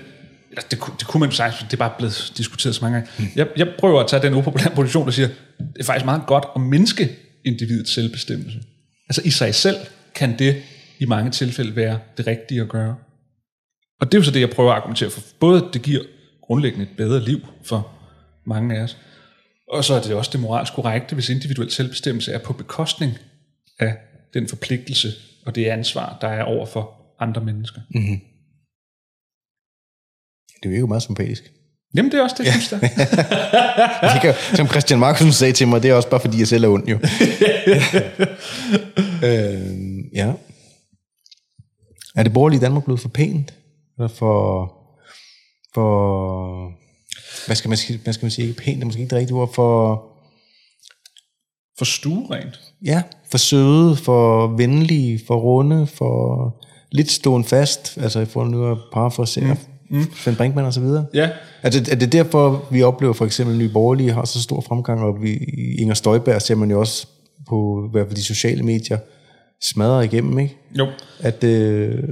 [0.49, 3.11] eller det, det kunne man jo sige, det er bare blevet diskuteret så mange gange.
[3.19, 3.26] Mm.
[3.36, 6.45] Jeg, jeg prøver at tage den upopulære position, der siger, det er faktisk meget godt
[6.56, 7.10] at mindske
[7.45, 8.57] individets selvbestemmelse.
[9.10, 9.78] Altså i sig selv
[10.15, 10.56] kan det
[10.99, 12.95] i mange tilfælde være det rigtige at gøre.
[14.02, 15.22] Og det er jo så det, jeg prøver at argumentere for.
[15.40, 16.02] Både det giver
[16.41, 17.91] grundlæggende et bedre liv for
[18.45, 18.98] mange af os,
[19.72, 23.18] og så er det også det moralsk korrekte, hvis individuel selvbestemmelse er på bekostning
[23.80, 23.98] af
[24.34, 25.07] den forpligtelse
[25.45, 27.82] og det ansvar, der er over for andre mennesker.
[27.90, 28.19] Mm-hmm.
[30.64, 31.52] Det er jo meget sympatisk.
[31.95, 32.82] Jamen, det er også det, jeg synes, det
[34.14, 36.64] det kan, Som Christian Markusen sagde til mig, det er også bare, fordi jeg selv
[36.64, 36.95] er ond, jo.
[39.28, 40.34] øh, ja.
[42.15, 43.53] Er det borgerlige Danmark blevet for pænt?
[43.97, 44.73] Eller for...
[45.73, 46.72] For...
[47.45, 48.47] Hvad skal man, hvad skal man sige?
[48.47, 49.53] Ikke pænt, det er måske ikke det rigtige ord.
[49.53, 50.03] For...
[51.77, 52.59] For stuerent.
[52.85, 56.55] Ja, for søde, for venlige, for runde, for
[56.91, 57.97] lidt stående fast.
[57.97, 59.57] Altså, jeg får nu at parafrasere
[59.89, 59.97] mm.
[59.97, 60.13] mm.
[60.15, 61.05] Svend Brinkmann og så videre.
[61.13, 61.30] Ja,
[61.61, 64.61] Er det, er det derfor, vi oplever for eksempel, at Nye Borgerlige har så stor
[64.61, 67.07] fremgang, og vi, i Inger Støjberg ser man jo også
[67.49, 68.97] på i hvert fald de sociale medier
[69.61, 70.57] smadrer igennem, ikke?
[70.77, 70.88] jo.
[71.19, 72.03] At øh,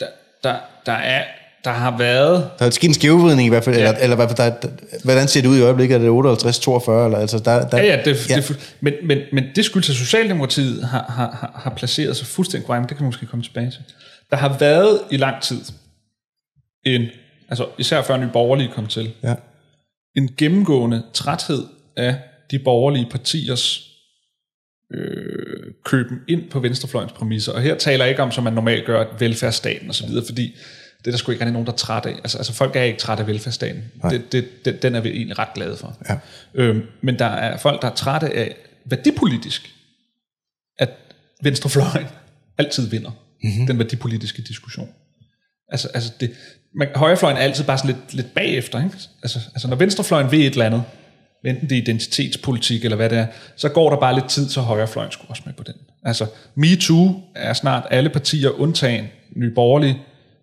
[0.00, 0.06] Der,
[0.42, 0.56] der,
[0.86, 1.24] der, er,
[1.64, 2.50] der har været...
[2.58, 3.88] der er sket en skævvridning i hvert fald, Ja.
[3.88, 4.68] eller, eller der, der,
[5.04, 5.94] hvordan ser det ud i øjeblikket?
[5.94, 6.90] Er det 58-42?
[6.90, 8.36] Eller, altså, der, der, Ja, ja, det, ja.
[8.36, 12.66] Det, men, men, men det skyldes, at Socialdemokratiet har, har, har, har placeret sig fuldstændig
[12.66, 13.80] korrekt, men det kan vi måske komme tilbage til.
[14.30, 15.60] Der har været i lang tid
[16.86, 17.06] en,
[17.48, 19.34] altså især før Nye Borgerlige kom til, ja.
[20.16, 21.64] en gennemgående træthed
[21.96, 22.16] af
[22.50, 23.90] de borgerlige partiers
[24.94, 27.52] øh, køben ind på venstrefløjens præmisser.
[27.52, 30.56] Og her taler jeg ikke om, som man normalt gør, at velfærdsstaten osv., fordi
[30.98, 32.12] det er der sgu ikke rigtig nogen, der er træt af.
[32.12, 33.84] Altså, altså folk er ikke trætte af velfærdsstaten.
[34.10, 35.96] Det, det, det, den er vi egentlig ret glade for.
[36.08, 36.16] Ja.
[36.54, 39.74] Øhm, men der er folk, der er trætte af værdipolitisk,
[40.78, 40.90] at
[41.42, 42.06] venstrefløjen
[42.58, 43.66] altid vinder mm-hmm.
[43.66, 44.88] den værdipolitiske diskussion.
[45.68, 46.34] Altså, altså det,
[46.74, 48.84] man, højrefløjen er altid bare sådan lidt, lidt bagefter.
[48.84, 48.96] Ikke?
[49.22, 50.82] Altså, altså når venstrefløjen ved et eller andet,
[51.44, 53.26] enten det er identitetspolitik eller hvad det er,
[53.56, 55.74] så går der bare lidt tid, så højrefløjen skulle også med på den.
[56.04, 59.04] Altså, MeToo er snart alle partier undtagen
[59.36, 59.98] Nye Borgerlige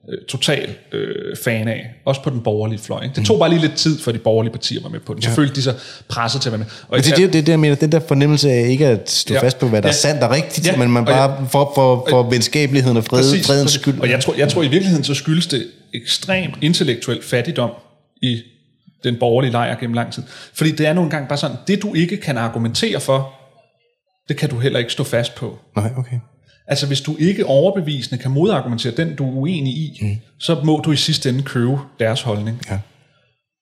[0.10, 3.03] øh, total øh, fan af, også på den borgerlige fløj.
[3.03, 3.15] Ikke?
[3.15, 5.22] Det tog bare lige lidt tid, for de borgerlige partier var med på den.
[5.22, 5.73] Selvfølgelig de så
[6.07, 6.65] presset til at være med.
[6.82, 9.34] Og Men det, det, det, det, jeg mener, den der fornemmelse af ikke at stå
[9.34, 9.40] Ja.
[9.40, 9.45] ja.
[9.45, 9.91] fast på, hvad der Ja.
[9.91, 10.72] er sandt og rigtigt, Ja.
[10.72, 10.78] ja.
[10.78, 13.99] men man Og bare for, for, for venskabeligheden og fred, Præcis, fredens skyld.
[13.99, 17.69] Og jeg tror, jeg tror i virkeligheden, så skyldes det ekstremt intellektuel fattigdom
[18.22, 18.41] i
[19.03, 20.23] den borgerlige lejr gennem lang tid.
[20.53, 23.34] Fordi det er nogle gange bare sådan, det du ikke kan argumentere for,
[24.30, 25.60] det kan du heller ikke stå fast på.
[25.76, 26.19] Nej, okay.
[26.68, 30.18] Altså hvis du ikke overbevisende kan modargumentere den, du er uenig i, mm.
[30.40, 32.61] så må du i sidste ende købe deres holdning.
[32.69, 32.80] Ja.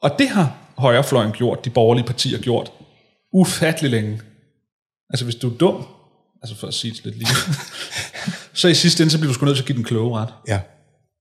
[0.02, 2.72] Og det har højrefløjen gjort, de borgerlige partier gjort,
[3.34, 4.22] ufattelig længe.
[5.10, 5.86] Altså hvis du er dum,
[6.42, 7.30] altså for at sige det lidt lige,
[8.62, 10.30] så i sidste ende, så bliver du sgu nødt til at give den kloge ret.
[10.48, 10.60] Ja.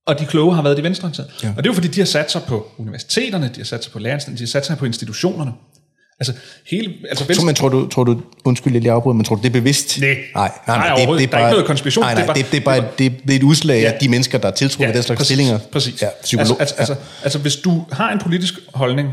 [0.09, 1.31] Og de kloge har været de venstreorienterede.
[1.43, 1.47] Ja.
[1.47, 1.53] Ja.
[1.57, 3.91] Og det er jo fordi, de har sat sig på universiteterne, de har sat sig
[3.93, 5.51] på lærerstanden, de har sat sig på institutionerne.
[6.19, 6.33] Altså
[6.71, 6.93] hele...
[7.09, 9.41] Altså Så, venstre, men tror du, tror du, undskyld, jeg lige afbryder, men tror du,
[9.41, 9.99] det er bevidst?
[10.01, 10.17] Nej.
[10.35, 11.31] nej, Nej, overhovedet.
[11.31, 12.03] Der er ikke noget konspiration.
[12.03, 13.87] Nej, nej, Det er det, bare- det, er bare, det, er, det er et udslag
[13.87, 15.59] af de mennesker, der er tiltrukket af den slags præcis, stillinger.
[15.71, 16.01] Præcis.
[16.01, 16.59] Ja, psykolog.
[16.59, 19.09] Altså, altså, altså, altså, hvis du har en politisk holdning,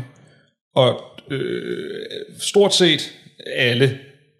[0.75, 0.99] og
[1.31, 1.39] øh,
[2.39, 3.11] stort set
[3.57, 3.97] alle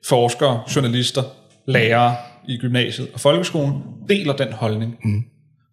[0.07, 1.23] forskere, journalister,
[1.67, 2.15] lærere
[2.47, 3.73] i gymnasiet og folkeskolen
[4.09, 5.23] deler den holdning, mm.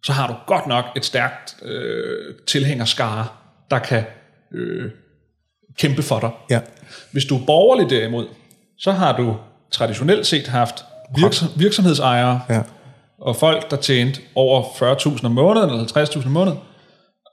[0.05, 3.27] Så har du godt nok et stærkt øh, tilhængerskare,
[3.71, 4.03] der kan
[4.51, 4.91] øh,
[5.77, 6.29] kæmpe for dig.
[6.49, 6.59] ja.
[7.11, 8.27] Hvis du er borgerlig derimod,
[8.77, 9.37] så har du
[9.71, 10.85] traditionelt set haft
[11.17, 12.61] virks- virksomhedsejere Ja.
[13.21, 16.59] og folk, der tjente over 40.000 om måneden, eller 50.000 om måneden,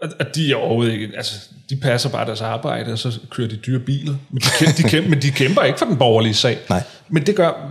[0.02, 1.34] og og de er overhovedet ikke, altså,
[1.70, 4.14] de passer bare deres arbejde, og så kører de dyre biler.
[4.30, 6.58] Men de, kæmper, de, kæmper, men de kæmper ikke for den borgerlige sag.
[6.68, 6.82] Nej.
[7.08, 7.70] Men det gør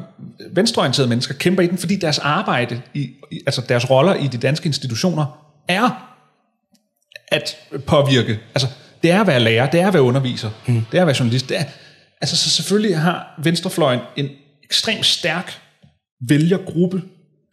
[0.51, 4.37] venstreorienterede mennesker, kæmper i den, fordi deres arbejde, i, i, altså deres roller i de
[4.37, 5.25] danske institutioner,
[5.67, 6.07] er
[7.27, 8.39] at påvirke.
[8.55, 8.67] Altså,
[9.03, 10.85] det er at være lærer, det er at være underviser, mm.
[10.91, 11.49] det er at være journalist.
[11.49, 11.63] Det er,
[12.21, 14.29] altså, så selvfølgelig har venstrefløjen en
[14.63, 15.61] ekstremt stærk
[16.27, 17.01] vælgergruppe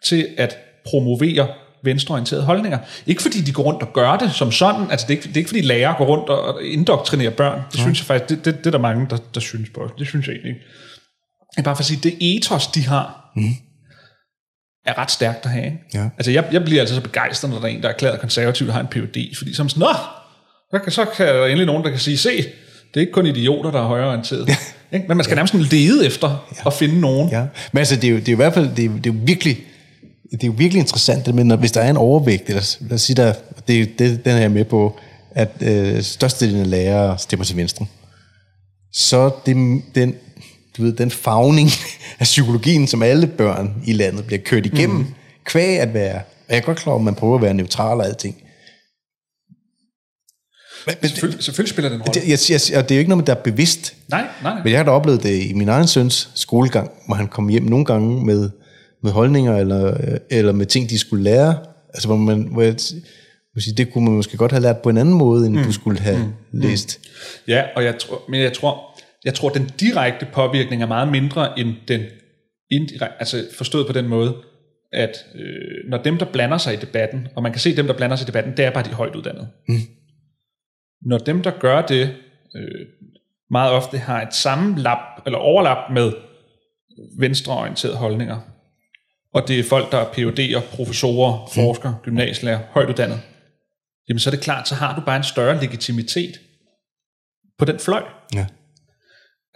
[0.05, 0.57] til at
[0.87, 1.49] promovere
[1.85, 2.79] venstreorienterede holdninger.
[3.07, 5.35] Ikke fordi de går rundt og gør det som sådan, altså det er ikke, det
[5.35, 7.61] er ikke fordi lærere går rundt og indoktrinerer børn.
[7.73, 9.91] Det synes jeg faktisk, det, det, det er der mange, der, der synes på.
[9.99, 10.67] Det synes jeg egentlig ikke.
[11.59, 13.43] Er bare for at sige, det ethos, de har, mm.
[14.87, 15.65] er ret stærkt at have.
[15.65, 15.79] Ikke?
[15.95, 16.09] Ja.
[16.19, 18.67] Altså jeg, jeg bliver altså så begejstret, når der er en, der er erklæret konservativ,
[18.67, 19.95] der har en PhD, fordi som sådan, Nå,
[20.71, 22.37] så kan, så kan der endelig nogen, der kan sige, se,
[22.95, 24.49] det er ikke kun idioter, der er højreorienteret.
[24.93, 25.05] Ikke?
[25.09, 27.31] Men man skal nærmest sådan lede efter at finde nogen.
[27.31, 27.47] Ja.
[27.73, 29.15] Men altså, det er jo, det er jo i hvert fald, det er, det er
[29.25, 29.57] virkelig,
[30.31, 32.93] det er jo virkelig interessant, det med, når, hvis der er en overvægt, eller lad
[32.93, 33.33] os sige, der,
[33.69, 34.99] det, det, den er jeg med på,
[35.31, 37.87] at øh, størstedelen af lærere stemmer til venstre.
[38.93, 40.15] Så det, den,
[40.77, 41.69] du ved, den fagning
[42.21, 45.15] af psykologien, som alle børn i landet bliver kørt igennem, mm.
[45.45, 47.99] kvæg at være, og jeg er godt klar over, at man prøver at være neutral
[47.99, 48.37] og alting.
[50.87, 52.21] Men, men, Selvfølgelig, selvfølgelig spiller det en rolle.
[52.21, 53.95] det, jeg, jeg, og det er jo ikke noget, der er bevidst.
[54.09, 54.63] Nej, nej, nej.
[54.63, 57.63] Men jeg har da oplevet det i min egen søns skolegang, hvor han kom hjem
[57.63, 58.51] nogle gange med,
[59.03, 59.97] med holdninger, eller,
[60.31, 61.59] eller med ting, de skulle lære.
[61.95, 62.81] Altså, hvor man, hvor jeg,
[63.59, 65.63] sige, det kunne man måske godt have lært på en anden måde, end mm.
[65.63, 66.61] du skulle have mm.
[66.61, 67.01] læst.
[67.49, 71.59] Ja, og jeg tror, men jeg tror, jeg tror, den direkte påvirkning er meget mindre
[71.59, 72.01] end den
[72.71, 74.35] indirekte, altså forstået på den måde,
[74.93, 77.97] at øh, når dem, der blander sig i debatten, og man kan se dem, der
[77.97, 79.49] blander sig i debatten, det er bare de højt uddannede.
[79.69, 79.75] Mm.
[81.07, 82.15] Når dem, der gør det,
[82.57, 82.87] øh,
[83.51, 86.13] meget ofte har et sammenlap, eller overlap med
[87.19, 88.41] venstreorienterede holdninger,
[89.35, 93.21] og det er folk, der er PhD'er, professorer, forskere, gymnasielærer, højt uddannet,
[94.09, 96.41] jamen så er det klart, så har du bare en større legitimitet
[97.59, 98.03] på den fløj.
[98.35, 98.47] Ja.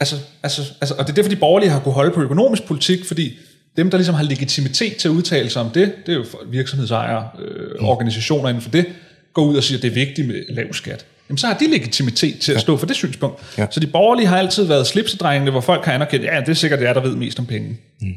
[0.01, 3.05] Altså, altså, altså, og det er derfor, de borgerlige har kunne holde på økonomisk politik,
[3.05, 3.39] fordi
[3.77, 7.28] dem, der ligesom har legitimitet til at udtale sig om det, det er jo virksomhedsejere,
[7.39, 7.86] øh, mm.
[7.86, 8.86] organisationer inden for det,
[9.32, 11.07] går ud og siger, at det er vigtigt med lav skat.
[11.28, 13.59] Jamen, så har de legitimitet til at stå for det synspunkt.
[13.59, 13.66] Ja.
[13.70, 16.81] Så de borgerlige har altid været slipsedrengene, hvor folk har anerkendt, ja, det er sikkert
[16.81, 17.77] jer, der ved mest om penge.
[18.01, 18.15] Mm.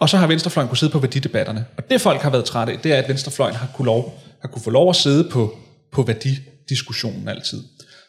[0.00, 1.66] Og så har venstrefløjen kunne sidde på værdidebatterne.
[1.76, 4.48] Og det folk har været trætte af, det er, at venstrefløjen har kunne, lov, har
[4.48, 5.56] kunne få lov at sidde på,
[5.92, 7.62] på værdidiskussionen altid.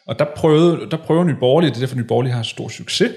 [0.06, 3.12] Og der prøvede, der prøver Nye Borgerlige, det er derfor Nye Borgerlige har stor succes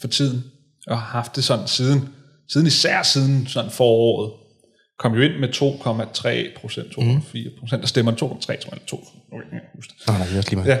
[0.00, 0.44] for tiden,
[0.86, 2.08] og har haft det sådan siden,
[2.48, 4.32] siden især siden sådan foråret,
[4.98, 8.96] kom jo ind med 2,3 procent, 2,4 procent, der stemmer 2,3, tror jeg, eller 2,
[8.96, 10.06] nu kan jeg ikke huske det.
[10.08, 10.68] Nej, nej, også lige meget.
[10.68, 10.80] Ja.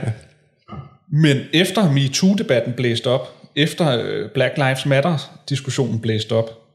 [1.12, 6.67] Men efter MeToo-debatten blæste op, efter øh, Black Lives Matter-diskussionen blæste op,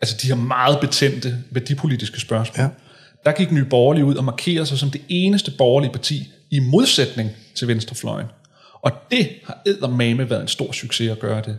[0.00, 2.68] altså de her meget betændte værdipolitiske spørgsmål, Ja.
[3.24, 7.30] der gik Nye Borgerlige ud og markerede sig som det eneste borgerlige parti i modsætning
[7.54, 8.26] til venstrefløjen.
[8.82, 11.58] Og det har eddermame været en stor succes at gøre det.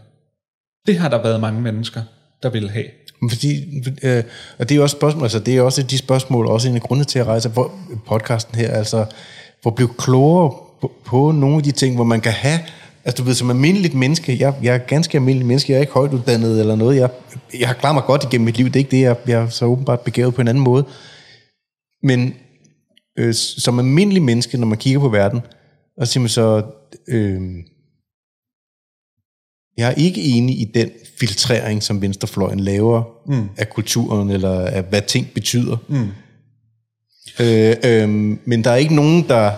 [0.87, 2.01] Det har der været mange mennesker,
[2.43, 2.85] der vil have.
[3.29, 3.65] Fordi,
[4.03, 4.23] øh,
[4.57, 6.81] og det er jo også spørgsmål, altså det er også de spørgsmål, også en af
[6.81, 7.71] grundene til at rejse hvor,
[8.07, 9.05] podcasten her, altså
[9.65, 12.59] at blive klogere på, på nogle af de ting, hvor man kan have,
[13.05, 15.93] altså du ved, som almindeligt menneske, jeg, jeg er ganske almindelig menneske, jeg er ikke
[15.93, 17.09] højt uddannet eller noget, jeg,
[17.59, 19.49] jeg har klaret mig godt igennem mit liv, det er ikke det, jeg, jeg er
[19.49, 20.85] så åbenbart begavet på en anden måde,
[22.03, 22.33] men
[23.17, 25.41] øh, som almindelig menneske, når man kigger på verden,
[25.97, 26.63] og siger man så,
[27.07, 27.41] øh,
[29.77, 33.49] jeg er ikke enig i den filtrering, som venstrefløjen laver mm.
[33.57, 35.77] af kulturen, eller af hvad ting betyder.
[35.87, 36.07] Mm.
[37.39, 38.09] Øh, øh,
[38.45, 39.51] men der er ikke nogen, der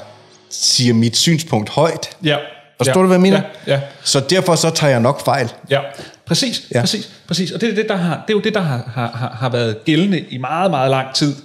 [0.49, 2.17] siger mit synspunkt højt.
[2.23, 2.37] Ja.
[2.77, 3.41] Forstår du, hvad jeg mener?
[3.67, 3.81] Ja, ja.
[4.03, 5.53] Så derfor så tager jeg nok fejl.
[5.69, 5.79] Ja,
[6.25, 6.77] præcis, ja.
[6.77, 6.81] Ja.
[6.81, 7.51] præcis, præcis.
[7.51, 9.49] Og det er, det, der har, det er jo det, der har, har, har- har
[9.49, 11.35] været gældende i meget, meget lang tid.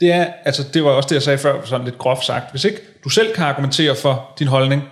[0.00, 2.50] Det er, altså det var også det, jeg sagde før, sådan lidt groft sagt.
[2.50, 4.82] Hvis ikke du selv kan argumentere for din holdning,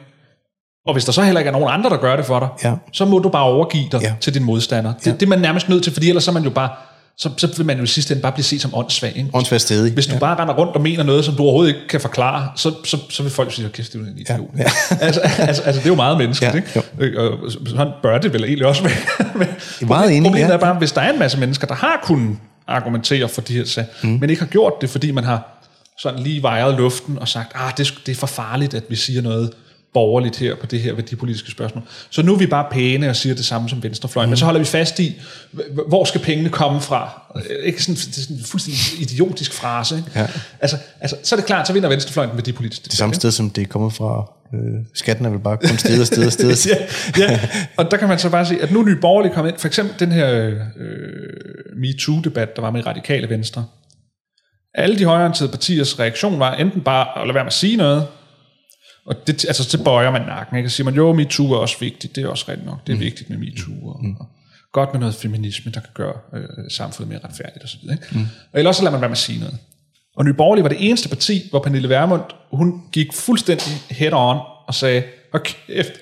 [0.86, 2.74] og hvis der så heller ikke er nogen andre, der gør det for dig, Ja.
[2.92, 4.14] så må du bare overgive dig Ja.
[4.20, 4.92] til din modstander.
[4.94, 5.12] Det, Ja.
[5.12, 6.70] det er man nærmest nødt til, fordi ellers så er man jo bare,
[7.18, 9.12] så, så vil man jo i sidste ende bare blive set som åndssvag.
[9.16, 9.30] Ikke?
[9.32, 9.92] Åndsvær stedig.
[9.92, 10.18] Hvis du ja.
[10.18, 13.22] bare render rundt og mener noget, som du overhovedet ikke kan forklare, så, så, så
[13.22, 14.50] vil folk sige, at kæft, det er en idiot.
[14.58, 14.96] Ja, ja.
[15.06, 17.20] altså, altså, altså, det er jo meget menneskeligt, Ja, ikke?
[17.20, 19.28] Og og sådan bør det vel egentlig også være.
[19.34, 19.48] Men
[19.88, 20.54] meget enig, Problemet ja.
[20.54, 22.36] er bare, hvis der er en masse mennesker, der har kunnet
[22.66, 24.08] argumentere for de her sager, mm.
[24.08, 25.64] men ikke har gjort det, fordi man har
[25.98, 28.96] sådan lige vejet luften og sagt, ah, det, er det er for farligt, at vi
[28.96, 29.50] siger noget
[29.94, 31.84] borgerligt her på det her værdipolitiske spørgsmål.
[32.10, 34.30] Så nu er vi bare pæne og siger det samme som venstrefløjen, mm.
[34.30, 35.20] men så holder vi fast i,
[35.88, 37.22] hvor skal pengene komme fra?
[37.62, 39.96] Ikke sådan, det er sådan en fuldstændig idiotisk frase.
[39.96, 40.10] Ikke?
[40.14, 40.26] Ja.
[40.60, 43.50] Altså, altså, så er det klart, så vinder venstrefløjen den værdipolitiske Det samme sted, som
[43.50, 44.32] det er kommet fra.
[44.54, 46.56] Øh, skatten er vel bare kun sted og sted og sted.
[47.18, 47.40] ja, ja,
[47.76, 49.68] og der kan man så bare sige, at nu er Nye Borgerlige kommet ind, for
[49.68, 50.56] eksempel den her øh,
[51.76, 53.64] MeToo-debat, der var med radikale venstre.
[54.74, 58.06] Alle de højreorienterede partiers reaktion var enten bare at lade være med at sige noget,
[59.08, 60.66] og det, altså, så bøjer man nakken, ikke?
[60.66, 62.96] og siger man, jo, MeToo er også vigtigt, det er også rigtigt nok, det er
[62.96, 63.02] mm.
[63.02, 64.16] vigtigt med MeToo, og, mm.
[64.16, 64.26] og
[64.72, 67.78] godt med noget feminisme, der kan gøre øh, samfundet mere retfærdigt osv.
[68.12, 68.26] Mm.
[68.52, 69.58] Og ellers så lader man være med at sige noget.
[70.16, 72.22] Og Nye Borgerlige var det eneste parti, hvor Pernille Vermund,
[72.52, 75.02] hun gik fuldstændig head on og sagde,
[75.32, 75.92] og kæft,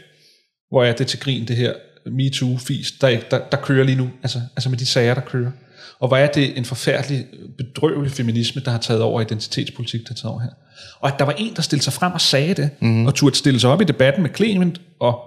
[0.68, 1.72] hvor er det til grin, det her
[2.06, 5.50] MeToo-fis, der, der, der kører lige nu, altså, altså med de sager, der kører.
[5.98, 7.26] Og hvor er det en forfærdelig,
[7.58, 10.50] bedrøvelig feminisme, der har taget over identitetspolitik, der har taget over her.
[11.00, 13.06] Og at der var en, der stillede sig frem og sagde det, mm.
[13.06, 15.20] og turde stille sig op i debatten med Clement og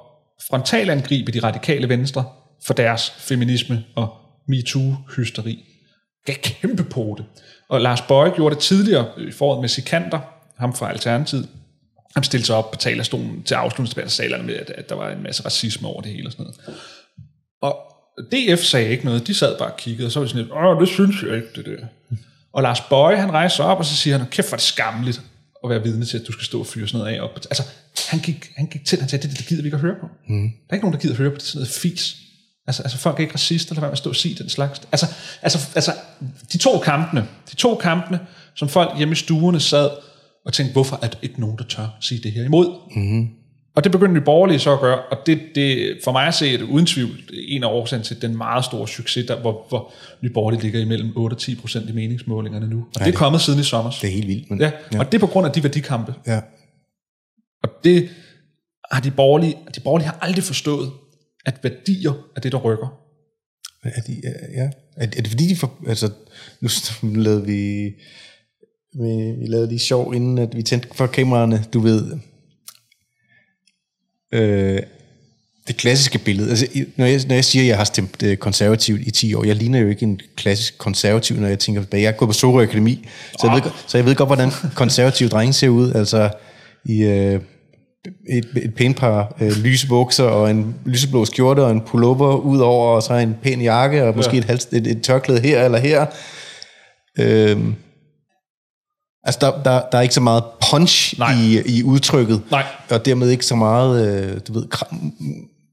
[0.49, 2.25] frontalangribe de radikale venstre
[2.65, 4.13] for deres feminisme og
[4.47, 5.65] MeToo-hysteri.
[6.25, 7.25] Gav kæmpe på det.
[7.69, 10.19] Og Lars Bøje gjorde det tidligere i foråret med Sikander,
[10.57, 11.47] ham fra Alternativet,
[12.15, 15.45] han stillede sig op på talerstolen til afslutningsdebatten med, at, at der var en masse
[15.45, 16.79] racisme over det hele og sådan noget.
[17.61, 17.77] Og
[18.31, 20.53] DF sagde ikke noget, de sad bare og kiggede, og så var de sådan lidt,
[20.53, 21.85] åh, det synes jeg ikke, det der.
[22.53, 24.65] Og Lars Bøje, han rejste sig op, og så siger han, kæft, hvor er det
[24.65, 25.21] skamligt
[25.63, 27.35] at være vidne til, at du skal stå og fyre sådan noget af op.
[27.35, 27.63] Altså,
[28.09, 30.07] han gik, han gik til, han sagde, det, det gider vi ikke at høre på.
[30.27, 30.41] Mm.
[30.41, 32.15] Der er ikke nogen, der gider at høre på det, sådan noget fis.
[32.67, 34.81] Altså, altså folk er ikke racister, lad være med at stå og sige den slags.
[34.91, 35.07] Altså,
[35.41, 35.91] altså, altså,
[36.53, 38.19] de to kampene, de to kampene,
[38.55, 39.89] som folk hjemme i stuerne sad
[40.45, 42.95] og tænkte, hvorfor er der ikke nogen, der tør sige det her imod?
[42.95, 43.27] Mm.
[43.79, 46.53] Og det begyndte de borgerlige så at gøre, og det, det for mig at se,
[46.53, 47.09] er uden tvivl
[47.47, 51.11] en af årsagen til den meget store succes, der, hvor, hvor Nye Borgerlige ligger imellem
[51.15, 52.77] 8 og 10 procent i meningsmålingerne nu.
[52.77, 53.91] Og ja, det er kommet siden i sommer.
[54.01, 54.49] Det er helt vildt.
[54.49, 56.13] Men, Ja, ja, og det er på grund af de værdikampe.
[56.27, 56.41] ja.
[57.63, 58.09] Og det
[58.91, 60.91] har de borgerlige, de borgerlige har aldrig forstået,
[61.45, 62.87] at værdier er det, der rykker.
[63.83, 64.21] Er, de,
[64.55, 64.63] ja.
[64.97, 66.11] er, er det fordi, de får, altså,
[66.61, 66.69] nu
[67.01, 67.83] nu lavede vi,
[68.93, 72.17] vi, vi lavede lige sjov, inden at vi tændte for kameraerne, du ved,
[74.33, 74.79] øh,
[75.67, 76.49] det klassiske billede.
[76.49, 79.43] Altså, når, jeg, når jeg siger, at jeg har stemt øh, konservativt i 10 år,
[79.45, 82.03] jeg ligner jo ikke en klassisk konservativ, når jeg tænker tilbage.
[82.03, 85.29] Jeg gået på Sorø Akademi, så jeg, ved, godt- så jeg ved godt, hvordan konservative
[85.29, 85.91] drenge ser ud.
[85.93, 86.29] Altså
[86.85, 87.41] i øh,
[88.29, 92.59] et, et pænt par øh, lyse bukser og en lyseblå skjorte og en pullover ud
[92.59, 94.53] over, og så en pæn jakke og måske Ja.
[94.53, 96.05] et, et, et tørklæde her eller her.
[97.19, 97.75] Øhm,
[99.29, 101.33] altså, der, der, der er ikke så meget punch Nej.
[101.41, 102.63] i, i udtrykket, Nej.
[102.89, 104.65] og dermed ikke så meget, øh, du ved,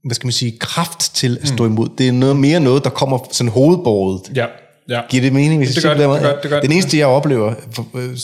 [0.05, 1.89] hvad skal man sige, kraft til at stå imod.
[1.97, 4.31] Det er noget mere noget, der kommer sådan hovedbordet.
[4.37, 4.45] Ja,
[4.89, 5.01] ja.
[5.09, 7.53] Giver det mening, hvis Det gør det, det gør- det gør Den eneste, jeg oplever,
[7.95, 8.17] øh,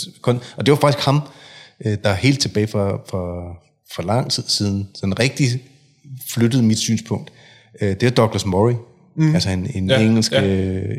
[0.58, 1.22] og det var faktisk ham,
[1.86, 3.44] øh, der helt tilbage for, for,
[3.96, 5.48] for lang tid siden, sådan rigtig
[6.34, 7.32] flyttede mit synspunkt.
[7.82, 8.74] Øh, Det er Douglas Murray,
[9.16, 9.34] mm.
[9.36, 10.42] altså en, en, Ja, engelsk, ja.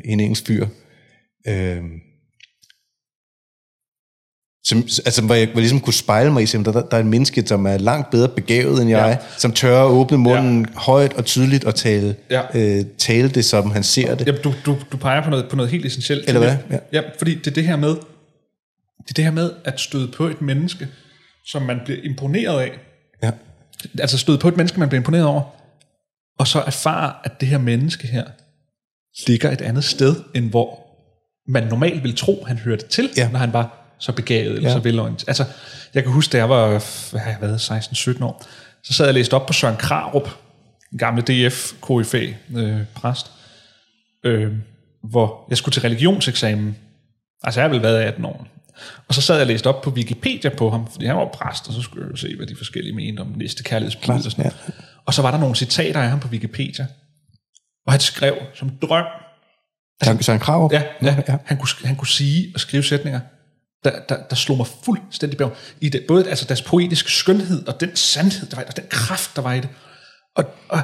[0.04, 0.66] en engelsk fyr.
[1.48, 1.76] Øh,
[4.66, 7.00] som, altså, hvor jeg hvor jeg ligesom kunne spejle mig i, at der, der er
[7.00, 9.26] en menneske, som er langt bedre begavet end jeg, Ja.
[9.38, 10.80] som tør at åbne munden ja.
[10.80, 12.42] højt og tydeligt og tale, Ja.
[12.54, 14.26] øh, tale det, som han ser det.
[14.26, 16.28] Jamen, du, du, du peger på noget, på noget helt essentielt.
[16.28, 16.56] Eller hvad?
[16.70, 16.78] Ja.
[16.92, 20.26] ja, fordi det er det her med, det er det her med at støde på
[20.26, 20.88] et menneske,
[21.46, 22.70] som man bliver imponeret af.
[23.22, 23.30] Ja.
[24.00, 25.42] Altså støde på et menneske, man bliver imponeret over,
[26.38, 28.24] og så erfare, at det her menneske her
[29.26, 30.80] ligger et andet sted, end hvor
[31.48, 33.28] man normalt ville tro, han hørte til, Ja.
[33.32, 34.74] når han var så begavet eller Ja.
[34.74, 35.28] så velorienteret.
[35.28, 35.44] Altså,
[35.94, 36.68] jeg kan huske, da jeg var
[37.10, 37.70] hvad har jeg været,
[38.18, 38.44] 16-17 år,
[38.82, 40.28] så sad jeg og læste op på Søren Krarup,
[40.90, 42.26] den gamle df KFA
[42.56, 43.30] øh, præst,
[44.24, 44.52] øh,
[45.10, 46.76] hvor jeg skulle til religionseksamen.
[47.42, 48.46] Altså, jeg har vel været 18 år.
[49.08, 51.68] Og så sad jeg og læste op på Wikipedia på ham, fordi han var præst,
[51.68, 54.56] og så skulle jeg se, hvad de forskellige mente om næste kærlighedsbud og sådan noget.
[55.06, 56.86] Og så var der nogle citater af ham på Wikipedia,
[57.86, 59.04] og han skrev som drøm,
[60.04, 60.70] Søren, Søren Krav?
[60.72, 61.16] Ja, ja.
[61.28, 61.36] ja.
[61.44, 63.20] Han, kunne, han kunne sige og skrive sætninger,
[63.84, 65.50] der, der, der slog mig fuldstændig bag.
[65.80, 68.76] I det, både altså deres poetiske skønhed, og den sandhed, der var i det, og
[68.76, 69.68] den kraft, der var i det.
[70.36, 70.80] Og, og,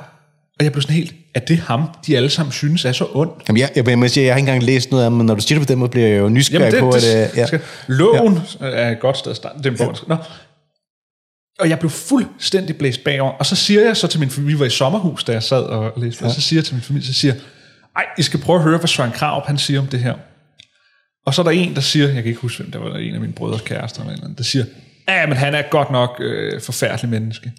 [0.59, 3.31] og jeg blev sådan helt, er det ham, de alle sammen synes er så ond?
[3.49, 5.41] Jamen, jeg, jeg, jeg, sige, jeg har ikke engang læst noget af men når du
[5.41, 7.05] siger det på den måde, bliver jeg jo nysgerrig på, at...
[7.05, 7.47] øh, ja.
[7.47, 8.67] skal, loven ja.
[8.67, 9.63] er et godt sted at starte.
[9.63, 9.87] Den ja.
[10.07, 10.17] Nå.
[11.61, 13.33] Og jeg blev fuldstændig blæst bagover.
[13.33, 15.63] Og så siger jeg så til min familie, vi var i sommerhus, da jeg sad
[15.63, 16.29] og læste, ja.
[16.29, 17.43] og så siger jeg til min familie, så siger jeg,
[17.97, 20.15] ej, I skal prøve at høre, hvad Søren Krav, han siger om det her.
[21.27, 23.15] Og så er der en, der siger, jeg kan ikke huske, hvem det var, en
[23.15, 24.65] af mine brødres kærester, eller, andet, der siger,
[25.09, 27.53] ja, men han er godt nok øh, forfærdelig menneske.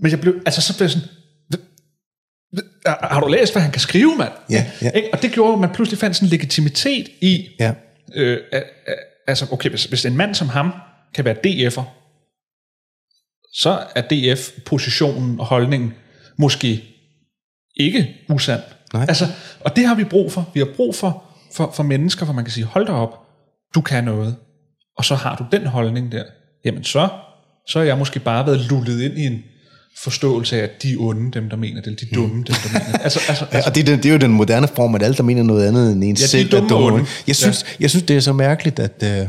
[0.00, 1.08] Men jeg blev, altså så blev jeg sådan,
[1.54, 4.32] "Hva- hva- har du læst, hvad han kan skrive, mand?
[4.50, 4.90] Ja, ja.
[4.90, 5.08] Ikke?
[5.12, 7.74] Og det gjorde, at man pludselig fandt sådan en legitimitet i, ja.
[8.14, 8.40] øh,
[9.26, 10.72] altså okay, hvis, hvis en mand som ham
[11.14, 11.82] kan være DF'er,
[13.54, 15.94] så er DF-positionen og holdningen
[16.38, 16.84] måske
[17.76, 18.62] ikke usand.
[18.92, 19.04] Nej.
[19.08, 19.26] Altså,
[19.60, 20.50] og det har vi brug for.
[20.54, 21.24] Vi har brug for,
[21.54, 23.10] for, for mennesker, hvor man kan sige, hold da op,
[23.74, 24.36] du kan noget.
[24.98, 26.22] Og så har du den holdning der.
[26.64, 27.08] Jamen så,
[27.68, 29.38] så har jeg måske bare været lullet ind i en
[30.02, 32.44] forståelse af, at de er onde, dem der mener det, eller de er dumme, dem
[32.44, 33.00] der mener det.
[33.04, 35.16] Altså, altså, Ja, og det, er den- det er jo den moderne form, at alle,
[35.16, 37.06] der mener noget andet end en de er selv, dumme og onde.
[37.26, 39.02] Jeg synes, jeg synes, det er så mærkeligt, at...
[39.04, 39.26] Øh,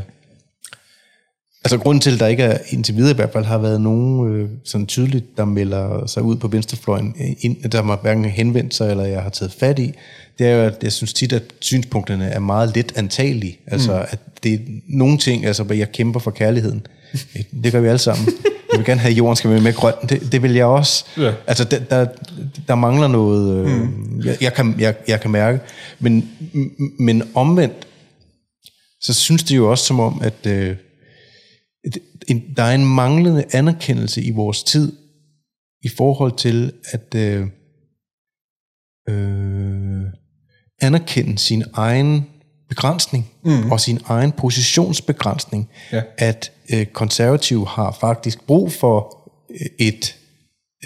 [1.66, 4.32] altså, grunden til, at der ikke er, indtil videre i hvert fald, har været nogen
[4.32, 8.74] øh, sådan tydeligt, der melder sig ud på venstrefløjen, øh, ind, der har hverken henvendt
[8.74, 9.92] sig, eller jeg har taget fat i,
[10.38, 13.58] det er jo, at jeg synes tit, at synspunkterne er meget let antagelige.
[13.66, 14.06] Altså, mm.
[14.08, 16.86] at det er nogle ting, altså, jeg kæmper for kærligheden.
[17.64, 18.28] Det gør vi alle sammen.
[18.72, 19.94] Jeg vil gerne have, at jorden skal være med grøn.
[20.08, 21.04] Det, det vil jeg også.
[21.18, 21.32] Ja.
[21.46, 22.06] Altså, der, der,
[22.68, 24.22] der mangler noget, øh, mm.
[24.24, 25.60] jeg, jeg, kan, jeg, jeg kan mærke.
[25.98, 26.28] Men,
[26.98, 27.86] men omvendt,
[29.00, 30.76] så synes det jo også som om, at øh,
[32.28, 34.92] en, der er en manglende anerkendelse i vores tid,
[35.82, 37.46] i forhold til at øh,
[39.08, 40.02] øh,
[40.80, 42.26] anerkende sin egen
[42.68, 43.72] begrænsning, mm.
[43.72, 46.02] og sin egen positionsbegrænsning, Ja.
[46.18, 50.16] at øh, konservative har faktisk brug for øh, et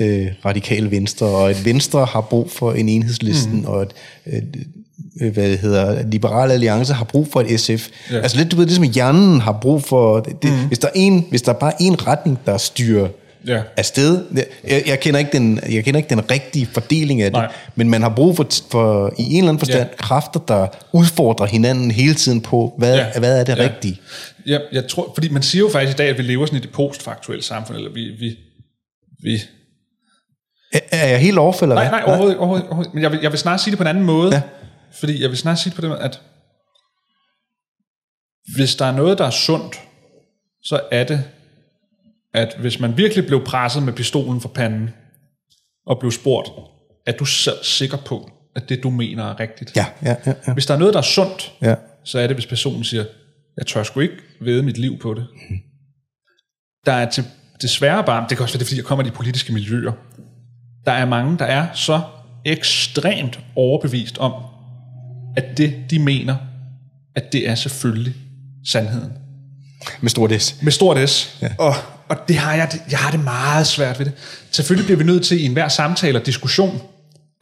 [0.01, 3.65] øh, radikal venstre, og et venstre har brug for en enhedslisten, mm.
[3.65, 3.93] og et
[4.27, 4.43] øh,
[5.16, 7.89] hvad det hedder, liberal alliance har brug for et SF.
[8.11, 8.19] Ja.
[8.19, 10.66] Altså lidt, du ved, det som hjernen har brug for, det, mm.
[10.66, 13.09] hvis, der er en, hvis der er bare en retning, der styrer
[13.47, 13.62] Ja.
[13.77, 14.24] afsted,
[14.69, 17.53] jeg, jeg, kender ikke den, jeg kender ikke den rigtige fordeling af det, Nej.
[17.77, 19.97] men man har brug for, for i en eller anden forstand, Ja.
[19.97, 23.19] kræfter, der udfordrer hinanden hele tiden på, hvad, Ja.
[23.19, 23.62] hvad er det Ja.
[23.62, 24.01] rigtige?
[24.47, 26.62] Ja, jeg tror, fordi man siger jo faktisk i dag, at vi lever sådan i
[26.62, 28.37] det postfaktuelle samfund, eller vi, vi,
[29.23, 29.35] vi
[30.73, 32.95] Er, er jeg helt eller Nej, nej, overhovedet, overhovedet, overhovedet.
[32.95, 34.35] Men jeg vil, jeg vil snart sige det på en anden måde.
[34.35, 34.41] Ja.
[34.93, 36.21] Fordi jeg vil snart sige det på måde, at
[38.57, 39.81] hvis der er noget, der er sundt,
[40.62, 41.25] så er det,
[42.35, 44.91] at hvis man virkelig blev presset med pistolen for panden,
[45.87, 46.49] og blev spurgt,
[47.07, 49.77] er du selv sikker på, at det du mener er rigtigt?
[49.77, 50.53] Ja, ja, ja, ja.
[50.53, 51.75] Hvis der er noget, der er sundt, ja.
[52.05, 53.05] så er det, hvis personen siger,
[53.57, 55.27] jeg tør sgu ikke vede mit liv på det.
[56.87, 57.25] Der er til,
[57.62, 59.93] desværre bare, det kan også være, det er, fordi jeg kommer i de politiske miljøer,
[60.85, 62.01] der er mange, der er så
[62.45, 64.33] ekstremt overbevist om,
[65.36, 66.36] at det, de mener,
[67.15, 68.15] at det er selvfølgelig
[68.66, 69.12] sandheden.
[70.01, 70.57] Med stort S.
[70.62, 71.39] Med stort S.
[71.43, 71.48] Ja.
[71.59, 71.74] Og,
[72.09, 74.15] og det har jeg, jeg har det meget svært ved det.
[74.51, 76.81] Selvfølgelig bliver vi nødt til i enhver samtale og diskussion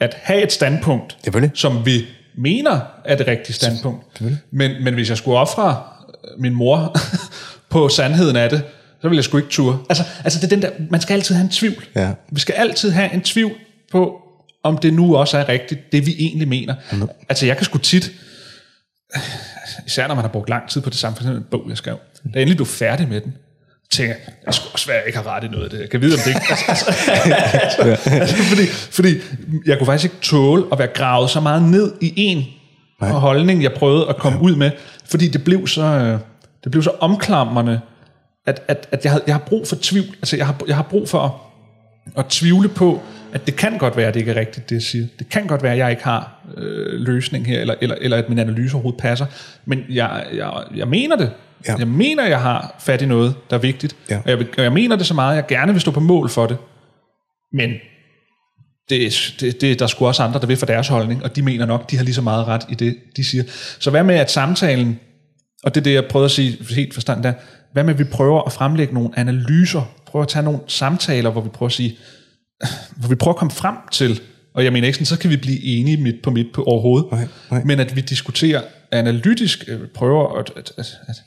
[0.00, 1.16] at have et standpunkt,
[1.54, 2.06] som vi
[2.38, 4.20] mener er det rigtige standpunkt.
[4.50, 5.82] Men, men hvis jeg skulle ofre
[6.38, 6.96] min mor
[7.70, 8.62] på sandheden af det,
[9.00, 9.78] så ville jeg sgu ikke ture.
[9.88, 11.84] Altså, altså det er den der, man skal altid have en tvivl.
[11.96, 12.12] Ja.
[12.30, 13.52] Vi skal altid have en tvivl
[13.92, 14.16] på,
[14.68, 16.74] om det nu også er rigtigt, det vi egentlig mener.
[16.92, 17.08] Mm.
[17.28, 18.12] Altså jeg kan sgu tit,
[19.86, 21.76] især når man har brugt lang tid på det samme, for eksempel en bog, jeg
[21.76, 23.34] skrev, da jeg endelig blev færdig med den,
[23.90, 25.80] tænker jeg, jeg skulle også være, jeg ikke har ret i noget af det.
[25.80, 26.40] Jeg kan vide, om det ikke...
[26.50, 29.08] Altså, altså, altså, fordi, fordi
[29.66, 32.44] jeg kunne faktisk ikke tåle at være gravet så meget ned i en
[33.00, 33.10] Nej.
[33.10, 34.44] holdning, jeg prøvede at komme ja.
[34.44, 34.70] ud med,
[35.04, 36.18] fordi det blev så, øh,
[36.64, 37.80] det blev så omklamrende,
[38.46, 40.06] at, at, at jeg, havde, jeg har brug for tvivl.
[40.06, 41.47] Altså, jeg har, jeg har brug for
[42.16, 43.02] at tvivle på,
[43.32, 45.06] at det kan godt være, at det ikke er rigtigt, det jeg siger.
[45.18, 48.28] Det kan godt være, at jeg ikke har øh, løsning her, eller, eller, eller at
[48.28, 49.26] min analyse overhovedet passer.
[49.64, 51.30] Men jeg, jeg, jeg mener det.
[51.68, 51.76] Ja.
[51.78, 53.96] Jeg mener, jeg har fat i noget, der er vigtigt.
[54.10, 54.18] Ja.
[54.18, 56.28] Og, jeg, og jeg mener det så meget, at jeg gerne vil stå på mål
[56.28, 56.56] for det.
[57.52, 57.70] Men
[58.90, 61.42] det, det, det, der er sgu også andre, der vil for deres holdning, og de
[61.42, 63.44] mener nok, de har lige så meget ret i det, de siger.
[63.78, 65.00] Så hvad med, at samtalen,
[65.64, 67.32] og det er det, jeg prøver at sige helt forstand der,
[67.72, 71.40] hvad med, at vi prøver at fremlægge nogle analyser, prøver at tage nogle samtaler, hvor
[71.40, 71.98] vi prøver at sige,
[72.96, 74.20] hvor vi prøver at komme frem til,
[74.54, 77.10] og jeg mener ikke sådan, så kan vi blive enige midt på midt på overhovedet,
[77.12, 77.64] Nej, nej.
[77.64, 78.62] men at vi diskuterer
[78.92, 81.20] analytisk, øh, prøver at, at, at, at,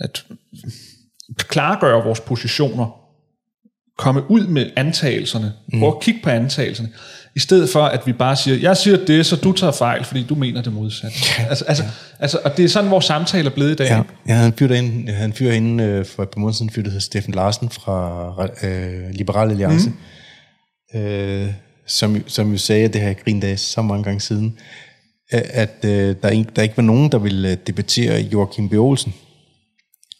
[0.00, 0.24] at
[1.36, 3.03] klargøre vores positioner,
[3.98, 5.78] komme ud med antagelserne, mm.
[5.78, 6.88] prøve at kigge på antagelserne,
[7.36, 10.22] i stedet for at vi bare siger, jeg siger det, så du tager fejl, fordi
[10.22, 11.16] du mener det modsatte.
[11.38, 11.90] Ja, altså, altså, ja.
[12.18, 13.86] altså, og det er sådan, vores samtale er blevet i dag.
[13.86, 16.68] Ja, jeg havde en fyr derinde, en fyr inde øh, for et par måneder siden,
[16.68, 19.92] en fyr, der hedder Steffen Larsen fra øh, Liberal Alliance,
[20.94, 21.00] mm.
[21.00, 21.48] øh,
[21.86, 24.58] som, som jo sagde, at det har jeg grint af så mange gange siden,
[25.30, 28.72] at, at øh, der, ikke, der ikke var nogen, der ville øh, debattere Joachim B.
[28.72, 29.14] Olsen.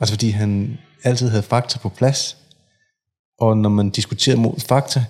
[0.01, 2.36] Altså fordi han altid havde fakta på plads.
[3.45, 5.05] Og når man diskuterer mod fakta,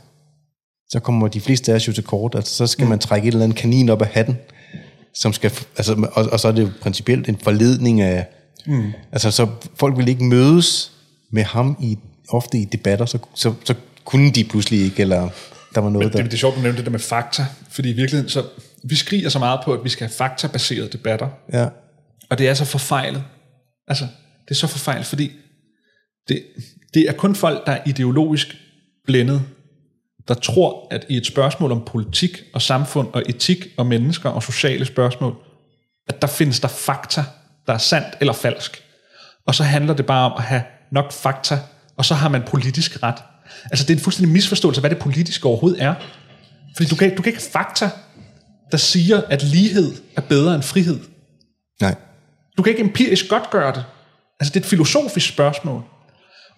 [0.89, 2.35] så kommer de fleste af os jo til kort.
[2.35, 4.37] Altså, så skal man trække et eller andet kanin op af hatten,
[5.15, 8.27] som skal, altså, og, og så er det jo principielt en forledning af...
[8.67, 8.93] Mm.
[9.13, 10.93] Altså, så folk vil ikke mødes
[11.31, 11.99] med ham i,
[12.29, 13.75] ofte i debatter, så, så, så
[14.05, 15.29] kunne de pludselig ikke, eller
[15.75, 16.23] der var noget Men der...
[16.23, 18.45] det, det er sjovt, at nævne det der med fakta, fordi i virkeligheden, så
[18.85, 21.69] vi skriger så meget på, at vi skal have faktabaserede debatter, Ja,
[22.31, 23.25] og det er så forfejlet.
[23.89, 24.05] Altså,
[24.45, 25.33] det er så forfejlet, fordi
[26.29, 26.43] det,
[26.95, 28.57] det er kun folk, der er ideologisk
[29.07, 29.43] blændet,
[30.29, 34.43] der tror, at i et spørgsmål om politik og samfund og etik og mennesker og
[34.43, 35.35] sociale spørgsmål,
[36.09, 37.25] at der findes der fakta,
[37.67, 38.83] der er sandt eller falsk.
[39.47, 40.63] Og så handler det bare om at have
[40.93, 41.59] nok fakta,
[41.97, 43.23] og så har man politisk ret.
[43.71, 45.95] Altså det er en fuldstændig misforståelse af, hvad det politiske overhovedet er.
[46.77, 47.91] Fordi du kan, du kan ikke fakta,
[48.73, 51.01] der siger, at lighed er bedre end frihed.
[51.81, 51.95] nej.
[52.57, 53.85] Du kan ikke empirisk godt gøre det.
[54.41, 55.83] Altså, det er et filosofisk spørgsmål.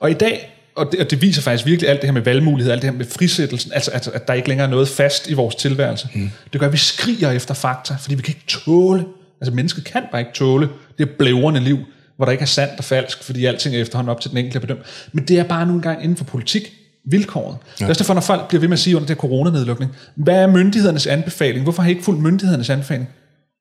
[0.01, 2.73] Og i dag, og det, og det viser faktisk virkelig alt det her med valgmulighed,
[2.73, 5.33] alt det her med frisættelsen, altså at, at der ikke længere er noget fast i
[5.33, 6.09] vores tilværelse.
[6.15, 6.31] Mm.
[6.53, 9.05] Det gør, at vi skriger efter fakta, fordi vi kan ikke tåle,
[9.41, 10.69] altså mennesket kan bare ikke tåle
[10.99, 11.79] det blævrende liv,
[12.17, 14.61] hvor der ikke er sandt og falsk, fordi alting er efterhånden op til den enkelte
[14.61, 14.79] bedøm.
[15.13, 16.73] Men det er bare nogle gange inden for politik
[17.11, 17.57] vilkåret.
[17.65, 17.71] Ja.
[17.79, 20.35] Det er også derfor, når folk bliver ved med at sige under det coronanedlukning, hvad
[20.35, 21.63] er myndighedernes anbefaling?
[21.63, 23.09] Hvorfor har I ikke fulgt myndighedernes anbefaling?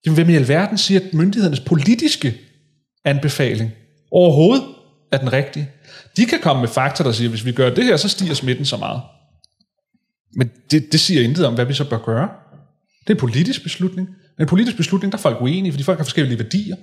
[0.06, 2.34] Jamen, hvem i alverden siger, at myndighedernes politiske
[3.06, 3.72] anbefaling
[4.12, 4.64] overhovedet
[5.16, 5.70] er den rigtige?
[6.18, 8.34] De kan komme med fakta, der siger, at hvis vi gør det her, så stiger
[8.34, 9.02] smitten så meget.
[10.36, 12.30] Men det, det siger intet om, hvad vi så bør gøre.
[13.02, 14.08] Det er en politisk beslutning.
[14.08, 16.76] Men en politisk beslutning, der er folk uenige, fordi folk har forskellige værdier.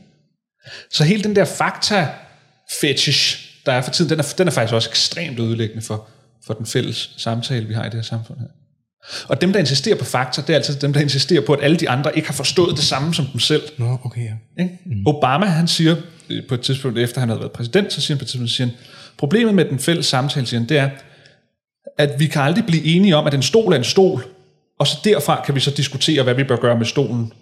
[0.91, 2.09] Så hele den der fakta
[2.81, 6.09] fetish, der er for tiden, den er, den er faktisk også ekstremt ødelæggende for,
[6.47, 8.47] for den fælles samtale, vi har i det her samfund her.
[9.29, 11.77] Og dem, der insisterer på fakta, det er altid dem, der insisterer på, at alle
[11.77, 13.63] de andre ikke har forstået det samme som dem selv.
[13.79, 14.63] Nå, okay, ja.
[14.63, 14.79] Ikke?
[14.87, 15.07] Mm.
[15.07, 15.97] Obama, han siger
[16.49, 18.67] på et tidspunkt, efter han havde været præsident, så siger han på et tidspunkt, siger
[18.67, 18.77] han,
[19.19, 20.91] problemet med den fælles samtale, siger han, det er,
[21.99, 24.25] at vi kan aldrig blive enige om, at en stol er en stol,
[24.79, 27.33] og så derfra kan vi så diskutere, hvad vi bør gøre med stolen.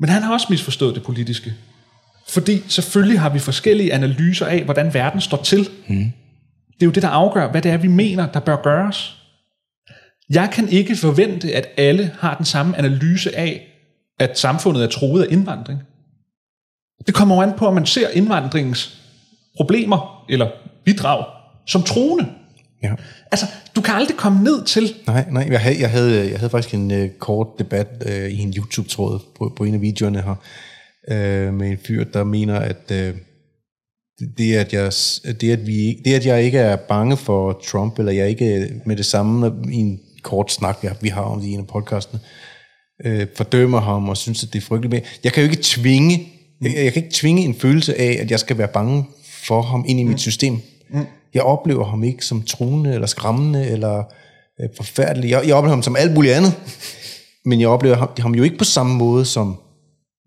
[0.00, 1.54] Men han har også misforstået det politiske.
[2.28, 5.68] Fordi selvfølgelig har vi forskellige analyser af, hvordan verden står til.
[5.88, 6.12] Mm.
[6.74, 9.16] Det er jo det, der afgør, hvad det er, vi mener, der bør gøres.
[10.30, 13.66] Jeg kan ikke forvente, at alle har den samme analyse af,
[14.18, 15.80] at samfundet er troet af indvandring.
[17.06, 19.00] Det kommer jo an på, at man ser indvandringens
[19.56, 20.48] problemer eller
[20.84, 21.24] bidrag
[21.66, 22.26] som troende.
[22.82, 22.94] ja.
[23.32, 23.46] Altså,
[23.76, 26.74] du kan aldrig komme ned til, Nej, nej, jeg havde, jeg havde, jeg havde faktisk
[26.74, 30.34] en uh, kort debat uh, i en YouTube-tråd på, på en af videoerne her,
[31.10, 33.16] uh, med en fyr, der mener, at uh,
[34.38, 34.92] det, at jeg,
[35.40, 38.96] det, at vi, det, at jeg ikke er bange for Trump, eller jeg ikke med
[38.96, 42.20] det samme i en kort snak, ja, vi har om det i en af podcastene,
[43.04, 45.20] øh, fordømmer ham og synes, at det er frygteligt.
[45.24, 48.40] Jeg kan jo ikke tvinge, jeg, jeg kan ikke tvinge en følelse af, at jeg
[48.40, 49.04] skal være bange
[49.46, 50.60] for ham ind i mit system.
[50.90, 51.06] Mm.
[51.34, 53.98] Jeg oplever ham ikke som truende, eller skræmmende, eller
[54.60, 55.30] øh, forfærdelig.
[55.30, 56.52] Jeg, jeg oplever ham som alt muligt andet.
[57.46, 59.56] Men jeg oplever ham, ham jo ikke på samme måde som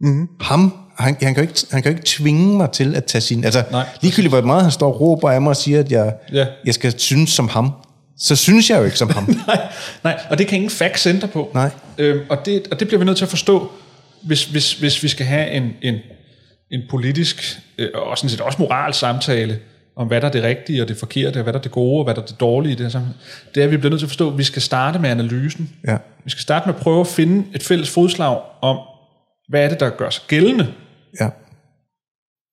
[0.02, 0.28] mm.
[0.42, 0.74] ham.
[0.98, 3.44] Han, han, kan jo ikke, han kan jo ikke tvinge mig til at tage sin...
[3.44, 3.86] Altså, Nej.
[4.02, 6.46] ligegyldigt hvor meget han står og råber af mig og siger, at jeg, Ja.
[6.66, 7.72] jeg skal synes som ham,
[8.18, 9.24] så synes jeg jo ikke som ham.
[9.48, 9.68] nej,
[10.04, 11.50] nej, og det kan ingen facts ændre på.
[11.54, 11.70] Nej.
[11.98, 13.72] Øhm, og, det, og det bliver vi nødt til at forstå,
[14.24, 15.96] hvis, hvis, hvis vi skal have en, en,
[16.74, 19.60] en politisk, øh, og sådan set også moral samtale,
[19.96, 22.00] om hvad der er det rigtige og det forkerte, og hvad der er det gode
[22.00, 23.16] og hvad der er det dårlige i det her samfund.
[23.56, 25.70] Det er, at vi bliver nødt til at forstå, at vi skal starte med analysen.
[25.88, 25.98] Ja.
[26.24, 28.78] Vi skal starte med at prøve at finde et fælles fodslag om,
[29.50, 30.74] hvad er det, der gør sig gældende.
[31.20, 31.30] Ja.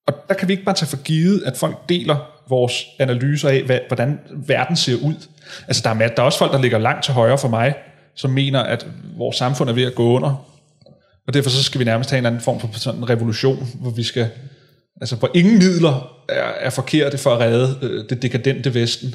[0.06, 2.16] Og der kan vi ikke bare tage for givet, at folk deler
[2.48, 5.14] vores analyser af, hvad, hvordan verden ser ud.
[5.68, 7.74] Altså, der er, der er også folk, der ligger langt til højre for mig,
[8.14, 8.86] som mener, at
[9.16, 10.49] vores samfund er ved at gå under.
[11.30, 13.90] Og derfor så skal vi nærmest have en anden form for sådan en revolution, hvor
[13.90, 14.28] vi skal,
[15.00, 19.14] altså hvor ingen midler er, er forkerte for at redde øh, det dekadente Vesten.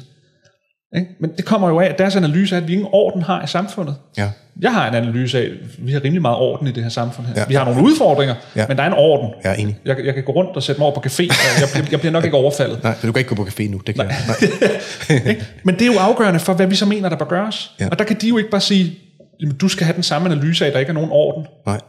[0.96, 1.08] Ikke?
[1.20, 3.46] Men det kommer jo af, at deres analyse er, at vi ingen orden har i
[3.46, 3.96] samfundet.
[4.18, 4.30] Ja.
[4.60, 7.26] Jeg har en analyse af, at vi har rimelig meget orden i det her samfund
[7.26, 7.34] her.
[7.36, 7.44] Ja.
[7.48, 8.66] Vi har nogle udfordringer, Ja.
[8.68, 9.30] men der er en orden.
[9.44, 9.76] Jeg er enig.
[9.84, 12.12] Jeg, jeg kan gå rundt og sætte mig over på café, og jeg, jeg, bliver
[12.12, 12.82] nok ikke overfaldet.
[12.82, 13.80] Nej, du kan ikke gå på café nu.
[13.86, 14.16] Det kan jeg.
[14.26, 15.36] Nej.
[15.64, 17.70] Men det er jo afgørende for, hvad vi så mener, der bør gøres.
[17.80, 17.88] Ja.
[17.90, 18.98] Og der kan de jo ikke bare sige,
[19.40, 21.46] jamen, du skal have den samme analyse af, at der ikke er nogen orden.
[21.66, 21.80] Nej.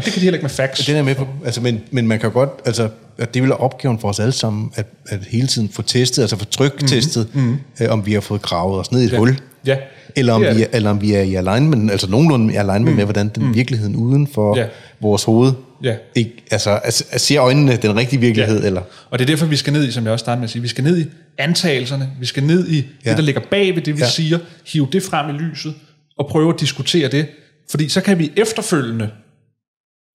[0.00, 0.86] Og det kan de heller ikke med facts.
[0.86, 1.26] Den er med på.
[1.44, 4.32] Altså, men, men man kan godt, altså, at det vil være opgaven for os alle
[4.32, 7.56] sammen, at, at hele tiden få testet, altså få tryktestet, mm-hmm.
[7.80, 9.18] øh, om vi har fået gravet os ned i et ja.
[9.18, 9.38] hul.
[9.66, 9.76] Ja.
[10.16, 10.76] Eller om, Det er vi er, det.
[10.76, 12.96] eller om vi er i alignment, altså nogenlunde i alignment mm.
[12.96, 13.54] med, hvordan den mm.
[13.54, 14.66] virkeligheden uden for Ja.
[15.00, 15.52] vores hoved,
[15.82, 15.94] Ja.
[16.14, 18.66] ikke, altså, altså ser øjnene den rigtige virkelighed, Ja.
[18.66, 20.50] eller Og det er derfor, vi skal ned i, som jeg også startede med at
[20.50, 21.04] sige, vi skal ned i
[21.38, 22.82] antagelserne, vi skal ned i ja.
[23.04, 23.10] Ja.
[23.10, 24.04] det, der ligger bag ved det, vi ja.
[24.04, 24.10] Ja.
[24.10, 25.74] siger, hive det frem i lyset,
[26.18, 27.26] og prøve at diskutere det.
[27.70, 29.08] Fordi så kan vi efterfølgende,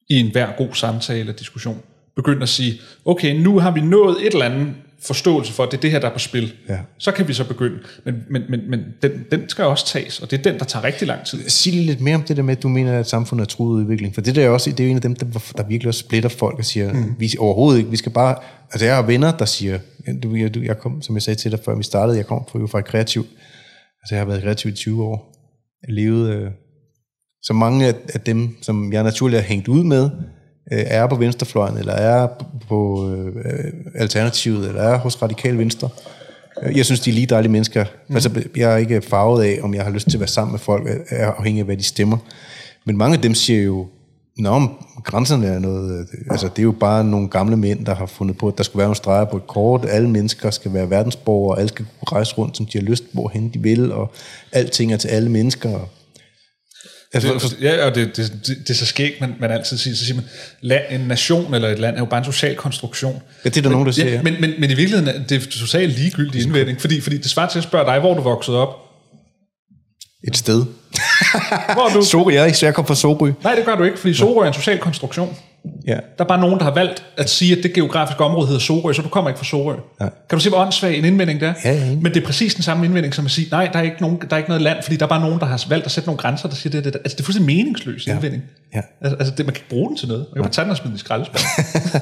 [0.10, 1.82] i en hver god samtale og diskussion,
[2.16, 5.78] begynde at sige, okay, nu har vi nået et eller andet forståelse for, at det
[5.78, 6.54] er det her, der er på spil.
[6.70, 6.78] Ja.
[6.98, 7.80] Så kan vi så begynde.
[8.06, 10.84] Men, men, men, men den, den skal også tages, og det er den, der tager
[10.84, 11.50] rigtig lang tid.
[11.50, 13.82] Sig lige lidt mere om det der med, at du mener, at samfundet er truet
[13.82, 14.14] udvikling.
[14.14, 16.30] For det der er også, det er en af dem, der, der virkelig også splitter
[16.30, 17.16] folk og siger, mm.
[17.20, 18.36] vi overhovedet ikke, vi skal bare...
[18.72, 19.80] Altså jeg har venner, der siger,
[20.24, 22.46] du, jeg, du, jeg kom, som jeg sagde til dig, før vi startede, jeg kom
[22.52, 23.26] fra, jo fra et kreativ.
[24.02, 25.36] Altså jeg har været kreativ i 20 år.
[25.88, 26.52] Jeg levede...
[27.46, 30.04] Så mange af, dem, som jeg naturligt har hængt ud med,
[30.72, 32.28] øh, er på venstrefløjen, eller er
[32.68, 33.34] på øh,
[33.96, 35.90] Alternativet, eller er hos Radikal Venstre.
[36.64, 37.86] Øh, Jeg synes, de er lige dejlige mennesker.
[38.08, 38.16] Mm.
[38.16, 40.60] Altså, jeg er ikke farvet af, om jeg har lyst til at være sammen med
[40.60, 42.18] folk, er afhængig af, hvad de stemmer.
[42.86, 43.88] Men mange af dem siger jo,
[44.38, 44.62] Nå,
[45.04, 46.00] grænserne er noget...
[46.00, 48.64] øh, Altså, det er jo bare nogle gamle mænd, der har fundet på, at der
[48.64, 49.86] skulle være nogle streger på et kort.
[49.90, 53.04] Alle mennesker skal være verdensborgere, og alle skal kunne rejse rundt, som de har lyst,
[53.14, 54.12] hvorhen de vil, og
[54.52, 55.80] alting er til alle mennesker.
[57.16, 59.78] Altså, for, Det, ja, og det, det, det, det er så skægt, man, man altid
[59.78, 59.96] siger.
[59.96, 60.26] Så siger man,
[60.62, 63.22] land, en nation eller et land er jo bare en social konstruktion.
[63.46, 65.50] Ja, det er der nogen, der siger, Ja, men, men, men i virkeligheden er det
[65.50, 68.76] totalt ligegyldig indvending, fordi, fordi det svarer til at spørge dig, hvor du voksede op.
[70.28, 70.66] et sted.
[71.74, 72.02] Hvor du?
[72.06, 73.32] Sorry, jeg, så jeg kom fra Sorø.
[73.44, 75.38] Nej, det gør du ikke, fordi Sorø er en social konstruktion.
[75.88, 75.94] Ja.
[75.94, 78.94] Der er bare nogen, der har valgt at sige, at det geografiske område hedder Sorø,
[78.94, 79.74] så du kommer ikke fra Sorø.
[80.02, 80.06] Ja.
[80.30, 81.54] Kan du se, hvor åndssvag en indvending det er?
[81.66, 82.04] Ja, enig.
[82.04, 84.18] Men det er præcis den samme indvending, som at sige, nej, der er ikke, nogen,
[84.22, 86.08] der er ikke noget land, fordi der er bare nogen, der har valgt at sætte
[86.08, 86.84] nogle grænser, der siger det.
[86.86, 87.00] det, det.
[87.00, 88.14] Altså, det er fuldstændig meningsløs Ja.
[88.14, 88.44] indvending.
[88.76, 88.82] Ja.
[89.02, 90.22] Altså, altså det, man kan ikke bruge den til noget.
[90.30, 92.02] Man kan bare tage den og smide den i skraldespanden.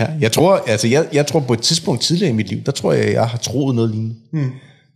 [0.00, 2.72] Ja, jeg tror, altså jeg, jeg tror på et tidspunkt tidligere i mit liv, der
[2.72, 4.14] tror jeg, jeg har troet noget lignende.
[4.32, 4.50] Mm.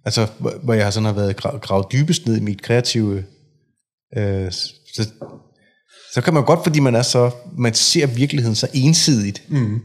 [0.05, 0.27] Altså,
[0.62, 3.25] hvor- jeg har sådan har været gra- gravet dybest ned i mit kreative...
[4.17, 5.09] Øh, så,
[6.12, 9.81] så kan man godt, fordi man er så, man ser virkeligheden så ensidigt, mm.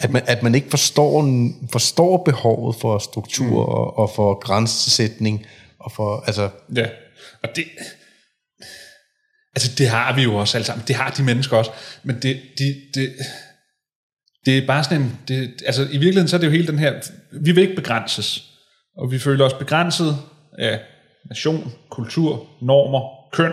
[0.00, 1.22] at, man, at man ikke forstår,
[1.72, 3.56] forstår behovet for struktur mm.
[3.56, 5.46] og, og for grænsesætning,
[5.80, 6.86] og for, altså, Ja,
[7.42, 7.64] og det...
[9.54, 10.84] Altså, det har vi jo også alle sammen.
[10.88, 11.70] Det har de mennesker også.
[12.02, 13.12] Men det, de, det,
[14.46, 15.18] det er bare sådan en...
[15.28, 16.94] Det, altså, i virkeligheden så er det jo hele den her...
[17.42, 18.44] Vi vil ikke begrænses.
[18.96, 20.16] Og vi føler os begrænset
[20.58, 20.80] af
[21.28, 23.52] nation, kultur, normer, køn,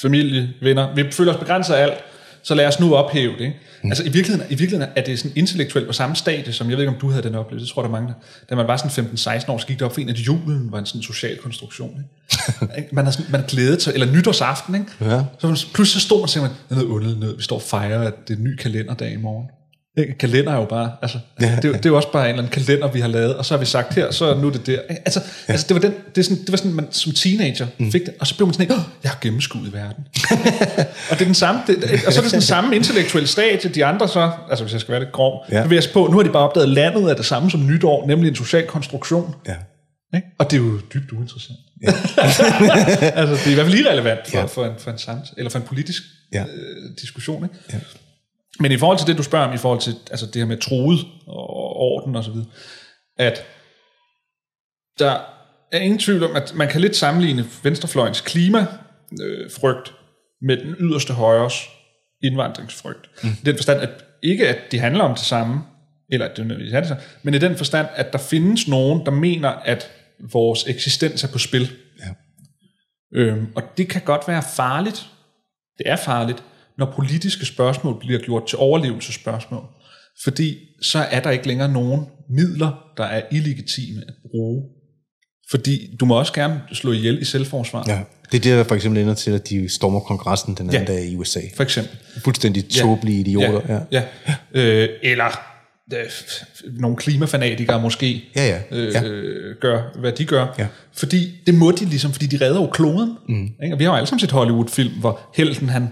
[0.00, 0.94] familie, venner.
[0.94, 1.94] Vi føler os begrænset af alt.
[2.44, 3.40] Så lad os nu ophæve det.
[3.40, 3.56] Ikke?
[3.82, 3.90] Mm.
[3.90, 6.84] Altså i virkeligheden, i virkeligheden er det sådan intellektuelt på samme stadie, som jeg ved
[6.84, 7.66] ikke, om du havde den oplevelse.
[7.66, 8.14] Det tror der er mange, der-
[8.50, 10.78] Da man var sådan 15-16 år, så gik der op for en, at julen var
[10.78, 12.04] en sådan social konstruktion.
[12.78, 12.88] Ikke?
[12.94, 14.86] Man har sådan, man glædet sig, eller nytårsaften, ikke?
[15.00, 15.22] Ja.
[15.38, 17.38] Så pludselig så stod man og tænkte, man, det noget underligt noget.
[17.38, 19.46] Vi står og fejrer, at det er en ny kalenderdag i morgen.
[19.96, 20.18] Ikke?
[20.18, 22.42] Kalender er jo bare, altså, ja, det, er det er jo også bare en eller
[22.42, 24.66] anden kalender, vi har lavet, og så har vi sagt her, så nu er det
[24.66, 24.78] der.
[24.88, 25.52] Altså, ja.
[25.52, 27.92] altså det var den, det, er sådan, det var sådan, man som teenager mm.
[27.92, 30.04] fik det, og så blev man sådan, oh, jeg har gennemskuet verden.
[31.10, 33.84] og det er den samme, det, og så er det den samme intellektuelle stadie, de
[33.84, 35.62] andre så, altså hvis jeg skal være lidt grov, Ja.
[35.62, 38.06] bevæger sig på, nu har de bare opdaget, at landet er det samme som nytår,
[38.06, 39.34] nemlig en social konstruktion.
[39.48, 39.54] ja.
[40.14, 40.26] Ikke?
[40.38, 41.58] Og det er jo dybt uinteressant.
[41.82, 41.86] Ja.
[43.20, 44.44] altså, det er i hvert fald irrelevant for, ja.
[44.44, 46.02] for, en, for en samt, eller for en politisk
[46.32, 46.42] ja.
[46.42, 47.44] øh, diskussion.
[47.44, 47.54] Ikke?
[47.72, 47.78] Ja.
[48.60, 50.56] Men i forhold til det, du spørger om, i forhold til altså det her med
[50.56, 52.34] troet og orden osv.,
[53.18, 53.44] at
[54.98, 55.20] der
[55.72, 59.94] er ingen tvivl om, at man kan lidt sammenligne venstrefløjens klimafrygt øh,
[60.42, 61.54] med den yderste højres
[62.22, 63.10] indvandringsfrygt.
[63.22, 63.28] Mm.
[63.28, 63.90] I den forstand, at
[64.22, 65.62] ikke at de handler om det samme,
[66.10, 69.04] eller at det nødvendigvis er det samme, men i den forstand, at der findes nogen,
[69.06, 69.90] der mener, at
[70.32, 71.70] vores eksistens er på spil.
[72.00, 72.08] Ja.
[73.14, 75.06] Øhm, og det kan godt være farligt.
[75.78, 76.44] Det er farligt,
[76.78, 79.62] når politiske spørgsmål bliver gjort til overlevelsesspørgsmål.
[80.24, 84.62] Fordi så er der ikke længere nogen midler, der er illegitime at bruge.
[85.50, 87.84] Fordi du må også gerne slå ihjel i selvforsvar.
[87.88, 88.00] Ja,
[88.32, 90.92] det er det, der for eksempel ender til, at de stormer kongressen den anden ja,
[90.92, 91.40] dag i USA.
[91.56, 91.98] for eksempel.
[92.24, 93.60] Fuldstændig tåbelige ja, idioter.
[93.68, 94.02] Ja, ja.
[94.54, 94.60] ja.
[94.60, 95.40] Øh, eller
[95.94, 96.04] øh,
[96.80, 99.04] nogle klimafanatikere måske ja, ja, ja.
[99.04, 100.54] Øh, gør, hvad de gør.
[100.58, 100.66] Ja.
[100.92, 103.16] Fordi det må de ligesom, fordi de redder jo kloden.
[103.28, 103.48] Mm.
[103.62, 103.74] Ikke?
[103.74, 105.88] Og vi har jo alle sammen set Hollywood-film, hvor helten han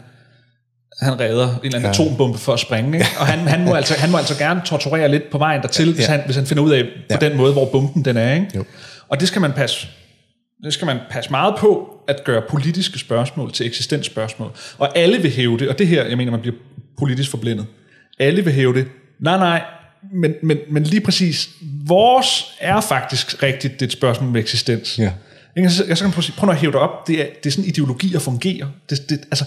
[1.00, 1.88] han redder en eller anden ja.
[1.88, 2.98] atombombe for at springe.
[2.98, 3.10] Ikke?
[3.20, 5.94] Og han, han, må altså, han må altså gerne torturere lidt på vejen dertil, ja.
[5.94, 7.28] hvis, han, hvis han finder ud af på ja.
[7.28, 8.34] den måde, hvor bomben den er.
[8.34, 8.46] Ikke?
[8.56, 8.64] Jo.
[9.08, 9.88] Og det skal man passe
[10.64, 14.50] det skal man passe meget på, at gøre politiske spørgsmål til eksistensspørgsmål.
[14.78, 16.56] Og alle vil hæve det, og det her, jeg mener, man bliver
[16.98, 17.66] politisk forblindet.
[18.18, 18.86] Alle vil hæve det.
[19.20, 19.62] Nej, nej,
[20.12, 21.48] men, men, men lige præcis,
[21.86, 24.98] vores er faktisk rigtigt det er et spørgsmål med eksistens.
[24.98, 25.12] Ja.
[25.56, 27.06] Jeg, jeg, jeg kan prøve, prøve at hæve det op.
[27.06, 28.66] Det er, det er sådan, ideologier fungerer.
[28.90, 29.44] Det, det, altså,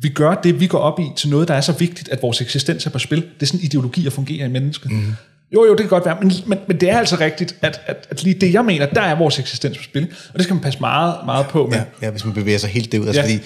[0.00, 2.40] vi gør det, vi går op i, til noget, der er så vigtigt, at vores
[2.40, 3.18] eksistens er på spil.
[3.18, 4.90] Det er sådan, ideologier fungerer i mennesket.
[4.90, 5.12] Mm.
[5.54, 8.06] Jo, jo, det kan godt være, men, men, men det er altså rigtigt, at, at,
[8.10, 10.62] at lige det, jeg mener, der er vores eksistens på spil, og det skal man
[10.62, 11.76] passe meget, meget på med.
[11.76, 13.26] Ja, ja hvis man bevæger sig helt derud, altså ja.
[13.26, 13.44] fordi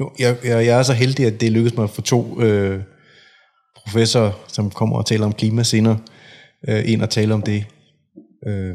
[0.00, 2.80] nu, jeg, jeg, jeg er så heldig, at det lykkedes mig at få to øh,
[3.76, 5.98] professorer, som kommer og taler om klima senere,
[6.68, 7.64] øh, ind og tale om det.
[8.46, 8.74] Øh,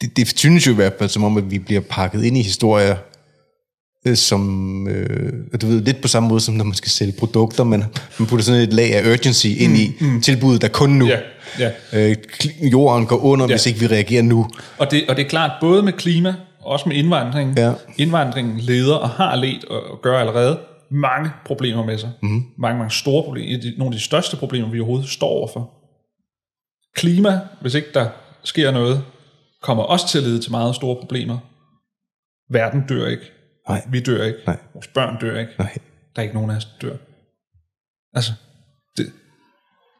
[0.00, 2.42] det, det synes jo i hvert fald som om, at vi bliver pakket ind i
[2.42, 2.96] historier,
[4.06, 7.64] øh, som, øh, du ved, lidt på samme måde som når man skal sælge produkter,
[7.64, 7.84] men
[8.18, 10.20] man putter sådan et lag af urgency ind mm, i mm.
[10.20, 11.06] tilbuddet, der kun nu.
[11.06, 11.18] Ja,
[11.58, 11.70] ja.
[11.92, 12.16] Øh,
[12.72, 13.52] jorden går under, ja.
[13.52, 14.48] hvis ikke vi reagerer nu.
[14.78, 17.58] Og det, og det er klart, både med klima, også med indvandring.
[17.58, 17.72] Ja.
[17.96, 20.58] Indvandringen leder og har let og, og gør allerede
[20.90, 22.10] mange problemer med sig.
[22.22, 22.42] Mm.
[22.58, 23.58] Mange, mange store problemer.
[23.78, 25.70] Nogle af de største problemer, vi overhovedet står overfor.
[26.94, 28.06] Klima, hvis ikke der
[28.44, 29.02] sker noget,
[29.64, 31.38] kommer også til at lede til meget store problemer.
[32.50, 33.30] Verden dør ikke.
[33.68, 33.82] Nej.
[33.90, 34.38] Vi dør ikke.
[34.46, 34.56] Nej.
[34.74, 35.52] Vores børn dør ikke.
[35.58, 35.78] Nej.
[36.16, 36.96] Der er ikke nogen af os, der dør.
[38.14, 38.32] Altså,
[38.96, 39.12] det,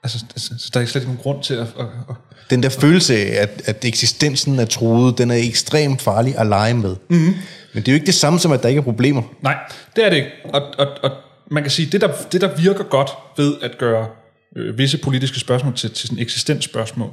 [0.03, 1.61] altså, så der er slet ikke nogen grund til at...
[1.61, 2.16] at, at
[2.51, 6.74] den der følelse af, at, at eksistensen er truet, den er ekstremt farlig at lege
[6.74, 6.97] med.
[7.11, 7.35] Mm-hmm.
[7.74, 9.23] Men det er jo ikke det samme som, at der ikke er problemer.
[9.43, 9.59] Nej,
[9.97, 10.31] det er det ikke.
[10.45, 11.11] Og, og, og
[11.51, 14.09] man kan sige, det der, det der virker godt ved at gøre
[14.57, 17.11] øh, visse politiske spørgsmål til, til sådan eksistensspørgsmål,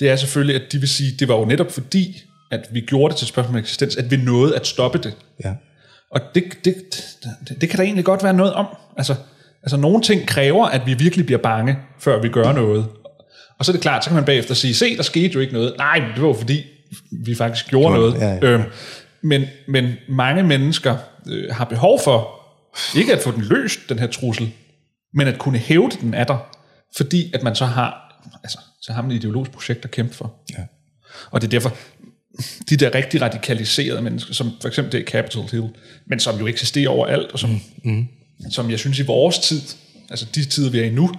[0.00, 3.12] det er selvfølgelig, at de vil sige, det var jo netop fordi, at vi gjorde
[3.12, 5.14] det til et spørgsmål om eksistens, at vi nåede at stoppe det.
[5.44, 5.54] Ja.
[6.10, 6.74] Og det, det,
[7.48, 8.66] det, det kan der egentlig godt være noget om.
[8.96, 9.14] Altså,
[9.62, 12.86] altså nogle ting kræver, at vi virkelig bliver bange, før vi gør noget.
[13.58, 15.52] Og så er det klart, så kan man bagefter sige, se, der skete jo ikke
[15.52, 15.74] noget.
[15.78, 16.64] Nej, det var fordi,
[17.24, 18.14] vi faktisk gjorde noget.
[18.14, 18.46] Ja, ja.
[18.46, 18.64] Øhm,
[19.22, 20.96] men, men mange mennesker
[21.28, 22.28] øh, har behov for,
[22.96, 24.52] ikke at få den løst, den her trussel,
[25.14, 26.50] men at kunne hæve den af der,
[26.96, 30.34] fordi at man så har, altså, så har man et ideologisk projekt at kæmpe for.
[30.58, 30.62] Ja.
[31.30, 31.76] Og det er derfor,
[32.70, 35.68] de der rigtig radikaliserede mennesker, som for eksempel det er Capitol Hill,
[36.06, 38.06] men som jo eksisterer overalt, og som, mm.
[38.50, 39.60] som jeg synes i vores tid,
[40.10, 41.10] altså de tider, vi er i nu,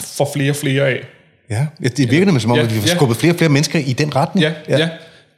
[0.00, 1.06] får flere og flere af.
[1.50, 2.94] Ja, det virker nemlig som om, ja, at vi har ja.
[2.94, 4.42] skubbet flere og flere mennesker i den retning.
[4.42, 4.78] Ja, ja.
[4.78, 4.88] ja.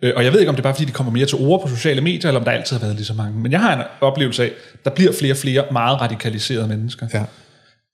[0.03, 1.63] Øh, og jeg ved ikke, om det er bare fordi, de kommer mere til ord
[1.63, 3.39] på sociale medier, eller om der altid har været lige så mange.
[3.39, 7.07] Men jeg har en oplevelse af, at der bliver flere og flere meget radikaliserede mennesker.
[7.15, 7.25] Ja.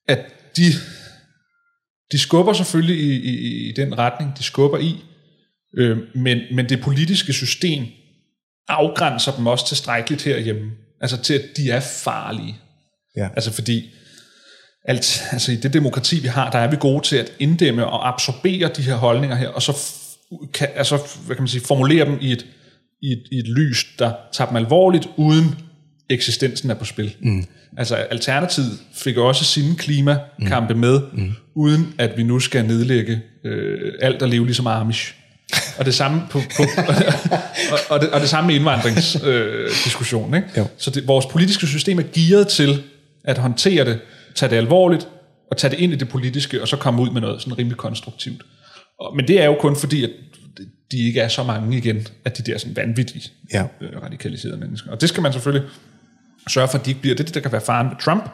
[0.09, 0.19] At
[0.57, 0.73] de,
[2.13, 5.05] de skubber selvfølgelig i, i, i den retning, de skubber i,
[5.77, 7.87] Øh, men, men det politiske system
[8.69, 10.71] afgrænser dem også tilstrækkeligt herhjemme.
[11.01, 12.57] Altså til, at de er farlige.
[13.17, 13.29] Ja.
[13.37, 13.91] Altså fordi,
[14.85, 18.09] alt, altså i det demokrati, vi har, der er vi gode til at inddæmme og
[18.09, 19.77] absorbere de her holdninger her, og så
[20.55, 22.47] kan, altså, hvad kan man sige, formulere dem i et,
[23.03, 25.59] i, et, i et lys, der tager dem alvorligt, uden
[26.11, 27.15] eksistensen er på spil.
[27.21, 27.45] Mm.
[27.77, 30.81] Altså Alternativet fik også sine klimakampe mm.
[30.81, 31.33] med, mm.
[31.55, 35.15] uden at vi nu skal nedlægge øh, alt og leve ligesom Amish.
[35.79, 36.63] Og det samme på, på
[37.73, 40.35] og, og, det, og det samme med indvandringsdiskussionen.
[40.35, 40.71] Øh, ikke?
[40.79, 42.83] Så det, vores politiske system er gearet til
[43.25, 44.01] at håndtere det,
[44.35, 45.09] tage det alvorligt,
[45.51, 47.77] og tage det ind i det politiske, og så komme ud med noget sådan rimelig
[47.77, 48.43] konstruktivt.
[49.01, 50.11] Og, men det er jo kun fordi, at
[50.93, 53.65] de ikke er så mange igen, at de der sådan vanvittigt ja.
[53.81, 54.91] øh, radikaliserede mennesker.
[54.91, 55.69] Og det skal man selvfølgelig
[56.51, 57.17] sørge for, at de ikke bliver.
[57.17, 58.31] Det, der kan være faren ved Trump,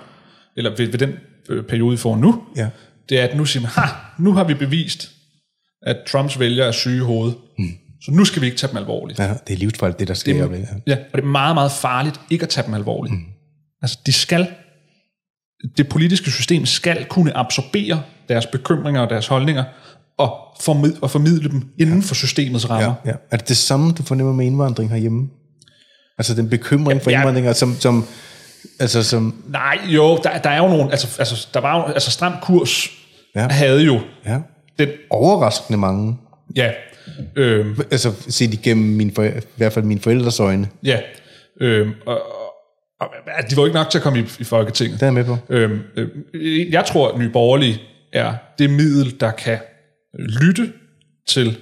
[0.57, 1.13] eller ved, ved den
[1.49, 2.69] øh, periode, vi får nu, ja.
[3.09, 3.83] det er, at nu siger man, ha,
[4.19, 5.11] nu har vi bevist,
[5.83, 7.37] at Trumps vælgere er syge i hovedet.
[7.59, 7.71] Mm.
[8.03, 9.19] Så nu skal vi ikke tage dem alvorligt.
[9.19, 10.49] Ja, det er livsfarligt, det der sker.
[10.49, 13.15] Det, ja, og det er meget, meget farligt ikke at tage dem alvorligt.
[13.15, 13.25] Mm.
[13.83, 14.49] Altså, de skal,
[15.77, 19.65] det politiske system skal kunne absorbere deres bekymringer og deres holdninger,
[20.19, 22.95] og, formid, og formidle dem inden for systemets rammer.
[23.05, 23.17] Ja, ja.
[23.31, 25.29] Er det det samme, du fornemmer med indvandring herhjemme?
[26.19, 28.05] Altså den bekymring for ja, indvandringer, som, som,
[28.81, 29.45] altså som...
[29.49, 32.91] Nej, jo, der, der er jo nogle, altså, altså der var jo, altså stram kurs
[33.35, 33.49] ja.
[33.49, 34.39] havde jo ja.
[34.79, 34.89] den...
[35.11, 36.17] Overraskende mange.
[36.57, 36.73] Ja.
[37.37, 40.69] Øhm, altså set igennem min for, i hvert fald mine forældres øjne.
[40.85, 41.01] Ja.
[41.61, 42.21] Øhm, og,
[43.01, 43.09] og,
[43.51, 45.01] de var ikke nok til at komme i, i Folketinget.
[45.01, 45.39] Det er jeg med på.
[45.49, 47.81] Øh, jeg tror, at Nye Borgerlige
[48.13, 49.59] er det middel, der kan
[50.19, 50.73] lytte
[51.29, 51.59] til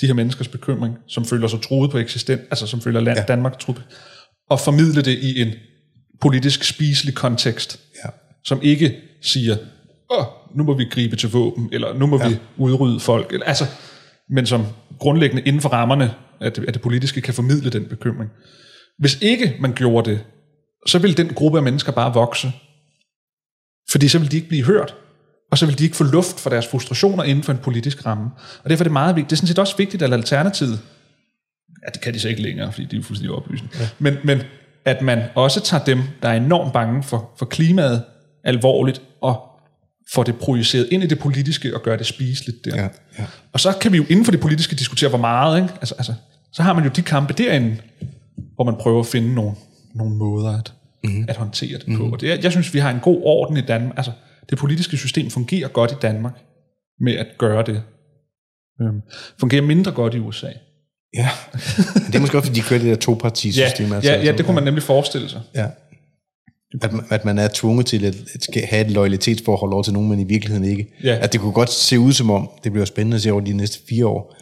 [0.00, 3.24] de her menneskers bekymring, som føler sig troet på eksistent, altså som føler land, ja.
[3.24, 3.82] Danmark troet
[4.50, 5.52] og formidle det i en
[6.20, 8.10] politisk spiselig kontekst, ja.
[8.44, 9.56] som ikke siger,
[10.10, 10.24] åh,
[10.54, 12.28] nu må vi gribe til våben, eller nu må ja.
[12.28, 13.64] vi udrydde folk, eller, altså,
[14.30, 14.66] men som
[14.98, 18.30] grundlæggende inden for rammerne af det, af det politiske kan formidle den bekymring.
[18.98, 20.20] Hvis ikke man gjorde det,
[20.86, 22.52] så vil den gruppe af mennesker bare vokse,
[23.90, 24.94] fordi så vil de ikke blive hørt
[25.50, 28.30] og så vil de ikke få luft for deres frustrationer inden for en politisk ramme.
[28.64, 29.30] Og derfor er det meget vigtigt.
[29.30, 30.80] Det er sådan set også vigtigt, at Alternativet,
[31.84, 33.88] ja, det kan de så ikke længere, fordi de er fuldstændig oplysende, ja.
[33.98, 34.42] men, men
[34.84, 38.02] at man også tager dem, der er enormt bange for, for klimaet,
[38.44, 39.46] alvorligt, og
[40.14, 42.76] får det projiceret ind i det politiske og gør det spiseligt der.
[42.76, 43.24] Ja, ja.
[43.52, 45.74] Og så kan vi jo inden for det politiske diskutere, hvor meget, ikke?
[45.74, 46.14] Altså, altså,
[46.52, 47.76] så har man jo de kampe derinde,
[48.54, 49.54] hvor man prøver at finde nogle,
[49.94, 50.72] nogle måder at,
[51.04, 51.24] mm.
[51.28, 52.06] at håndtere det på.
[52.06, 52.12] Mm.
[52.12, 53.96] Og det, jeg synes, vi har en god orden i Danmark.
[53.96, 54.12] Altså,
[54.50, 56.34] det politiske system fungerer godt i Danmark
[57.00, 57.82] med at gøre det.
[58.82, 59.00] Øhm,
[59.40, 60.48] fungerer mindre godt i USA.
[61.16, 61.28] Ja,
[62.06, 63.88] det er måske også, fordi de kører det der topartisystem.
[63.88, 65.40] ja, altså, ja, ja, det kunne man nemlig forestille sig.
[65.54, 65.66] Ja.
[66.82, 70.20] At, at man er tvunget til at, at have et loyalitetsforhold over til nogen, men
[70.20, 70.86] i virkeligheden ikke.
[71.04, 71.18] Ja.
[71.20, 73.52] At det kunne godt se ud som om, det bliver spændende at se over de
[73.52, 74.36] næste fire år,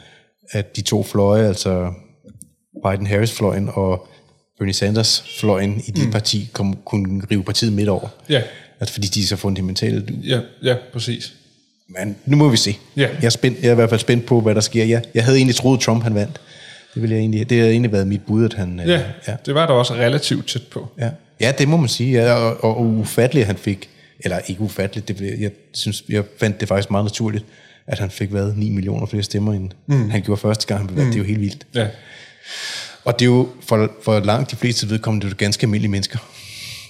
[0.51, 1.93] at de to fløje, altså
[2.87, 4.09] Biden-Harris-fløjen og
[4.59, 6.13] Bernie Sanders-fløjen i dit mm.
[6.13, 8.09] parti, kom, kunne rive partiet midt over.
[8.29, 8.43] Ja.
[8.81, 10.05] Altså fordi de er så fundamentale.
[10.25, 11.33] Ja, ja, præcis.
[11.89, 12.79] Men nu må vi se.
[12.97, 13.09] Ja.
[13.21, 14.85] Jeg, er spændt, jeg er i hvert fald spændt på, hvad der sker.
[14.85, 16.41] Jeg, jeg havde egentlig troet, Trump han vandt.
[16.95, 18.83] Det, ville jeg egentlig, det havde egentlig været mit bud, at han...
[18.87, 19.37] Ja, ja.
[19.47, 20.89] det var der også relativt tæt på.
[20.99, 21.11] Ja,
[21.41, 22.13] ja det må man sige.
[22.13, 23.89] Ja, og, og, og ufatteligt, han fik...
[24.21, 27.45] Eller ikke ufatteligt, det, jeg, synes, jeg fandt det faktisk meget naturligt,
[27.87, 30.11] at han fik været 9 millioner flere stemmer, end mm.
[30.11, 31.07] han gjorde første gang, han blev valgt.
[31.07, 31.13] Mm.
[31.13, 31.67] Det er jo helt vildt.
[31.75, 31.87] Ja.
[33.05, 35.91] Og det er jo for, for langt de fleste vedkommende, det er jo ganske almindelige
[35.91, 36.19] mennesker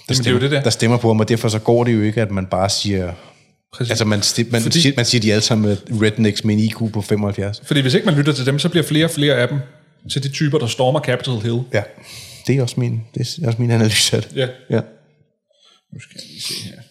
[0.09, 0.63] der, Jamen, stemmer, det er jo det der.
[0.63, 3.13] der stemmer på ham, og derfor så går det jo ikke, at man bare siger...
[3.73, 3.89] Præcis.
[3.89, 4.21] Altså man,
[4.51, 7.61] man, Fordi, siger, man siger, de alle sammen rednecks med en IQ på 75.
[7.65, 9.59] Fordi hvis ikke man lytter til dem, så bliver flere og flere af dem
[10.11, 11.61] til de typer, der stormer Capitol Hill.
[11.73, 11.83] Ja,
[12.47, 14.35] det er også min, det er også min analyse af det.
[14.35, 14.47] Ja.
[14.69, 14.81] ja.
[15.93, 16.81] Nu skal jeg lige se her.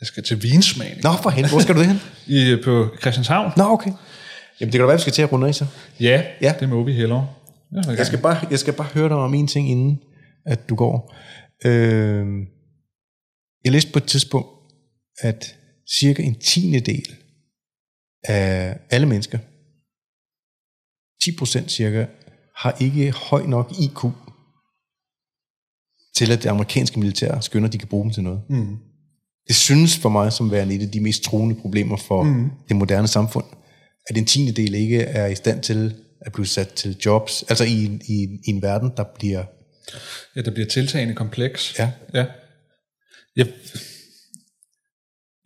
[0.00, 1.02] Jeg skal til vinsmagning.
[1.02, 1.48] Nå, for hen.
[1.48, 2.00] Hvor skal du hen?
[2.36, 3.52] I, på Christianshavn.
[3.56, 3.90] Nå, okay.
[4.60, 5.66] Jamen, det kan da være, vi skal til at runde af så.
[6.00, 6.54] Ja, ja.
[6.60, 7.28] det må vi hellere.
[7.72, 10.00] Jeg, jeg, skal bare, jeg skal bare høre dig om en ting inden
[10.46, 11.14] at du går.
[11.64, 12.26] Øh,
[13.64, 14.48] jeg læste på et tidspunkt,
[15.20, 15.56] at
[16.00, 17.16] cirka en tiende del
[18.24, 19.38] af alle mennesker,
[21.24, 22.06] 10% cirka,
[22.56, 24.04] har ikke høj nok IQ
[26.16, 28.42] til, at det amerikanske militær skynder, at de kan bruge dem til noget.
[28.48, 28.76] Mm.
[29.48, 32.50] Det synes for mig som værende et af de mest truende problemer for mm.
[32.68, 33.44] det moderne samfund,
[34.08, 37.64] at en tiende del ikke er i stand til at blive sat til jobs, altså
[37.64, 39.44] i, i, i en verden, der bliver
[40.36, 41.78] Ja, der bliver tiltagende kompleks.
[41.78, 41.90] Ja.
[42.14, 42.24] ja.
[43.36, 43.46] Jeg,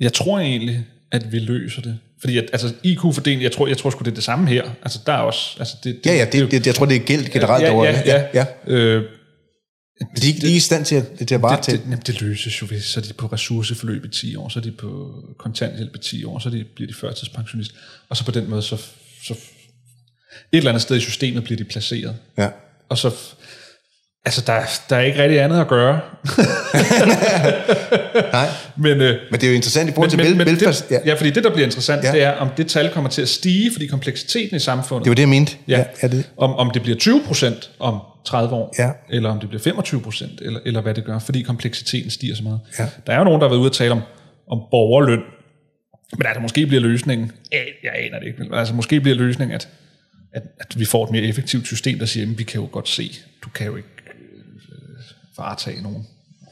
[0.00, 1.98] jeg tror egentlig, at vi løser det.
[2.20, 4.70] Fordi at, altså, IQ-fordeling, jeg tror, jeg tror sgu, det er det samme her.
[4.82, 5.56] Altså, der er også...
[5.58, 7.84] Altså, det, det, ja, ja, det, det, jeg tror, det er gældt generelt ja, over
[7.84, 8.46] ja, ja, ja.
[8.66, 8.72] ja.
[8.72, 9.04] Øh,
[10.22, 12.84] de, er i stand til at, til at bare det, det, det løses jo, hvis
[12.84, 16.24] så er de på ressourceforløb i 10 år, så er de på kontanthjælp i 10
[16.24, 17.74] år, så de, bliver de førtidspensionist,
[18.08, 18.76] og så på den måde, så,
[19.24, 19.38] så et
[20.52, 22.16] eller andet sted i systemet bliver de placeret.
[22.38, 22.48] Ja.
[22.88, 23.10] Og så
[24.24, 24.60] Altså, der,
[24.90, 25.92] der er ikke rigtig andet at gøre.
[28.32, 30.84] Nej, men, øh, men det er jo interessant i forhold men, til men, velfærds...
[30.90, 30.98] Ja.
[31.06, 32.12] ja, fordi det, der bliver interessant, ja.
[32.12, 35.04] det er, om det tal kommer til at stige, fordi kompleksiteten i samfundet...
[35.04, 35.56] Det var det, jeg mente.
[35.68, 36.30] Ja, ja, ja det.
[36.36, 38.90] Om, om det bliver 20 procent om 30 år, ja.
[39.10, 42.42] eller om det bliver 25 procent, eller, eller hvad det gør, fordi kompleksiteten stiger så
[42.42, 42.60] meget.
[42.78, 42.86] Ja.
[43.06, 44.00] Der er jo nogen, der har været ude og tale om,
[44.50, 45.20] om borgerløn,
[46.18, 47.32] men altså, måske bliver løsningen...
[47.52, 49.68] Jeg aner det ikke, men altså, måske bliver løsningen, at,
[50.32, 52.88] at, at vi får et mere effektivt system, der siger, at vi kan jo godt
[52.88, 53.10] se,
[53.44, 53.88] du kan jo ikke
[55.40, 56.06] varetage nogen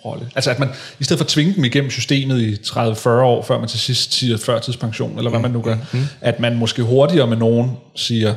[0.04, 0.30] rolle.
[0.34, 0.68] Altså at man,
[1.00, 4.12] i stedet for at tvinge dem igennem systemet i 30-40 år, før man til sidst
[4.12, 5.98] siger førtidspension, eller hvad man nu gør, mm.
[6.20, 8.34] at man måske hurtigere med nogen siger,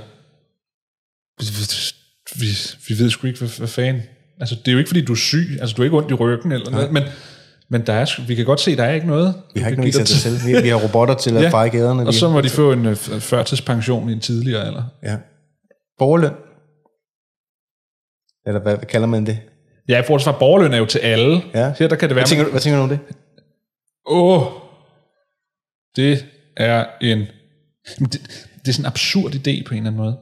[2.39, 2.47] vi,
[2.87, 4.01] vi ved sgu ikke, hvad, hvad fanden.
[4.39, 6.13] Altså det er jo ikke, fordi du er syg, altså du er ikke ondt i
[6.13, 7.03] ryggen, eller noget, men,
[7.69, 9.35] Men der er, vi kan godt se, der er ikke noget.
[9.53, 10.35] Vi har ikke noget dig selv.
[10.45, 12.07] Vi, vi har robotter til at Ja, feje gaderne.
[12.07, 14.83] Og så må de få en f- førtidspension i en tidligere alder.
[15.03, 15.17] Ja.
[15.97, 16.33] Borgerløn.
[18.47, 19.39] Eller hvad, hvad kalder man det?
[19.87, 21.41] Ja, i forhold til, at borgerløn er jo til alle.
[21.53, 21.73] Ja.
[21.79, 22.23] Her der kan det være...
[22.23, 22.99] Hvad tænker, du, hvad tænker du om det?
[24.07, 24.43] Åh,
[25.95, 26.25] det
[26.57, 27.19] er en...
[27.99, 28.11] Det,
[28.59, 30.17] det er sådan en absurd idé på en eller anden måde.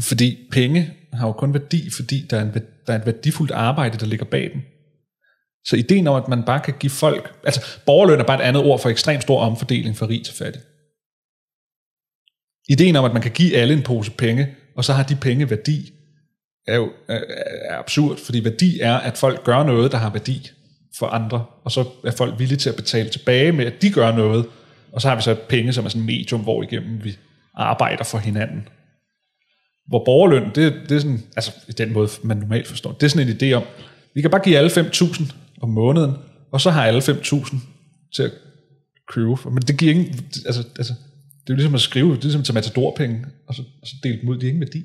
[0.00, 2.54] Fordi penge har jo kun værdi, fordi der er, en,
[2.86, 4.62] der er et værdifuldt arbejde, der ligger bag dem.
[5.64, 7.34] Så ideen om, at man bare kan give folk...
[7.44, 10.62] Altså, borgerløn er bare et andet ord for ekstremt stor omfordeling fra rig til fattig.
[12.68, 15.50] Ideen om, at man kan give alle en pose penge, og så har de penge
[15.50, 15.92] værdi,
[16.66, 17.20] er jo er,
[17.78, 20.50] absurd, fordi værdi er, at folk gør noget, der har værdi
[20.98, 24.16] for andre, og så er folk villige til at betale tilbage med, at de gør
[24.16, 24.46] noget,
[24.92, 27.16] og så har vi så penge, som er sådan en medium, hvor igennem vi
[27.54, 28.68] arbejder for hinanden.
[29.88, 33.08] Hvor borgerløn, det, det er sådan, altså i den måde, man normalt forstår, det er
[33.08, 33.62] sådan en idé om,
[34.14, 36.14] vi kan bare give alle 5.000 om måneden,
[36.52, 37.56] og så har alle 5.000
[38.16, 38.32] til at
[39.08, 39.36] købe.
[39.44, 40.94] Men det giver ingen, altså, altså
[41.42, 43.88] det er jo ligesom at skrive, det er ligesom at tage matadorpenge, og så, og
[43.88, 44.84] så dele dem ud, de er ingen værdi.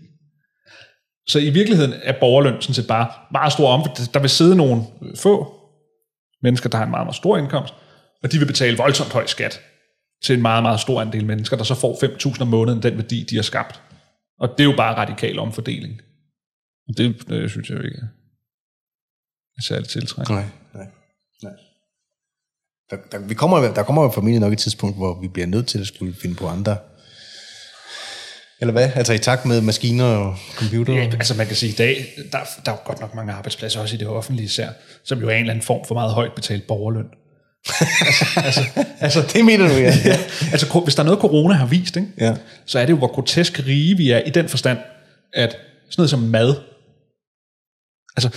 [1.30, 3.82] Så i virkeligheden er borgerløn sådan set bare meget stor om,
[4.14, 4.84] der vil sidde nogle
[5.16, 5.54] få
[6.41, 7.74] mennesker, der har en meget, meget stor indkomst,
[8.24, 9.62] og de vil betale voldsomt høj skat
[10.24, 11.94] til en meget, meget stor andel mennesker, der så får
[12.36, 13.82] 5.000 om måneden den værdi, de har skabt.
[14.40, 16.02] Og det er jo bare radikal omfordeling.
[16.88, 18.02] Og det, det synes jeg jo ikke
[19.58, 20.40] er særligt tiltrækkende.
[20.40, 20.88] Nej, nej,
[21.44, 21.54] nej.
[22.90, 25.68] Der, der, vi kommer, der kommer jo formentlig nok et tidspunkt, hvor vi bliver nødt
[25.68, 26.78] til at skulle finde på andre.
[28.62, 28.90] Eller hvad?
[28.96, 30.94] Altså i takt med maskiner og computer?
[30.94, 33.80] Ja, altså man kan sige, i dag, der, der er jo godt nok mange arbejdspladser,
[33.80, 34.70] også i det offentlige især,
[35.04, 37.06] som jo er en eller anden form for meget højt betalt borgerløn.
[37.80, 38.62] altså, altså,
[39.00, 39.94] altså, Det mener du, ja.
[40.06, 40.18] ja.
[40.52, 42.08] altså, hvis der er noget, corona har vist, ikke?
[42.18, 42.36] Ja.
[42.66, 44.78] så er det jo, hvor grotesk rige vi er i den forstand,
[45.34, 45.62] at sådan
[45.98, 46.56] noget som mad,
[48.18, 48.30] altså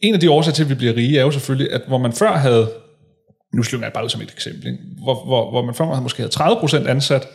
[0.00, 2.12] en af de årsager til, at vi bliver rige, er jo selvfølgelig, at hvor man
[2.12, 2.70] før havde,
[3.54, 4.78] nu slynger jeg bare ud som et eksempel, ikke?
[5.02, 6.32] Hvor, hvor, hvor man før havde måske havde
[6.84, 7.28] 30% ansat,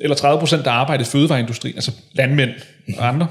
[0.00, 2.50] eller 30% der arbejdede i fødevareindustrien, altså landmænd
[2.98, 3.26] og andre,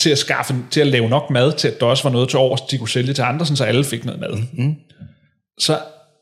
[0.00, 2.38] til at skaffe, til at lave nok mad, til at der også var noget til
[2.38, 4.38] overs, de kunne sælge til andre, sådan så alle fik noget mad.
[4.52, 4.74] Mm.
[5.58, 5.78] Så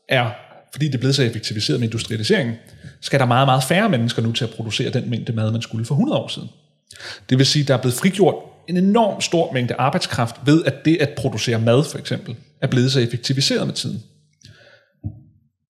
[0.09, 0.29] er,
[0.71, 2.55] fordi det er blevet så effektiviseret med industrialiseringen,
[3.01, 5.85] skal der meget, meget færre mennesker nu til at producere den mængde mad, man skulle
[5.85, 6.49] for 100 år siden.
[7.29, 8.35] Det vil sige, der er blevet frigjort
[8.69, 12.91] en enorm stor mængde arbejdskraft ved, at det at producere mad, for eksempel, er blevet
[12.91, 14.03] så effektiviseret med tiden.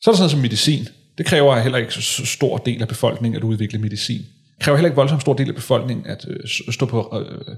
[0.02, 0.88] Så er der sådan noget som medicin.
[1.18, 4.19] Det kræver heller ikke så stor del af befolkningen at udvikle medicin.
[4.19, 7.56] Det kræver heller ikke voldsomt stor del af befolkningen at øh, stå på, øh,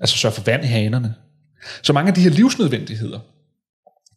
[0.00, 1.14] altså sørge for vand i hanerne.
[1.82, 3.18] Så mange af de her livsnødvendigheder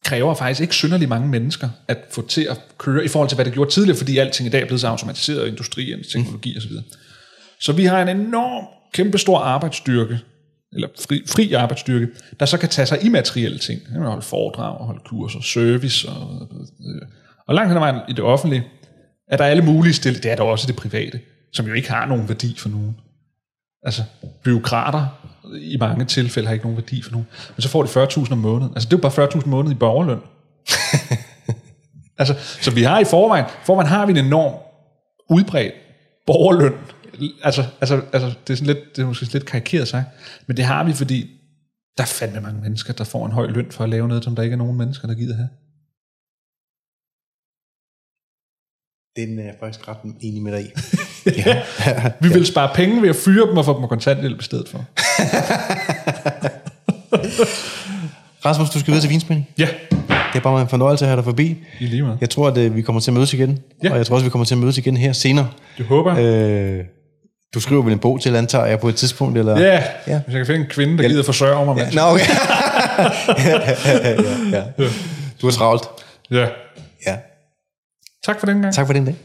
[0.06, 3.46] kræver faktisk ikke synderligt mange mennesker at få til at køre i forhold til, hvad
[3.46, 6.72] det gjorde tidligere, fordi alting i dag er blevet så automatiseret, industrien, teknologi osv.
[7.60, 10.20] Så vi har en enorm, kæmpestor arbejdsstyrke,
[10.74, 12.08] eller fri, fri arbejdsstyrke,
[12.40, 13.80] der så kan tage sig i materielle ting.
[13.80, 16.50] Det kan holde foredrag, og holde kurser, service, og,
[16.80, 17.02] øh,
[17.48, 18.64] og langt hen ad vejen i det offentlige,
[19.28, 21.20] er der alle mulige stille, det er der også det private,
[21.54, 22.98] som jo ikke har nogen værdi for nogen.
[23.84, 24.04] Altså,
[24.44, 25.06] byråkrater
[25.62, 27.28] i mange tilfælde har ikke nogen værdi for nogen.
[27.56, 28.72] Men så får de 40.000 om måneden.
[28.76, 30.20] Altså, det er jo bare 40.000 om måneden i borgerløn.
[32.20, 34.54] altså, så vi har i forvejen, forvejen har vi en enorm
[35.30, 35.74] udbredt
[36.26, 36.74] borgerløn.
[37.44, 40.08] Altså, altså, altså det, er sådan lidt, det er måske lidt karikeret sagt,
[40.48, 41.30] men det har vi, fordi
[41.98, 44.36] der er fandme mange mennesker, der får en høj løn for at lave noget, som
[44.36, 45.50] der ikke er nogen mennesker, der gider have.
[49.18, 50.68] Den er jeg faktisk ret enig med dig i.
[51.46, 51.62] ja.
[52.20, 54.70] Vi vil spare penge ved at fyre dem og få dem på kontanthjælp i stedet
[54.70, 54.86] for.
[58.46, 59.48] Rasmus, du skal videre til vinspænding.
[59.60, 59.68] Ja,
[60.10, 61.58] Det er bare en fornøjelse at have dig forbi.
[61.80, 62.18] i lige måde.
[62.22, 63.60] Jeg tror, at øh, vi kommer til at mødes igen.
[63.84, 63.92] Ja.
[63.92, 65.48] Og jeg tror også, vi kommer til at mødes igen her senere.
[65.78, 66.26] Det håber jeg.
[66.26, 66.84] Øh,
[67.54, 69.38] du skriver vel en bog til, antager jeg, på et tidspunkt?
[69.38, 69.60] Eller?
[69.60, 70.20] Ja, Ja.
[70.26, 71.76] hvis jeg kan finde en kvinde, der gider forsørge mig.
[71.78, 71.90] Ja, Ja.
[71.96, 72.24] Nå, okay.
[73.46, 73.72] ja,
[74.52, 74.90] ja, ja.
[75.42, 75.84] Du er travlt.
[76.32, 76.48] ja.
[77.08, 77.16] Ja.
[78.26, 78.74] Tak for den gang.
[78.74, 79.16] Tak for den dag.